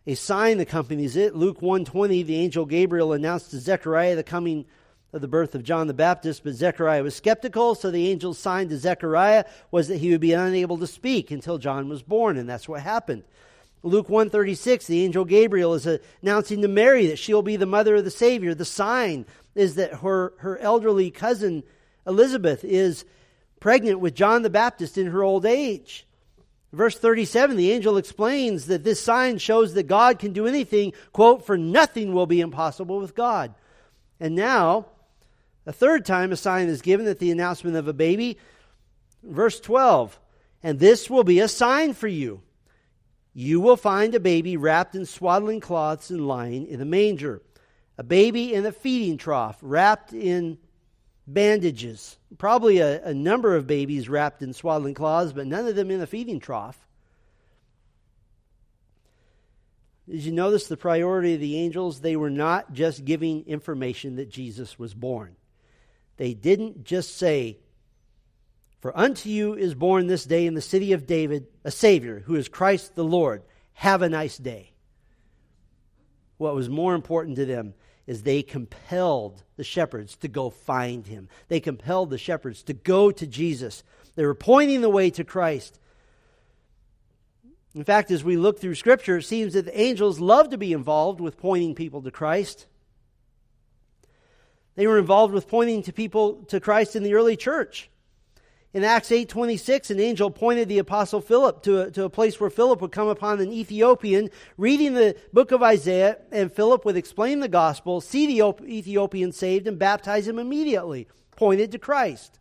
a 0.06 0.14
sign 0.14 0.60
accompanies 0.60 1.16
it. 1.16 1.36
Luke 1.36 1.64
120, 1.64 2.22
the 2.22 2.38
angel 2.38 2.68
Gabriel 2.68 3.12
announced 3.12 3.50
to 3.50 3.60
Zechariah 3.60 4.16
the 4.16 4.24
coming 4.24 4.66
of 5.16 5.22
the 5.22 5.28
birth 5.30 5.56
of 5.56 5.64
John 5.64 5.88
the 5.88 5.94
Baptist, 5.94 6.44
but 6.44 6.54
Zechariah 6.54 7.02
was 7.02 7.16
skeptical, 7.16 7.74
so 7.74 7.90
the 7.90 8.12
angel's 8.12 8.38
sign 8.38 8.68
to 8.68 8.78
Zechariah 8.78 9.46
was 9.72 9.88
that 9.88 9.98
he 9.98 10.12
would 10.12 10.20
be 10.20 10.34
unable 10.34 10.78
to 10.78 10.86
speak 10.86 11.32
until 11.32 11.58
John 11.58 11.88
was 11.88 12.04
born, 12.04 12.36
and 12.38 12.50
that's 12.50 12.68
what 12.68 12.82
happened. 12.82 13.24
Luke 13.82 14.10
136, 14.10 14.88
the 14.88 15.06
angel 15.06 15.24
Gabriel 15.24 15.74
is 15.74 15.88
announcing 16.22 16.62
to 16.62 16.68
Mary 16.68 17.08
that 17.08 17.18
she'll 17.18 17.42
be 17.42 17.56
the 17.56 17.66
mother 17.66 17.96
of 17.96 18.04
the 18.04 18.12
Savior. 18.12 18.54
The 18.54 18.66
sign 18.66 19.26
is 19.56 19.76
that 19.76 20.02
her, 20.02 20.34
her 20.40 20.58
elderly 20.58 21.12
cousin 21.12 21.64
Elizabeth 22.06 22.66
is 22.66 23.06
pregnant 23.62 24.02
with 24.02 24.16
John 24.16 24.42
the 24.42 24.50
Baptist 24.50 24.98
in 24.98 25.08
her 25.08 25.24
old 25.24 25.46
age. 25.46 26.06
Verse 26.74 26.98
37, 26.98 27.56
the 27.56 27.72
angel 27.72 27.96
explains 27.96 28.66
that 28.66 28.84
this 28.84 29.02
sign 29.02 29.38
shows 29.38 29.76
that 29.76 29.84
God 29.84 30.20
can 30.20 30.34
do 30.34 30.46
anything, 30.46 30.92
quote, 31.14 31.46
for 31.46 31.58
nothing 31.58 32.12
will 32.12 32.26
be 32.26 32.42
impossible 32.42 33.00
with 33.00 33.16
God. 33.16 33.56
And 34.20 34.36
now, 34.36 34.88
a 35.66 35.74
third 35.74 36.06
time, 36.06 36.32
a 36.32 36.38
sign 36.38 36.68
is 36.68 36.82
given 36.82 37.08
at 37.08 37.20
the 37.20 37.32
announcement 37.32 37.76
of 37.76 37.88
a 37.88 37.94
baby. 37.94 38.38
Verse 39.24 39.60
12, 39.60 40.20
and 40.62 40.80
this 40.80 41.10
will 41.10 41.24
be 41.24 41.40
a 41.40 41.48
sign 41.48 41.94
for 41.94 42.08
you. 42.08 42.42
You 43.34 43.60
will 43.60 43.76
find 43.76 44.16
a 44.16 44.20
baby 44.20 44.56
wrapped 44.56 44.96
in 44.96 45.06
swaddling 45.06 45.60
cloths 45.60 46.10
and 46.10 46.28
lying 46.28 46.68
in 46.68 46.80
a 46.80 46.86
manger, 46.86 47.42
a 47.98 48.04
baby 48.04 48.54
in 48.54 48.66
a 48.66 48.72
feeding 48.72 49.18
trough, 49.18 49.58
wrapped 49.62 50.14
in 50.14 50.58
bandages. 51.28 52.18
Probably 52.38 52.80
a, 52.80 53.04
a 53.04 53.14
number 53.14 53.56
of 53.56 53.68
babies 53.68 54.08
wrapped 54.08 54.42
in 54.42 54.54
swaddling 54.54 54.94
cloths, 54.94 55.34
but 55.34 55.48
none 55.48 55.68
of 55.68 55.76
them 55.76 55.92
in 55.92 56.02
a 56.02 56.08
feeding 56.08 56.40
trough. 56.40 56.78
Did 60.08 60.22
you 60.22 60.32
notice 60.32 60.68
the 60.68 60.78
priority 60.78 61.34
of 61.34 61.40
the 61.40 61.58
angels? 61.58 62.00
They 62.00 62.16
were 62.16 62.30
not 62.30 62.74
just 62.74 63.06
giving 63.06 63.46
information 63.48 64.18
that 64.18 64.30
Jesus 64.30 64.78
was 64.78 64.94
born. 64.94 65.36
They 66.18 66.34
didn't 66.34 66.84
just 66.84 67.18
say, 67.18 67.58
For 68.80 68.98
unto 68.98 69.30
you 69.30 69.54
is 69.54 69.74
born 69.74 70.08
this 70.08 70.26
day 70.26 70.46
in 70.46 70.54
the 70.54 70.62
city 70.62 70.94
of 70.94 71.08
David 71.08 71.48
a 71.64 71.72
Savior, 71.72 72.24
who 72.26 72.36
is 72.36 72.48
Christ 72.48 72.96
the 72.96 73.04
Lord. 73.04 73.44
Have 73.74 74.02
a 74.02 74.10
nice 74.10 74.38
day. 74.38 74.72
What 76.38 76.56
was 76.56 76.70
more 76.70 76.96
important 76.96 77.38
to 77.38 77.46
them 77.46 77.74
is 78.08 78.22
they 78.22 78.44
compelled 78.44 79.44
the 79.58 79.64
shepherds 79.64 80.16
to 80.18 80.28
go 80.28 80.50
find 80.50 81.08
him. 81.08 81.28
They 81.48 81.60
compelled 81.60 82.10
the 82.10 82.18
shepherds 82.18 82.64
to 82.64 82.74
go 82.74 83.12
to 83.12 83.26
Jesus. 83.26 83.84
They 84.16 84.26
were 84.26 84.36
pointing 84.36 84.82
the 84.82 84.90
way 84.90 85.10
to 85.12 85.24
Christ. 85.24 85.80
In 87.74 87.84
fact, 87.84 88.12
as 88.12 88.24
we 88.24 88.38
look 88.38 88.60
through 88.60 88.76
Scripture, 88.76 89.18
it 89.18 89.24
seems 89.24 89.54
that 89.54 89.66
the 89.66 89.80
angels 89.80 90.20
love 90.20 90.50
to 90.52 90.58
be 90.58 90.72
involved 90.72 91.20
with 91.20 91.38
pointing 91.38 91.76
people 91.76 92.02
to 92.04 92.12
Christ. 92.12 92.68
They 94.76 94.88
were 94.88 95.00
involved 95.00 95.34
with 95.34 95.48
pointing 95.48 95.84
to 95.84 95.94
people 95.94 96.44
to 96.48 96.60
Christ 96.60 96.96
in 96.96 97.04
the 97.04 97.14
early 97.14 97.38
church. 97.38 97.90
In 98.74 98.84
Acts 98.84 99.10
8:26, 99.10 99.90
an 99.90 100.02
angel 100.02 100.30
pointed 100.30 100.68
the 100.68 100.80
apostle 100.80 101.22
Philip 101.22 101.64
to 101.64 101.82
a, 101.82 101.92
to 101.92 102.04
a 102.04 102.10
place 102.10 102.42
where 102.42 102.50
Philip 102.50 102.82
would 102.82 102.92
come 102.92 103.08
upon 103.08 103.40
an 103.40 103.54
Ethiopian 103.54 104.30
reading 104.58 104.94
the 104.94 105.16
book 105.32 105.54
of 105.54 105.64
Isaiah, 105.64 106.18
and 106.30 106.52
Philip 106.52 106.84
would 106.84 106.98
explain 106.98 107.40
the 107.40 107.48
gospel, 107.48 108.02
see 108.02 108.28
the 108.28 108.54
Ethiopian 108.68 109.32
saved, 109.32 109.66
and 109.66 109.80
baptize 109.80 110.28
him 110.28 110.38
immediately, 110.38 111.08
pointed 111.38 111.72
to 111.72 111.80
Christ. 111.80 112.40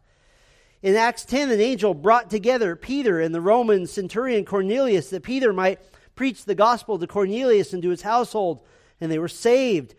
In 0.82 0.97
Acts 0.97 1.24
10, 1.24 1.53
an 1.53 1.61
angel 1.61 1.95
brought 1.95 2.30
together 2.30 2.74
Peter 2.74 3.20
and 3.20 3.32
the 3.32 3.41
Roman 3.41 3.87
centurion 3.87 4.45
Cornelius 4.45 5.11
that 5.11 5.22
Peter 5.22 5.53
might 5.53 5.78
preach 6.16 6.45
the 6.45 6.57
gospel 6.57 6.99
to 6.99 7.07
Cornelius 7.07 7.72
and 7.72 7.82
to 7.85 7.91
his 7.91 8.03
household, 8.03 8.61
and 9.01 9.11
they 9.11 9.20
were 9.20 9.28
saved. 9.28 9.95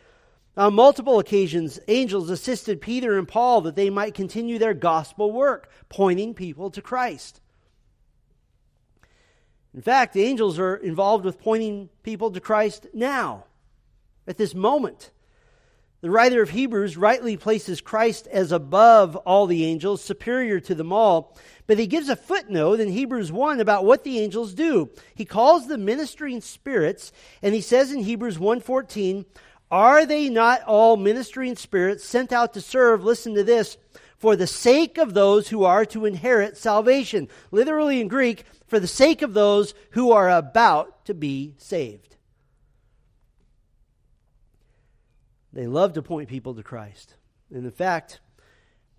On 0.57 0.73
multiple 0.73 1.19
occasions, 1.19 1.79
angels 1.87 2.29
assisted 2.29 2.79
Peter 2.79 3.17
and 3.17 3.27
Paul 3.27 3.61
that 3.61 3.75
they 3.75 3.89
might 3.89 4.13
continue 4.13 4.57
their 4.57 4.73
gospel 4.73 5.31
work, 5.31 5.69
pointing 5.89 6.33
people 6.33 6.71
to 6.71 6.81
Christ. 6.81 7.41
In 9.73 9.81
fact, 9.81 10.13
the 10.13 10.23
angels 10.23 10.57
are 10.57 10.75
involved 10.75 11.25
with 11.25 11.41
pointing 11.41 11.89
people 12.03 12.31
to 12.31 12.39
Christ 12.39 12.87
now, 12.93 13.43
at 14.25 14.37
this 14.37 14.55
moment. 14.55 15.11
The 15.99 16.09
writer 16.11 16.41
of 16.41 16.51
Hebrews 16.51 16.95
rightly 16.95 17.35
places 17.35 17.81
Christ 17.81 18.27
as 18.27 18.51
above 18.51 19.15
all 19.17 19.47
the 19.47 19.65
angels, 19.65 20.03
superior 20.03 20.59
to 20.61 20.75
them 20.75 20.93
all, 20.93 21.35
but 21.67 21.79
he 21.79 21.87
gives 21.87 22.09
a 22.09 22.15
footnote 22.15 22.79
in 22.79 22.89
Hebrews 22.89 23.31
1 23.31 23.59
about 23.59 23.85
what 23.85 24.03
the 24.03 24.19
angels 24.19 24.53
do. 24.53 24.91
He 25.15 25.25
calls 25.25 25.67
them 25.67 25.83
ministering 25.83 26.41
spirits, 26.41 27.11
and 27.41 27.55
he 27.55 27.61
says 27.61 27.91
in 27.91 28.03
Hebrews 28.03 28.37
1:14, 28.37 29.25
are 29.71 30.05
they 30.05 30.29
not 30.29 30.61
all 30.63 30.97
ministering 30.97 31.55
spirits 31.55 32.05
sent 32.05 32.31
out 32.31 32.53
to 32.53 32.61
serve, 32.61 33.03
listen 33.03 33.33
to 33.35 33.43
this, 33.43 33.77
for 34.17 34.35
the 34.35 34.47
sake 34.47 34.97
of 34.97 35.13
those 35.13 35.49
who 35.49 35.63
are 35.63 35.85
to 35.85 36.05
inherit 36.05 36.57
salvation? 36.57 37.27
Literally 37.51 37.99
in 37.99 38.07
Greek, 38.07 38.45
for 38.67 38.79
the 38.79 38.87
sake 38.87 39.21
of 39.21 39.33
those 39.33 39.73
who 39.91 40.11
are 40.11 40.29
about 40.29 41.05
to 41.05 41.13
be 41.13 41.55
saved. 41.57 42.15
They 45.53 45.67
love 45.67 45.93
to 45.93 46.01
point 46.01 46.29
people 46.29 46.53
to 46.55 46.63
Christ. 46.63 47.15
And 47.49 47.65
in 47.65 47.71
fact, 47.71 48.19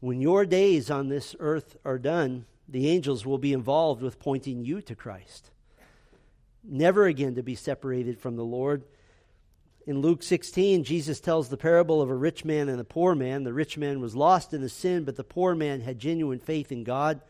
when 0.00 0.20
your 0.20 0.46
days 0.46 0.90
on 0.90 1.08
this 1.08 1.36
earth 1.38 1.76
are 1.84 1.98
done, 1.98 2.46
the 2.68 2.88
angels 2.88 3.24
will 3.24 3.38
be 3.38 3.52
involved 3.52 4.02
with 4.02 4.18
pointing 4.18 4.64
you 4.64 4.80
to 4.82 4.94
Christ. 4.94 5.50
Never 6.64 7.06
again 7.06 7.34
to 7.36 7.42
be 7.42 7.54
separated 7.54 8.18
from 8.18 8.36
the 8.36 8.44
Lord 8.44 8.84
in 9.86 10.00
Luke 10.00 10.24
16, 10.24 10.82
Jesus 10.82 11.20
tells 11.20 11.48
the 11.48 11.56
parable 11.56 12.02
of 12.02 12.10
a 12.10 12.14
rich 12.14 12.44
man 12.44 12.68
and 12.68 12.80
a 12.80 12.84
poor 12.84 13.14
man. 13.14 13.44
The 13.44 13.52
rich 13.52 13.78
man 13.78 14.00
was 14.00 14.16
lost 14.16 14.52
in 14.52 14.60
the 14.60 14.68
sin, 14.68 15.04
but 15.04 15.14
the 15.14 15.22
poor 15.22 15.54
man 15.54 15.80
had 15.80 16.00
genuine 16.00 16.40
faith 16.40 16.72
in 16.72 16.82
God. 16.82 17.20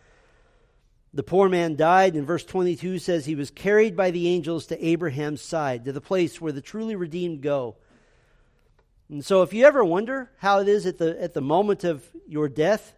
The 1.12 1.22
poor 1.22 1.50
man 1.50 1.76
died, 1.76 2.14
and 2.14 2.26
verse 2.26 2.44
22 2.44 2.98
says 2.98 3.26
he 3.26 3.34
was 3.34 3.50
carried 3.50 3.94
by 3.94 4.11
the 4.11 4.28
angels 4.28 4.66
to 4.66 4.84
Abraham's 4.84 5.42
side, 5.42 5.84
to 5.84 5.92
the 5.92 6.00
place 6.00 6.40
where 6.40 6.52
the 6.52 6.62
truly 6.62 6.96
redeemed 6.96 7.42
go. 7.42 7.76
And 9.11 9.22
so, 9.22 9.42
if 9.42 9.52
you 9.52 9.66
ever 9.66 9.84
wonder 9.84 10.30
how 10.38 10.61
it 10.61 10.68
is 10.68 10.86
at 10.86 10.96
the, 10.96 11.22
at 11.22 11.34
the 11.34 11.42
moment 11.42 11.84
of 11.84 12.09
your 12.26 12.48
death, 12.48 12.94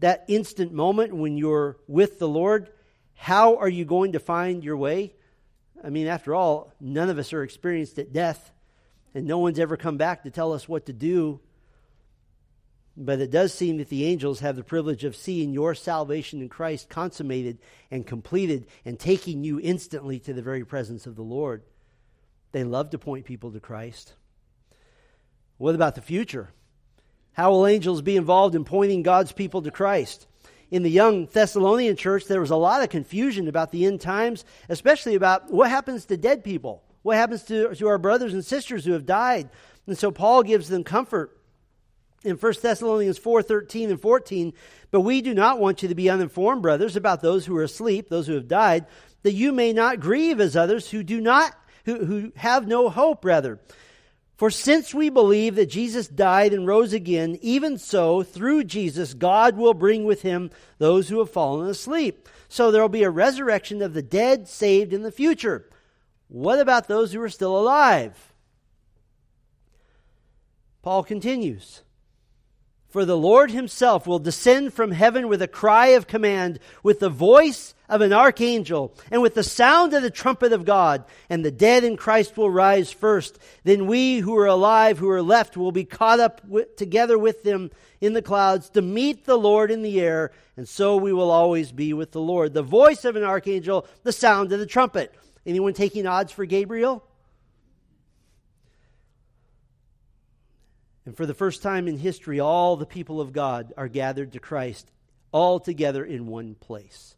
that 0.00 0.24
instant 0.26 0.72
moment 0.72 1.14
when 1.14 1.38
you're 1.38 1.78
with 1.86 2.18
the 2.18 2.28
Lord, 2.28 2.70
how 3.14 3.56
are 3.56 3.68
you 3.68 3.84
going 3.84 4.12
to 4.12 4.20
find 4.20 4.64
your 4.64 4.76
way? 4.76 5.14
I 5.82 5.90
mean, 5.90 6.08
after 6.08 6.34
all, 6.34 6.72
none 6.80 7.08
of 7.08 7.18
us 7.18 7.32
are 7.32 7.44
experienced 7.44 7.98
at 7.98 8.12
death 8.12 8.50
and 9.14 9.26
no 9.26 9.38
one's 9.38 9.58
ever 9.58 9.76
come 9.76 9.96
back 9.96 10.24
to 10.24 10.30
tell 10.30 10.52
us 10.52 10.68
what 10.68 10.86
to 10.86 10.92
do. 10.92 11.40
But 12.96 13.20
it 13.20 13.30
does 13.30 13.52
seem 13.52 13.78
that 13.78 13.88
the 13.88 14.04
angels 14.04 14.40
have 14.40 14.56
the 14.56 14.62
privilege 14.62 15.04
of 15.04 15.16
seeing 15.16 15.52
your 15.52 15.74
salvation 15.74 16.40
in 16.40 16.48
Christ 16.48 16.88
consummated 16.88 17.58
and 17.90 18.06
completed 18.06 18.66
and 18.84 18.98
taking 18.98 19.42
you 19.42 19.60
instantly 19.60 20.20
to 20.20 20.32
the 20.32 20.42
very 20.42 20.64
presence 20.64 21.06
of 21.06 21.16
the 21.16 21.22
Lord. 21.22 21.62
They 22.52 22.62
love 22.62 22.90
to 22.90 22.98
point 22.98 23.24
people 23.24 23.50
to 23.52 23.60
Christ. 23.60 24.14
What 25.58 25.74
about 25.74 25.96
the 25.96 26.02
future? 26.02 26.50
How 27.32 27.50
will 27.50 27.66
angels 27.66 28.00
be 28.00 28.16
involved 28.16 28.54
in 28.54 28.64
pointing 28.64 29.02
God's 29.02 29.32
people 29.32 29.62
to 29.62 29.72
Christ? 29.72 30.28
In 30.70 30.84
the 30.84 30.90
young 30.90 31.26
Thessalonian 31.26 31.96
church, 31.96 32.26
there 32.26 32.40
was 32.40 32.50
a 32.50 32.56
lot 32.56 32.82
of 32.82 32.90
confusion 32.90 33.48
about 33.48 33.72
the 33.72 33.86
end 33.86 34.00
times, 34.00 34.44
especially 34.68 35.16
about 35.16 35.52
what 35.52 35.68
happens 35.68 36.06
to 36.06 36.16
dead 36.16 36.44
people. 36.44 36.82
What 37.04 37.18
happens 37.18 37.42
to, 37.44 37.74
to 37.74 37.86
our 37.88 37.98
brothers 37.98 38.32
and 38.32 38.42
sisters 38.42 38.86
who 38.86 38.92
have 38.92 39.04
died? 39.04 39.50
And 39.86 39.96
so 39.96 40.10
Paul 40.10 40.42
gives 40.42 40.68
them 40.68 40.84
comfort 40.84 41.36
in 42.24 42.36
1 42.36 42.54
Thessalonians 42.62 43.18
4 43.18 43.42
13 43.42 43.90
and 43.90 44.00
14. 44.00 44.54
But 44.90 45.02
we 45.02 45.20
do 45.20 45.34
not 45.34 45.60
want 45.60 45.82
you 45.82 45.90
to 45.90 45.94
be 45.94 46.08
uninformed, 46.08 46.62
brothers, 46.62 46.96
about 46.96 47.20
those 47.20 47.44
who 47.44 47.54
are 47.58 47.62
asleep, 47.62 48.08
those 48.08 48.26
who 48.26 48.32
have 48.32 48.48
died, 48.48 48.86
that 49.22 49.34
you 49.34 49.52
may 49.52 49.74
not 49.74 50.00
grieve 50.00 50.40
as 50.40 50.56
others 50.56 50.90
who 50.90 51.02
do 51.02 51.20
not, 51.20 51.52
who, 51.84 52.06
who 52.06 52.32
have 52.36 52.66
no 52.66 52.88
hope, 52.88 53.22
rather. 53.22 53.60
For 54.38 54.50
since 54.50 54.94
we 54.94 55.10
believe 55.10 55.56
that 55.56 55.66
Jesus 55.66 56.08
died 56.08 56.54
and 56.54 56.66
rose 56.66 56.94
again, 56.94 57.38
even 57.42 57.76
so, 57.76 58.22
through 58.22 58.64
Jesus, 58.64 59.12
God 59.12 59.58
will 59.58 59.74
bring 59.74 60.04
with 60.04 60.22
him 60.22 60.50
those 60.78 61.10
who 61.10 61.18
have 61.18 61.30
fallen 61.30 61.68
asleep. 61.68 62.30
So 62.48 62.70
there 62.70 62.80
will 62.80 62.88
be 62.88 63.04
a 63.04 63.10
resurrection 63.10 63.82
of 63.82 63.92
the 63.92 64.02
dead 64.02 64.48
saved 64.48 64.94
in 64.94 65.02
the 65.02 65.12
future. 65.12 65.68
What 66.34 66.58
about 66.58 66.88
those 66.88 67.12
who 67.12 67.22
are 67.22 67.28
still 67.28 67.56
alive? 67.56 68.32
Paul 70.82 71.04
continues 71.04 71.82
For 72.88 73.04
the 73.04 73.16
Lord 73.16 73.52
himself 73.52 74.04
will 74.04 74.18
descend 74.18 74.74
from 74.74 74.90
heaven 74.90 75.28
with 75.28 75.42
a 75.42 75.46
cry 75.46 75.88
of 75.94 76.08
command, 76.08 76.58
with 76.82 76.98
the 76.98 77.08
voice 77.08 77.76
of 77.88 78.00
an 78.00 78.12
archangel, 78.12 78.96
and 79.12 79.22
with 79.22 79.36
the 79.36 79.44
sound 79.44 79.94
of 79.94 80.02
the 80.02 80.10
trumpet 80.10 80.52
of 80.52 80.64
God, 80.64 81.04
and 81.30 81.44
the 81.44 81.52
dead 81.52 81.84
in 81.84 81.96
Christ 81.96 82.36
will 82.36 82.50
rise 82.50 82.90
first. 82.90 83.38
Then 83.62 83.86
we 83.86 84.18
who 84.18 84.36
are 84.36 84.48
alive, 84.48 84.98
who 84.98 85.10
are 85.10 85.22
left, 85.22 85.56
will 85.56 85.70
be 85.70 85.84
caught 85.84 86.18
up 86.18 86.44
with, 86.44 86.74
together 86.74 87.16
with 87.16 87.44
them 87.44 87.70
in 88.00 88.12
the 88.12 88.22
clouds 88.22 88.70
to 88.70 88.82
meet 88.82 89.24
the 89.24 89.38
Lord 89.38 89.70
in 89.70 89.82
the 89.82 90.00
air, 90.00 90.32
and 90.56 90.68
so 90.68 90.96
we 90.96 91.12
will 91.12 91.30
always 91.30 91.70
be 91.70 91.92
with 91.92 92.10
the 92.10 92.20
Lord. 92.20 92.54
The 92.54 92.62
voice 92.62 93.04
of 93.04 93.14
an 93.14 93.22
archangel, 93.22 93.86
the 94.02 94.10
sound 94.10 94.50
of 94.50 94.58
the 94.58 94.66
trumpet. 94.66 95.14
Anyone 95.46 95.74
taking 95.74 96.06
odds 96.06 96.32
for 96.32 96.46
Gabriel? 96.46 97.04
And 101.06 101.16
for 101.16 101.26
the 101.26 101.34
first 101.34 101.62
time 101.62 101.86
in 101.86 101.98
history, 101.98 102.40
all 102.40 102.76
the 102.76 102.86
people 102.86 103.20
of 103.20 103.32
God 103.32 103.74
are 103.76 103.88
gathered 103.88 104.32
to 104.32 104.40
Christ, 104.40 104.90
all 105.32 105.60
together 105.60 106.04
in 106.04 106.26
one 106.26 106.54
place. 106.54 107.14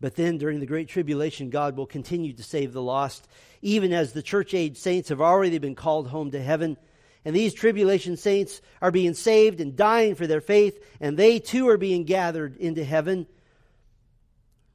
But 0.00 0.14
then 0.14 0.38
during 0.38 0.60
the 0.60 0.66
Great 0.66 0.88
Tribulation, 0.88 1.50
God 1.50 1.76
will 1.76 1.86
continue 1.86 2.32
to 2.34 2.42
save 2.42 2.72
the 2.72 2.82
lost, 2.82 3.26
even 3.62 3.92
as 3.92 4.12
the 4.12 4.22
church 4.22 4.54
age 4.54 4.76
saints 4.76 5.08
have 5.08 5.20
already 5.20 5.58
been 5.58 5.74
called 5.74 6.08
home 6.08 6.30
to 6.32 6.42
heaven. 6.42 6.76
And 7.24 7.34
these 7.34 7.54
tribulation 7.54 8.16
saints 8.16 8.60
are 8.80 8.92
being 8.92 9.14
saved 9.14 9.60
and 9.60 9.74
dying 9.74 10.14
for 10.14 10.28
their 10.28 10.42
faith, 10.42 10.78
and 11.00 11.16
they 11.16 11.40
too 11.40 11.68
are 11.68 11.78
being 11.78 12.04
gathered 12.04 12.56
into 12.58 12.84
heaven. 12.84 13.26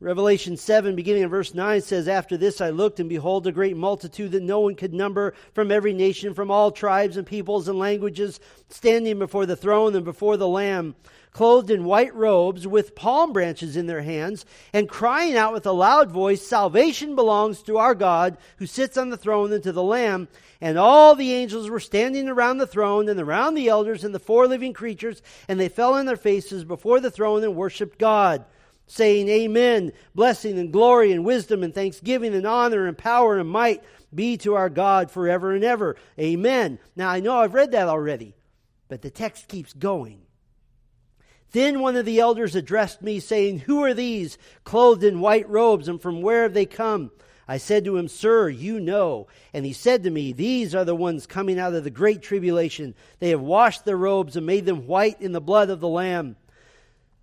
Revelation 0.02 0.58
7, 0.58 0.96
beginning 0.96 1.22
in 1.22 1.30
verse 1.30 1.54
9, 1.54 1.80
says, 1.82 2.08
After 2.08 2.36
this 2.36 2.60
I 2.60 2.72
looked, 2.72 3.00
and 3.00 3.08
behold, 3.08 3.46
a 3.46 3.52
great 3.52 3.78
multitude 3.78 4.32
that 4.32 4.42
no 4.42 4.60
one 4.62 4.74
could 4.74 4.96
number 4.96 5.36
from 5.54 5.72
every 5.72 5.94
nation, 5.94 6.34
from 6.34 6.50
all 6.50 6.72
tribes 6.72 7.18
and 7.18 7.28
peoples 7.28 7.68
and 7.68 7.78
languages, 7.78 8.40
standing 8.70 9.20
before 9.20 9.46
the 9.46 9.56
throne 9.56 9.96
and 9.96 10.04
before 10.04 10.38
the 10.38 10.48
Lamb, 10.48 10.96
clothed 11.34 11.70
in 11.70 11.86
white 11.86 12.16
robes, 12.16 12.66
with 12.66 12.96
palm 12.96 13.32
branches 13.32 13.78
in 13.78 13.86
their 13.86 14.02
hands, 14.02 14.44
and 14.74 14.90
crying 14.90 15.38
out 15.38 15.54
with 15.54 15.68
a 15.68 15.72
loud 15.72 16.10
voice, 16.10 16.42
Salvation 16.42 17.16
belongs 17.16 17.62
to 17.62 17.78
our 17.78 17.94
God, 17.94 18.40
who 18.58 18.66
sits 18.66 18.98
on 18.98 19.12
the 19.12 19.18
throne, 19.18 19.54
and 19.54 19.62
to 19.62 19.72
the 19.72 19.84
Lamb. 19.84 20.30
And 20.60 20.80
all 20.80 21.14
the 21.14 21.32
angels 21.32 21.70
were 21.70 21.80
standing 21.80 22.28
around 22.28 22.58
the 22.58 22.66
throne 22.66 23.08
and 23.08 23.20
around 23.20 23.54
the 23.54 23.70
elders 23.70 24.04
and 24.04 24.16
the 24.16 24.20
four 24.20 24.48
living 24.48 24.74
creatures, 24.74 25.22
and 25.48 25.60
they 25.60 25.70
fell 25.70 25.94
on 25.94 26.08
their 26.08 26.18
faces 26.18 26.64
before 26.64 27.00
the 27.00 27.12
throne 27.12 27.44
and 27.44 27.56
worshiped 27.56 28.00
God, 28.00 28.46
saying, 28.92 29.30
Amen. 29.30 29.94
Blessing 30.14 30.60
and 30.60 30.72
glory 30.72 31.14
and 31.14 31.24
wisdom 31.24 31.64
and 31.64 31.74
thanksgiving 31.74 32.34
and 32.34 32.46
honor 32.46 32.88
and 32.88 32.98
power 32.98 33.40
and 33.40 33.50
might 33.50 33.84
be 34.14 34.36
to 34.38 34.56
our 34.56 34.70
God 34.70 35.10
forever 35.10 35.54
and 35.54 35.64
ever. 35.64 35.96
Amen. 36.20 36.78
Now 36.96 37.10
I 37.10 37.22
know 37.22 37.40
I've 37.40 37.54
read 37.54 37.72
that 37.72 37.88
already, 37.88 38.36
but 38.90 39.02
the 39.02 39.10
text 39.10 39.48
keeps 39.48 39.72
going. 39.72 40.22
Then 41.54 41.80
one 41.80 41.96
of 41.96 42.06
the 42.06 42.20
elders 42.20 42.56
addressed 42.56 43.02
me, 43.02 43.20
saying, 43.20 43.60
Who 43.60 43.84
are 43.84 43.94
these, 43.94 44.38
clothed 44.64 45.04
in 45.04 45.22
white 45.22 45.50
robes, 45.50 45.88
and 45.88 46.02
from 46.02 46.22
where 46.22 46.44
have 46.44 46.54
they 46.54 46.66
come? 46.66 47.12
I 47.48 47.58
said 47.58 47.84
to 47.86 47.98
him, 47.98 48.08
Sir, 48.08 48.50
you 48.50 48.80
know. 48.80 49.28
And 49.54 49.66
he 49.66 49.74
said 49.74 50.04
to 50.04 50.10
me, 50.10 50.32
These 50.32 50.76
are 50.76 50.86
the 50.86 50.96
ones 50.96 51.28
coming 51.28 51.60
out 51.60 51.74
of 51.74 51.84
the 51.84 51.90
great 51.90 52.22
tribulation. 52.22 52.96
They 53.20 53.30
have 53.30 53.42
washed 53.42 53.84
their 53.84 53.98
robes 53.98 54.36
and 54.38 54.46
made 54.46 54.66
them 54.66 54.88
white 54.88 55.22
in 55.22 55.34
the 55.34 55.42
blood 55.42 55.70
of 55.70 55.82
the 55.82 55.90
Lamb. 55.90 56.38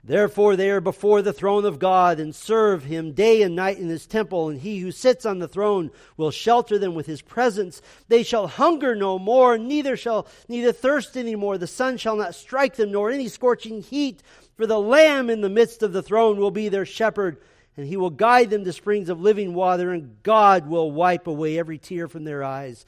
Therefore, 0.09 0.57
they 0.57 0.71
are 0.71 0.81
before 0.81 1.21
the 1.21 1.35
throne 1.35 1.67
of 1.67 1.79
God 1.79 2.19
and 2.19 2.35
serve 2.35 2.83
him 2.83 3.13
day 3.13 3.43
and 3.43 3.55
night 3.55 3.79
in 3.79 3.91
his 3.91 4.07
temple, 4.07 4.49
and 4.49 4.59
he 4.59 4.79
who 4.79 4.91
sits 4.91 5.27
on 5.27 5.39
the 5.39 5.47
throne 5.47 5.91
will 6.17 6.31
shelter 6.31 6.79
them 6.79 6.95
with 6.95 7.05
his 7.05 7.21
presence. 7.21 7.83
They 8.09 8.23
shall 8.23 8.47
hunger 8.47 8.97
no 8.97 9.19
more, 9.19 9.59
neither 9.59 9.99
shall 9.99 10.27
neither 10.49 10.73
thirst 10.73 11.19
any 11.19 11.37
more. 11.37 11.59
The 11.59 11.67
sun 11.67 11.99
shall 11.99 12.17
not 12.17 12.35
strike 12.35 12.77
them, 12.77 12.91
nor 12.91 13.11
any 13.11 13.29
scorching 13.29 13.83
heat. 13.83 14.23
For 14.57 14.67
the 14.67 14.81
Lamb 14.81 15.29
in 15.29 15.43
the 15.43 15.51
midst 15.51 15.83
of 15.83 15.93
the 15.93 16.03
throne 16.03 16.39
will 16.39 16.51
be 16.51 16.71
their 16.71 16.87
shepherd 16.87 17.37
and 17.77 17.87
he 17.87 17.97
will 17.97 18.11
guide 18.11 18.51
them 18.51 18.65
to 18.65 18.73
springs 18.73 19.09
of 19.09 19.21
living 19.21 19.55
water, 19.55 19.93
and 19.93 20.21
God 20.25 20.67
will 20.67 20.91
wipe 20.91 21.29
away 21.29 21.57
every 21.61 21.79
tear 21.79 22.09
from 22.09 22.25
their 22.25 22.43
eyes. 22.43 22.85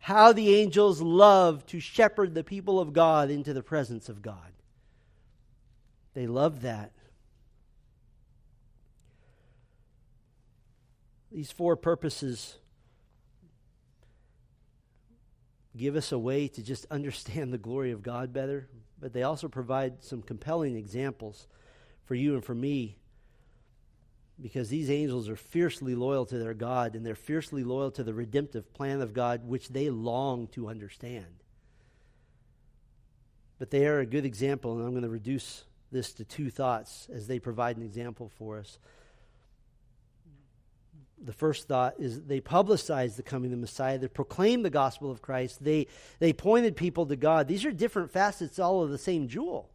How 0.00 0.34
the 0.34 0.56
angels 0.56 1.00
love 1.00 1.64
to 1.68 1.80
shepherd 1.80 2.34
the 2.34 2.44
people 2.44 2.78
of 2.78 2.92
God 2.92 3.30
into 3.30 3.54
the 3.54 3.62
presence 3.62 4.10
of 4.10 4.20
God. 4.20 4.53
They 6.14 6.26
love 6.26 6.62
that. 6.62 6.92
These 11.30 11.50
four 11.50 11.74
purposes 11.74 12.58
give 15.76 15.96
us 15.96 16.12
a 16.12 16.18
way 16.18 16.46
to 16.46 16.62
just 16.62 16.86
understand 16.90 17.52
the 17.52 17.58
glory 17.58 17.90
of 17.90 18.02
God 18.02 18.32
better, 18.32 18.68
but 19.00 19.12
they 19.12 19.24
also 19.24 19.48
provide 19.48 20.04
some 20.04 20.22
compelling 20.22 20.76
examples 20.76 21.48
for 22.04 22.14
you 22.14 22.34
and 22.34 22.44
for 22.44 22.54
me 22.54 22.96
because 24.40 24.68
these 24.68 24.90
angels 24.90 25.28
are 25.28 25.36
fiercely 25.36 25.94
loyal 25.94 26.26
to 26.26 26.38
their 26.38 26.54
God 26.54 26.94
and 26.94 27.04
they're 27.04 27.14
fiercely 27.14 27.64
loyal 27.64 27.90
to 27.92 28.04
the 28.04 28.14
redemptive 28.14 28.72
plan 28.72 29.00
of 29.00 29.12
God, 29.12 29.46
which 29.46 29.68
they 29.68 29.90
long 29.90 30.46
to 30.48 30.68
understand. 30.68 31.26
But 33.58 33.70
they 33.70 33.86
are 33.86 34.00
a 34.00 34.06
good 34.06 34.24
example, 34.24 34.76
and 34.76 34.84
I'm 34.84 34.90
going 34.90 35.02
to 35.02 35.08
reduce 35.08 35.64
this 35.94 36.12
to 36.14 36.24
two 36.24 36.50
thoughts 36.50 37.08
as 37.10 37.26
they 37.26 37.38
provide 37.38 37.78
an 37.78 37.82
example 37.82 38.30
for 38.36 38.58
us. 38.58 38.78
The 41.24 41.32
first 41.32 41.68
thought 41.68 41.94
is 41.98 42.24
they 42.24 42.40
publicized 42.40 43.16
the 43.16 43.22
coming 43.22 43.52
of 43.52 43.58
the 43.58 43.62
Messiah. 43.62 43.96
They 43.96 44.08
proclaimed 44.08 44.64
the 44.64 44.70
gospel 44.70 45.10
of 45.10 45.22
Christ. 45.22 45.64
They, 45.64 45.86
they 46.18 46.34
pointed 46.34 46.76
people 46.76 47.06
to 47.06 47.16
God. 47.16 47.48
These 47.48 47.64
are 47.64 47.72
different 47.72 48.10
facets, 48.10 48.58
all 48.58 48.82
of 48.82 48.90
the 48.90 48.98
same 48.98 49.28
jewel. 49.28 49.70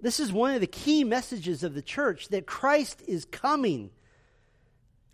This 0.00 0.18
is 0.18 0.32
one 0.32 0.54
of 0.54 0.60
the 0.60 0.66
key 0.66 1.04
messages 1.04 1.62
of 1.62 1.74
the 1.74 1.82
church 1.82 2.28
that 2.28 2.46
Christ 2.46 3.02
is 3.06 3.24
coming. 3.24 3.90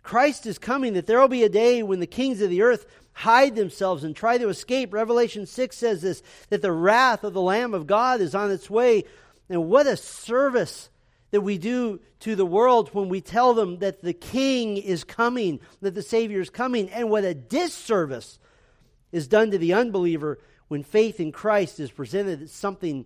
Christ 0.03 0.45
is 0.45 0.57
coming, 0.57 0.93
that 0.93 1.05
there 1.05 1.19
will 1.19 1.27
be 1.27 1.43
a 1.43 1.49
day 1.49 1.83
when 1.83 1.99
the 1.99 2.07
kings 2.07 2.41
of 2.41 2.49
the 2.49 2.61
earth 2.61 2.85
hide 3.19 3.53
themselves 3.53 4.05
and 4.05 4.15
try 4.15 4.37
to 4.37 4.47
escape. 4.47 4.93
Revelation 4.93 5.45
6 5.45 5.75
says 5.75 6.01
this 6.01 6.23
that 6.49 6.61
the 6.61 6.71
wrath 6.71 7.25
of 7.25 7.33
the 7.33 7.41
Lamb 7.41 7.73
of 7.73 7.85
God 7.85 8.21
is 8.21 8.33
on 8.33 8.49
its 8.49 8.69
way. 8.69 9.03
And 9.49 9.67
what 9.67 9.87
a 9.87 9.97
service 9.97 10.89
that 11.31 11.41
we 11.41 11.57
do 11.57 11.99
to 12.21 12.35
the 12.37 12.45
world 12.45 12.89
when 12.93 13.09
we 13.09 13.19
tell 13.19 13.53
them 13.53 13.79
that 13.79 14.01
the 14.01 14.13
king 14.13 14.77
is 14.77 15.03
coming, 15.03 15.59
that 15.81 15.95
the 15.95 16.01
Savior 16.01 16.39
is 16.39 16.49
coming, 16.49 16.89
and 16.91 17.09
what 17.09 17.25
a 17.25 17.33
disservice 17.33 18.39
is 19.11 19.27
done 19.27 19.51
to 19.51 19.57
the 19.57 19.73
unbeliever 19.73 20.39
when 20.69 20.83
faith 20.83 21.19
in 21.19 21.33
Christ 21.33 21.79
is 21.79 21.91
presented 21.91 22.41
as 22.43 22.51
something 22.53 23.05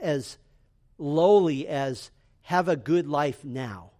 as 0.00 0.36
lowly 0.98 1.66
as 1.66 2.10
have 2.42 2.68
a 2.68 2.76
good 2.76 3.06
life 3.06 3.44
now. 3.44 3.92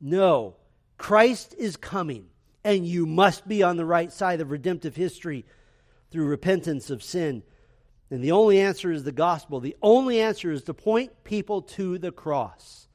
No, 0.00 0.54
Christ 0.96 1.56
is 1.58 1.76
coming, 1.76 2.28
and 2.66 2.86
you 2.86 3.06
must 3.06 3.48
be 3.48 3.62
on 3.62 3.76
the 3.76 3.84
right 3.84 4.12
side 4.12 4.40
of 4.40 4.50
redemptive 4.50 4.96
history 4.96 5.46
through 6.10 6.26
repentance 6.26 6.90
of 6.90 7.02
sin. 7.02 7.42
And 8.10 8.22
the 8.22 8.32
only 8.32 8.60
answer 8.60 8.92
is 8.92 9.04
the 9.04 9.12
gospel. 9.12 9.60
The 9.60 9.76
only 9.82 10.20
answer 10.20 10.52
is 10.52 10.64
to 10.64 10.74
point 10.74 11.24
people 11.24 11.62
to 11.62 11.98
the 11.98 12.12
cross. 12.12 12.88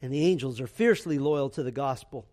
And 0.00 0.12
the 0.12 0.26
angels 0.26 0.60
are 0.60 0.66
fiercely 0.66 1.18
loyal 1.18 1.50
to 1.50 1.62
the 1.62 1.72
gospel. 1.72 2.26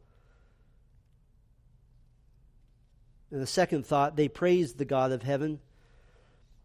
And 3.31 3.41
the 3.41 3.47
second 3.47 3.85
thought, 3.85 4.15
they 4.15 4.27
praised 4.27 4.77
the 4.77 4.85
God 4.85 5.11
of 5.11 5.23
heaven 5.23 5.59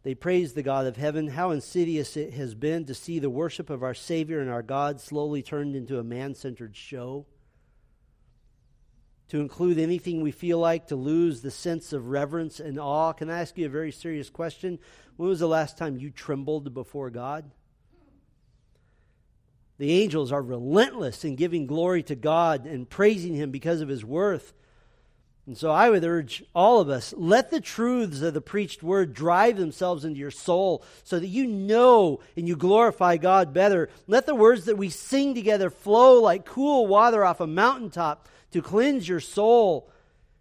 they 0.07 0.15
praised 0.15 0.55
the 0.55 0.63
God 0.63 0.87
of 0.87 0.97
heaven. 0.97 1.27
How 1.27 1.51
insidious 1.51 2.17
it 2.17 2.33
has 2.35 2.55
been 2.55 2.85
to 2.85 2.95
see 2.95 3.19
the 3.19 3.29
worship 3.29 3.71
of 3.71 3.83
our 3.83 3.93
Savior 3.93 4.39
and 4.39 4.49
our 4.49 4.63
God 4.63 5.01
slowly 5.01 5.43
turned 5.43 5.75
into 5.75 5.99
a 5.99 6.05
man 6.05 6.37
centered 6.37 6.77
show. 6.77 7.27
To 9.31 9.41
include 9.41 9.79
anything 9.79 10.21
we 10.21 10.31
feel 10.31 10.59
like, 10.59 10.87
to 10.89 10.97
lose 10.97 11.43
the 11.43 11.51
sense 11.51 11.93
of 11.93 12.09
reverence 12.09 12.61
and 12.61 12.79
awe. 12.79 13.13
Can 13.13 13.29
I 13.29 13.41
ask 13.41 13.59
you 13.59 13.67
a 13.67 13.71
very 13.71 13.91
serious 13.91 14.31
question? 14.31 14.79
When 15.17 15.29
was 15.29 15.41
the 15.41 15.49
last 15.49 15.77
time 15.77 15.97
you 15.97 16.11
trembled 16.11 16.73
before 16.73 17.11
God? 17.11 17.51
The 19.79 20.03
angels 20.03 20.33
are 20.33 20.43
relentless 20.43 21.25
in 21.25 21.37
giving 21.37 21.67
glory 21.67 22.03
to 22.05 22.15
God 22.15 22.67
and 22.67 22.89
praising 22.89 23.35
Him 23.35 23.51
because 23.51 23.81
of 23.81 23.89
His 23.89 24.05
worth. 24.05 24.55
And 25.47 25.57
so 25.57 25.71
I 25.71 25.91
would 25.91 26.03
urge 26.03 26.43
all 26.55 26.81
of 26.81 26.89
us 26.89 27.15
let 27.17 27.51
the 27.51 27.61
truths 27.61 28.21
of 28.21 28.35
the 28.35 28.41
preached 28.41 28.83
word 28.83 29.15
drive 29.15 29.57
themselves 29.57 30.05
into 30.05 30.19
your 30.19 30.33
soul 30.33 30.85
so 31.05 31.21
that 31.21 31.29
you 31.29 31.47
know 31.47 32.21
and 32.37 32.49
you 32.49 32.57
glorify 32.57 33.17
God 33.17 33.55
better. 33.55 33.89
Let 34.09 34.27
the 34.27 34.35
words 34.35 34.65
that 34.65 34.77
we 34.77 34.91
sing 34.91 35.35
together 35.35 35.71
flow 35.71 36.21
like 36.21 36.47
cool 36.47 36.89
water 36.89 37.25
off 37.25 37.41
a 37.41 37.47
mountaintop 37.47 38.29
to 38.53 38.63
cleanse 38.63 39.09
your 39.09 39.21
soul, 39.21 39.91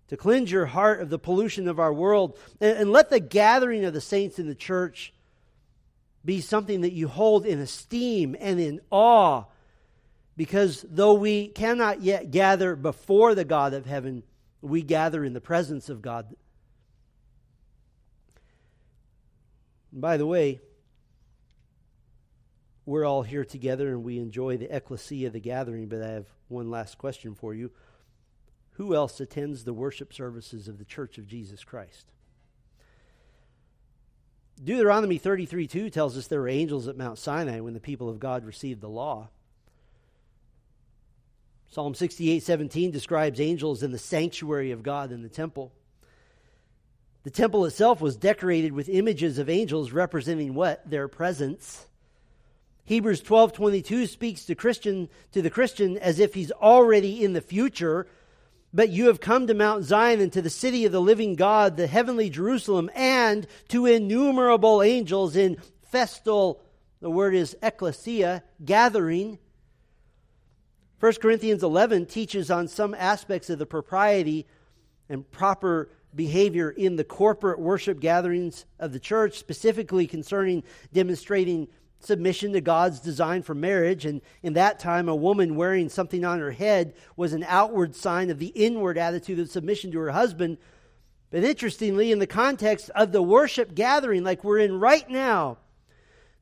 to 0.08 0.18
cleanse 0.18 0.52
your 0.52 0.66
heart 0.66 1.02
of 1.02 1.10
the 1.10 1.20
pollution 1.20 1.68
of 1.68 1.80
our 1.80 1.94
world. 1.94 2.38
And, 2.62 2.78
and 2.78 2.92
let 2.92 3.10
the 3.10 3.20
gathering 3.20 3.86
of 3.86 3.94
the 3.94 4.02
saints 4.02 4.40
in 4.40 4.48
the 4.48 4.56
church 4.56 5.14
be 6.24 6.42
something 6.42 6.82
that 6.82 6.94
you 6.94 7.08
hold 7.08 7.46
in 7.46 7.60
esteem 7.60 8.36
and 8.40 8.60
in 8.60 8.82
awe. 8.90 9.44
Because 10.38 10.86
though 10.90 11.14
we 11.14 11.48
cannot 11.48 12.02
yet 12.02 12.32
gather 12.32 12.76
before 12.76 13.36
the 13.36 13.46
God 13.46 13.74
of 13.74 13.86
heaven, 13.86 14.24
we 14.62 14.82
gather 14.82 15.24
in 15.24 15.34
the 15.34 15.42
presence 15.42 15.90
of 15.90 16.02
God. 16.02 16.28
by 19.96 20.18
the 20.18 20.26
way, 20.26 20.60
we're 22.86 23.06
all 23.06 23.24
here 23.24 23.46
together 23.46 23.90
and 23.90 24.04
we 24.04 24.20
enjoy 24.20 24.58
the 24.58 24.76
ecclesia, 24.76 25.28
of 25.28 25.34
the 25.34 25.40
gathering, 25.40 25.88
but 25.88 26.02
I 26.02 26.10
have 26.10 26.28
one 26.50 26.70
last 26.70 26.98
question 26.98 27.34
for 27.34 27.54
you. 27.54 27.72
Who 28.78 28.94
else 28.94 29.20
attends 29.20 29.64
the 29.64 29.74
worship 29.74 30.14
services 30.14 30.68
of 30.68 30.78
the 30.78 30.86
Church 30.86 31.18
of 31.18 31.28
Jesus 31.28 31.64
Christ? 31.64 32.06
Deuteronomy 34.64 35.18
33 35.18 35.68
2 35.68 35.90
tells 35.90 36.18
us 36.18 36.28
there 36.28 36.42
were 36.42 36.50
angels 36.50 36.88
at 36.88 36.98
Mount 36.98 37.18
Sinai 37.18 37.60
when 37.60 37.74
the 37.74 37.80
people 37.80 38.10
of 38.10 38.20
God 38.20 38.46
received 38.46 38.82
the 38.82 38.90
law. 38.90 39.30
Psalm 41.70 41.94
68 41.94 42.42
17 42.42 42.92
describes 42.92 43.40
angels 43.40 43.84
in 43.84 43.92
the 43.92 43.98
sanctuary 43.98 44.72
of 44.72 44.84
God 44.84 45.12
in 45.12 45.24
the 45.24 45.30
temple. 45.30 45.74
The 47.24 47.32
temple 47.32 47.66
itself 47.66 48.02
was 48.02 48.16
decorated 48.16 48.72
with 48.72 48.88
images 48.88 49.40
of 49.40 49.50
angels 49.50 49.92
representing 49.92 50.54
what? 50.54 50.90
Their 50.90 51.08
presence. 51.08 51.88
Hebrews 52.86 53.22
12:22 53.22 54.08
speaks 54.08 54.46
to 54.46 54.56
Christian 54.56 55.10
to 55.32 55.42
the 55.42 55.50
Christian 55.50 55.98
as 55.98 56.20
if 56.20 56.34
he's 56.34 56.52
already 56.52 57.24
in 57.24 57.34
the 57.34 57.42
future. 57.42 58.08
But 58.76 58.90
you 58.90 59.08
have 59.08 59.22
come 59.22 59.48
to 59.48 59.54
Mount 59.54 59.86
Zion 59.86 60.20
and 60.20 60.34
to 60.34 60.42
the 60.42 60.50
city 60.50 60.84
of 60.84 60.92
the 60.92 61.00
living 61.00 61.36
God, 61.36 61.78
the 61.78 61.88
heavenly 61.88 62.30
Jerusalem, 62.30 62.92
and 62.94 63.48
to 63.70 63.86
innumerable 63.86 64.84
angels 64.84 65.38
in 65.38 65.56
festal, 65.82 66.62
the 67.00 67.10
word 67.10 67.36
is 67.36 67.56
ecclesia, 67.64 68.44
gathering. 68.66 69.40
1 71.00 71.14
Corinthians 71.22 71.64
11 71.64 72.08
teaches 72.08 72.52
on 72.52 72.68
some 72.68 72.94
aspects 72.94 73.50
of 73.50 73.60
the 73.60 73.66
propriety 73.66 74.46
and 75.08 75.32
proper 75.32 75.90
behavior 76.14 76.70
in 76.70 76.98
the 76.98 77.06
corporate 77.06 77.60
worship 77.60 78.02
gatherings 78.02 78.66
of 78.78 78.92
the 78.92 79.00
church, 79.00 79.38
specifically 79.40 80.06
concerning 80.06 80.64
demonstrating 80.92 81.70
submission 82.00 82.54
to 82.54 82.62
God's 82.62 83.00
design 83.00 83.42
for 83.42 83.56
marriage. 83.56 84.06
And 84.06 84.22
in 84.44 84.54
that 84.54 84.80
time, 84.80 85.10
a 85.10 85.16
woman 85.16 85.56
wearing 85.56 85.90
something 85.90 86.24
on 86.24 86.40
her 86.40 86.52
head 86.52 86.94
was 87.16 87.34
an 87.34 87.46
outward 87.48 87.96
sign 87.96 88.30
of 88.30 88.40
the 88.40 88.48
inward 88.48 88.98
attitude 88.98 89.40
of 89.40 89.50
submission 89.50 89.92
to 89.92 90.00
her 90.00 90.12
husband. 90.12 90.58
But 91.32 91.44
interestingly, 91.44 92.12
in 92.12 92.20
the 92.20 92.28
context 92.28 92.90
of 92.92 93.12
the 93.12 93.22
worship 93.22 93.76
gathering, 93.76 94.24
like 94.24 94.44
we're 94.44 94.60
in 94.60 94.80
right 94.80 95.10
now, 95.10 95.58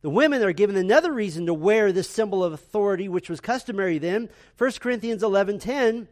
the 0.02 0.10
women 0.10 0.44
are 0.44 0.52
given 0.52 0.76
another 0.76 1.14
reason 1.14 1.46
to 1.46 1.54
wear 1.54 1.92
this 1.92 2.10
symbol 2.10 2.44
of 2.44 2.52
authority, 2.52 3.08
which 3.08 3.30
was 3.30 3.40
customary 3.40 3.98
then. 3.98 4.30
1 4.58 4.72
Corinthians 4.82 5.24
11:10 5.24 6.08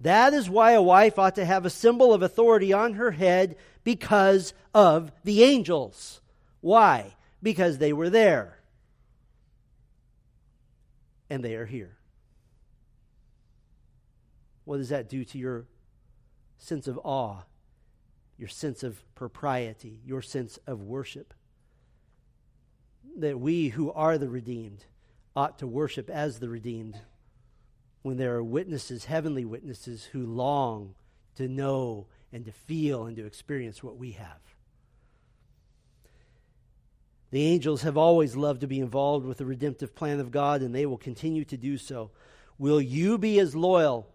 That 0.00 0.32
is 0.32 0.48
why 0.48 0.72
a 0.72 0.82
wife 0.82 1.18
ought 1.18 1.34
to 1.34 1.44
have 1.44 1.66
a 1.66 1.70
symbol 1.70 2.14
of 2.14 2.22
authority 2.22 2.72
on 2.72 2.94
her 2.94 3.10
head 3.10 3.56
because 3.84 4.54
of 4.74 5.12
the 5.24 5.44
angels. 5.44 6.22
Why? 6.62 7.14
Because 7.44 7.76
they 7.76 7.92
were 7.92 8.10
there. 8.10 8.58
And 11.28 11.44
they 11.44 11.54
are 11.54 11.66
here. 11.66 11.98
What 14.64 14.78
does 14.78 14.88
that 14.88 15.10
do 15.10 15.24
to 15.26 15.38
your 15.38 15.66
sense 16.56 16.88
of 16.88 16.98
awe, 17.04 17.42
your 18.38 18.48
sense 18.48 18.82
of 18.82 19.02
propriety, 19.14 20.00
your 20.06 20.22
sense 20.22 20.58
of 20.66 20.80
worship? 20.80 21.34
That 23.18 23.38
we 23.38 23.68
who 23.68 23.92
are 23.92 24.16
the 24.16 24.28
redeemed 24.28 24.86
ought 25.36 25.58
to 25.58 25.66
worship 25.66 26.08
as 26.08 26.38
the 26.38 26.48
redeemed 26.48 26.98
when 28.00 28.16
there 28.16 28.34
are 28.36 28.44
witnesses, 28.44 29.04
heavenly 29.04 29.44
witnesses, 29.44 30.04
who 30.04 30.24
long 30.24 30.94
to 31.36 31.46
know 31.46 32.06
and 32.32 32.46
to 32.46 32.52
feel 32.52 33.04
and 33.04 33.16
to 33.16 33.26
experience 33.26 33.82
what 33.82 33.98
we 33.98 34.12
have. 34.12 34.53
The 37.34 37.46
angels 37.46 37.82
have 37.82 37.96
always 37.96 38.36
loved 38.36 38.60
to 38.60 38.68
be 38.68 38.78
involved 38.78 39.26
with 39.26 39.38
the 39.38 39.44
redemptive 39.44 39.92
plan 39.92 40.20
of 40.20 40.30
God, 40.30 40.62
and 40.62 40.72
they 40.72 40.86
will 40.86 40.96
continue 40.96 41.44
to 41.46 41.56
do 41.56 41.76
so. 41.76 42.12
Will 42.58 42.80
you 42.80 43.18
be 43.18 43.40
as 43.40 43.56
loyal 43.56 44.06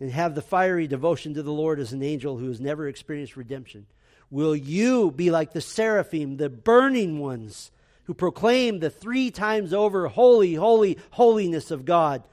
and 0.00 0.10
have 0.10 0.34
the 0.34 0.42
fiery 0.42 0.88
devotion 0.88 1.34
to 1.34 1.44
the 1.44 1.52
Lord 1.52 1.78
as 1.78 1.92
an 1.92 2.02
angel 2.02 2.36
who 2.36 2.48
has 2.48 2.60
never 2.60 2.88
experienced 2.88 3.36
redemption? 3.36 3.86
Will 4.28 4.56
you 4.56 5.12
be 5.12 5.30
like 5.30 5.52
the 5.52 5.60
seraphim, 5.60 6.36
the 6.36 6.48
burning 6.48 7.20
ones, 7.20 7.70
who 8.06 8.12
proclaim 8.12 8.80
the 8.80 8.90
three 8.90 9.30
times 9.30 9.72
over 9.72 10.08
holy, 10.08 10.54
holy, 10.54 10.98
holiness 11.12 11.70
of 11.70 11.84
God? 11.84 12.24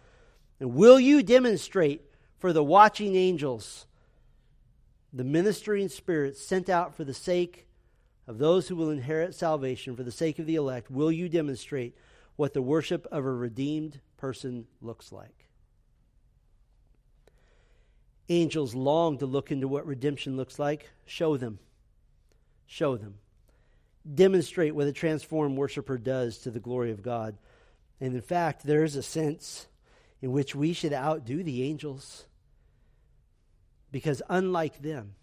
And 0.60 0.74
will 0.74 1.00
you 1.00 1.22
demonstrate 1.22 2.02
for 2.40 2.52
the 2.52 2.64
watching 2.64 3.16
angels 3.16 3.86
the 5.14 5.24
ministering 5.24 5.88
spirits 5.88 6.44
sent 6.44 6.68
out 6.68 6.96
for 6.96 7.04
the 7.04 7.14
sake 7.14 7.66
of 8.28 8.38
those 8.38 8.68
who 8.68 8.76
will 8.76 8.90
inherit 8.90 9.36
salvation 9.36 9.96
for 9.96 10.04
the 10.04 10.12
sake 10.12 10.40
of 10.40 10.46
the 10.46 10.56
elect, 10.56 10.90
will 10.90 11.12
you 11.12 11.30
demonstrate 11.30 11.96
what 12.36 12.54
the 12.54 12.62
worship 12.62 13.08
of 13.12 13.26
a 13.26 13.32
redeemed 13.32 14.00
person 14.18 14.66
looks 14.82 15.12
like? 15.12 15.48
Angels 18.28 18.74
long 18.74 19.20
to 19.20 19.26
look 19.26 19.52
into 19.52 19.68
what 19.68 19.86
redemption 19.86 20.36
looks 20.36 20.58
like. 20.58 20.90
Show 21.06 21.38
them. 21.38 21.60
Show 22.66 22.98
them. 22.98 23.16
Demonstrate 24.14 24.74
what 24.74 24.88
a 24.88 24.92
transformed 24.92 25.58
worshiper 25.58 25.98
does 25.98 26.40
to 26.40 26.52
the 26.52 26.60
glory 26.60 26.92
of 26.92 27.04
God. 27.04 27.38
And 28.02 28.16
in 28.16 28.22
fact, 28.22 28.64
there 28.64 28.84
is 28.84 28.96
a 28.96 29.04
sense 29.04 29.68
in 30.22 30.32
which 30.32 30.56
we 30.56 30.74
should 30.74 30.94
outdo 30.94 31.44
the 31.44 31.64
angels. 31.64 32.26
Because 33.92 34.22
unlike 34.28 34.82
them, 34.82 35.14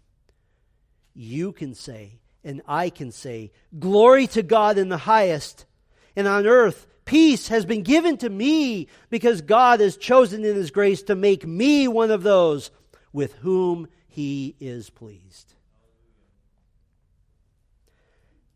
you 1.13 1.51
can 1.51 1.75
say, 1.75 2.19
and 2.43 2.61
I 2.67 2.89
can 2.89 3.11
say, 3.11 3.51
Glory 3.77 4.27
to 4.27 4.43
God 4.43 4.77
in 4.77 4.89
the 4.89 4.97
highest, 4.97 5.65
and 6.15 6.27
on 6.27 6.45
earth 6.45 6.87
peace 7.05 7.49
has 7.49 7.65
been 7.65 7.83
given 7.83 8.17
to 8.17 8.29
me 8.29 8.87
because 9.09 9.41
God 9.41 9.79
has 9.79 9.97
chosen 9.97 10.45
in 10.45 10.55
His 10.55 10.71
grace 10.71 11.03
to 11.03 11.15
make 11.15 11.45
me 11.45 11.87
one 11.87 12.11
of 12.11 12.23
those 12.23 12.71
with 13.11 13.33
whom 13.35 13.87
He 14.07 14.55
is 14.59 14.89
pleased. 14.89 15.53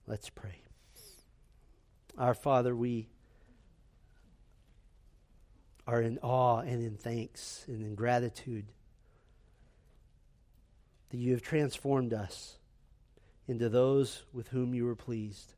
Let's 0.05 0.29
pray. 0.29 0.61
Our 2.17 2.33
Father, 2.33 2.75
we 2.75 3.09
are 5.85 6.01
in 6.01 6.17
awe 6.19 6.59
and 6.59 6.83
in 6.83 6.97
thanks 6.97 7.63
and 7.67 7.81
in 7.81 7.95
gratitude 7.95 8.65
that 11.09 11.17
you 11.17 11.31
have 11.31 11.41
transformed 11.41 12.13
us 12.13 12.57
into 13.47 13.69
those 13.69 14.23
with 14.33 14.49
whom 14.49 14.73
you 14.73 14.85
were 14.85 14.95
pleased. 14.95 15.53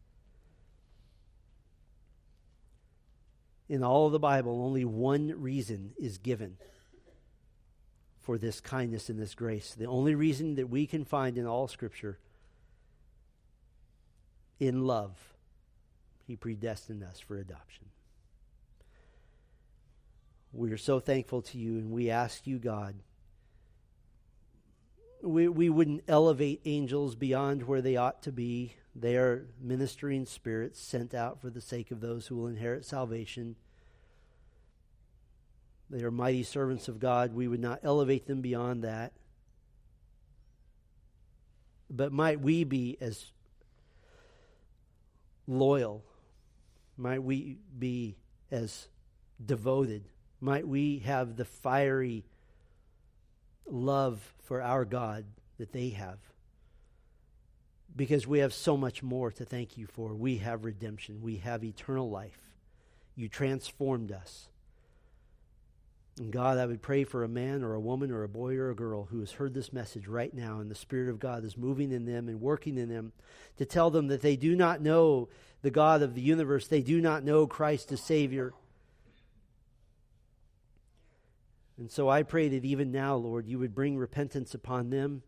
In 3.67 3.83
all 3.83 4.07
of 4.07 4.11
the 4.11 4.19
Bible, 4.19 4.63
only 4.63 4.85
one 4.85 5.33
reason 5.39 5.93
is 5.97 6.17
given 6.17 6.57
for 8.21 8.37
this 8.37 8.59
kindness 8.59 9.09
and 9.09 9.19
this 9.19 9.35
grace. 9.35 9.73
The 9.73 9.85
only 9.85 10.15
reason 10.15 10.55
that 10.55 10.69
we 10.69 10.85
can 10.85 11.05
find 11.05 11.37
in 11.37 11.45
all 11.45 11.67
Scripture 11.67 12.19
in 14.59 14.85
love, 14.85 15.17
He 16.27 16.35
predestined 16.35 17.03
us 17.03 17.19
for 17.19 17.37
adoption. 17.37 17.85
We 20.51 20.71
are 20.71 20.77
so 20.77 20.99
thankful 20.99 21.43
to 21.43 21.57
you, 21.57 21.77
and 21.77 21.91
we 21.91 22.09
ask 22.09 22.47
you, 22.47 22.57
God, 22.57 22.95
we, 25.21 25.47
we 25.47 25.69
wouldn't 25.69 26.03
elevate 26.07 26.61
angels 26.65 27.15
beyond 27.15 27.63
where 27.63 27.81
they 27.81 27.95
ought 27.95 28.21
to 28.23 28.31
be. 28.31 28.75
They 28.95 29.15
are 29.17 29.47
ministering 29.61 30.25
spirits 30.25 30.79
sent 30.81 31.13
out 31.13 31.41
for 31.41 31.49
the 31.49 31.61
sake 31.61 31.91
of 31.91 32.01
those 32.01 32.27
who 32.27 32.35
will 32.35 32.47
inherit 32.47 32.85
salvation. 32.85 33.55
They 35.89 36.03
are 36.03 36.11
mighty 36.11 36.43
servants 36.43 36.87
of 36.87 36.99
God. 36.99 37.33
We 37.33 37.47
would 37.47 37.59
not 37.59 37.79
elevate 37.83 38.27
them 38.27 38.41
beyond 38.41 38.83
that. 38.83 39.13
But 41.89 42.11
might 42.11 42.39
we 42.39 42.63
be 42.63 42.97
as 43.01 43.31
loyal? 45.47 46.03
Might 46.95 47.23
we 47.23 47.57
be 47.77 48.17
as 48.51 48.87
devoted? 49.43 50.03
Might 50.39 50.67
we 50.67 50.99
have 50.99 51.35
the 51.35 51.45
fiery 51.45 52.25
love 53.73 54.33
for 54.43 54.61
our 54.61 54.85
God 54.85 55.25
that 55.57 55.71
they 55.71 55.89
have. 55.89 56.19
Because 57.95 58.27
we 58.27 58.39
have 58.39 58.53
so 58.53 58.77
much 58.77 59.01
more 59.03 59.31
to 59.31 59.45
thank 59.45 59.77
you 59.77 59.87
for. 59.87 60.13
We 60.13 60.37
have 60.37 60.63
redemption, 60.63 61.21
we 61.21 61.37
have 61.37 61.63
eternal 61.63 62.09
life. 62.09 62.39
You 63.15 63.27
transformed 63.27 64.11
us. 64.11 64.47
And 66.19 66.33
God, 66.33 66.57
I 66.57 66.65
would 66.65 66.81
pray 66.81 67.05
for 67.05 67.23
a 67.23 67.29
man 67.29 67.63
or 67.63 67.73
a 67.73 67.79
woman 67.79 68.11
or 68.11 68.23
a 68.23 68.29
boy 68.29 68.55
or 68.57 68.69
a 68.69 68.75
girl 68.75 69.05
who 69.05 69.21
has 69.21 69.31
heard 69.31 69.53
this 69.53 69.71
message 69.71 70.05
right 70.05 70.33
now, 70.33 70.59
and 70.59 70.69
the 70.69 70.75
Spirit 70.75 71.09
of 71.09 71.19
God 71.19 71.45
is 71.45 71.57
moving 71.57 71.93
in 71.93 72.05
them 72.05 72.27
and 72.27 72.41
working 72.41 72.77
in 72.77 72.89
them 72.89 73.13
to 73.57 73.65
tell 73.65 73.89
them 73.89 74.07
that 74.07 74.21
they 74.21 74.35
do 74.35 74.53
not 74.55 74.81
know 74.81 75.29
the 75.61 75.71
God 75.71 76.01
of 76.01 76.15
the 76.15 76.21
universe. 76.21 76.67
They 76.67 76.81
do 76.81 76.99
not 76.99 77.23
know 77.23 77.47
Christ 77.47 77.91
as 77.93 78.01
Savior. 78.01 78.53
And 81.79 81.89
so 81.89 82.09
I 82.09 82.23
pray 82.23 82.49
that 82.49 82.65
even 82.65 82.91
now, 82.91 83.15
Lord, 83.15 83.47
you 83.47 83.57
would 83.57 83.73
bring 83.73 83.97
repentance 83.97 84.53
upon 84.53 84.89
them, 84.89 85.23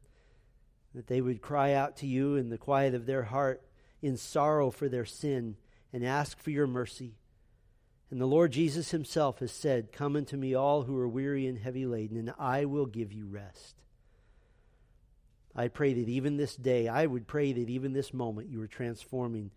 that 0.93 1.07
they 1.07 1.21
would 1.21 1.41
cry 1.41 1.73
out 1.73 1.95
to 1.97 2.07
you 2.07 2.35
in 2.35 2.49
the 2.49 2.57
quiet 2.57 2.93
of 2.93 3.05
their 3.05 3.23
heart 3.23 3.61
in 4.01 4.17
sorrow 4.17 4.69
for 4.69 4.89
their 4.89 5.05
sin 5.05 5.55
and 5.93 6.05
ask 6.05 6.37
for 6.37 6.49
your 6.49 6.67
mercy. 6.67 7.15
And 8.09 8.19
the 8.19 8.25
Lord 8.25 8.51
Jesus 8.51 8.91
himself 8.91 9.39
has 9.39 9.53
said, 9.53 9.93
Come 9.93 10.17
unto 10.17 10.35
me, 10.35 10.53
all 10.53 10.83
who 10.83 10.97
are 10.97 11.07
weary 11.07 11.47
and 11.47 11.57
heavy 11.57 11.85
laden, 11.85 12.17
and 12.17 12.33
I 12.37 12.65
will 12.65 12.85
give 12.85 13.13
you 13.13 13.25
rest. 13.25 13.77
I 15.55 15.69
pray 15.69 15.93
that 15.93 16.09
even 16.09 16.35
this 16.35 16.57
day, 16.57 16.89
I 16.89 17.05
would 17.05 17.27
pray 17.27 17.53
that 17.53 17.69
even 17.69 17.93
this 17.93 18.13
moment, 18.13 18.49
you 18.49 18.61
are 18.61 18.67
transforming 18.67 19.51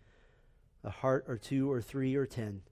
a 0.85 0.91
heart 0.91 1.25
or 1.27 1.39
two 1.39 1.73
or 1.73 1.83
three 1.83 2.15
or 2.15 2.27
ten 2.27 2.63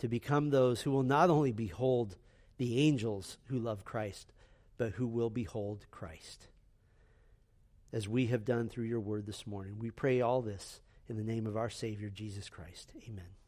to 0.00 0.08
become 0.08 0.50
those 0.50 0.82
who 0.82 0.90
will 0.90 1.02
not 1.02 1.30
only 1.30 1.52
behold 1.52 2.16
the 2.58 2.78
angels 2.78 3.38
who 3.46 3.58
love 3.58 3.84
Christ, 3.84 4.32
but 4.76 4.92
who 4.92 5.06
will 5.06 5.30
behold 5.30 5.86
Christ. 5.90 6.48
As 7.92 8.08
we 8.08 8.26
have 8.26 8.44
done 8.44 8.68
through 8.68 8.84
your 8.84 9.00
word 9.00 9.26
this 9.26 9.46
morning. 9.46 9.76
We 9.78 9.90
pray 9.90 10.20
all 10.20 10.42
this 10.42 10.80
in 11.08 11.16
the 11.16 11.24
name 11.24 11.46
of 11.46 11.56
our 11.56 11.70
Savior, 11.70 12.08
Jesus 12.08 12.48
Christ. 12.48 12.92
Amen. 13.08 13.39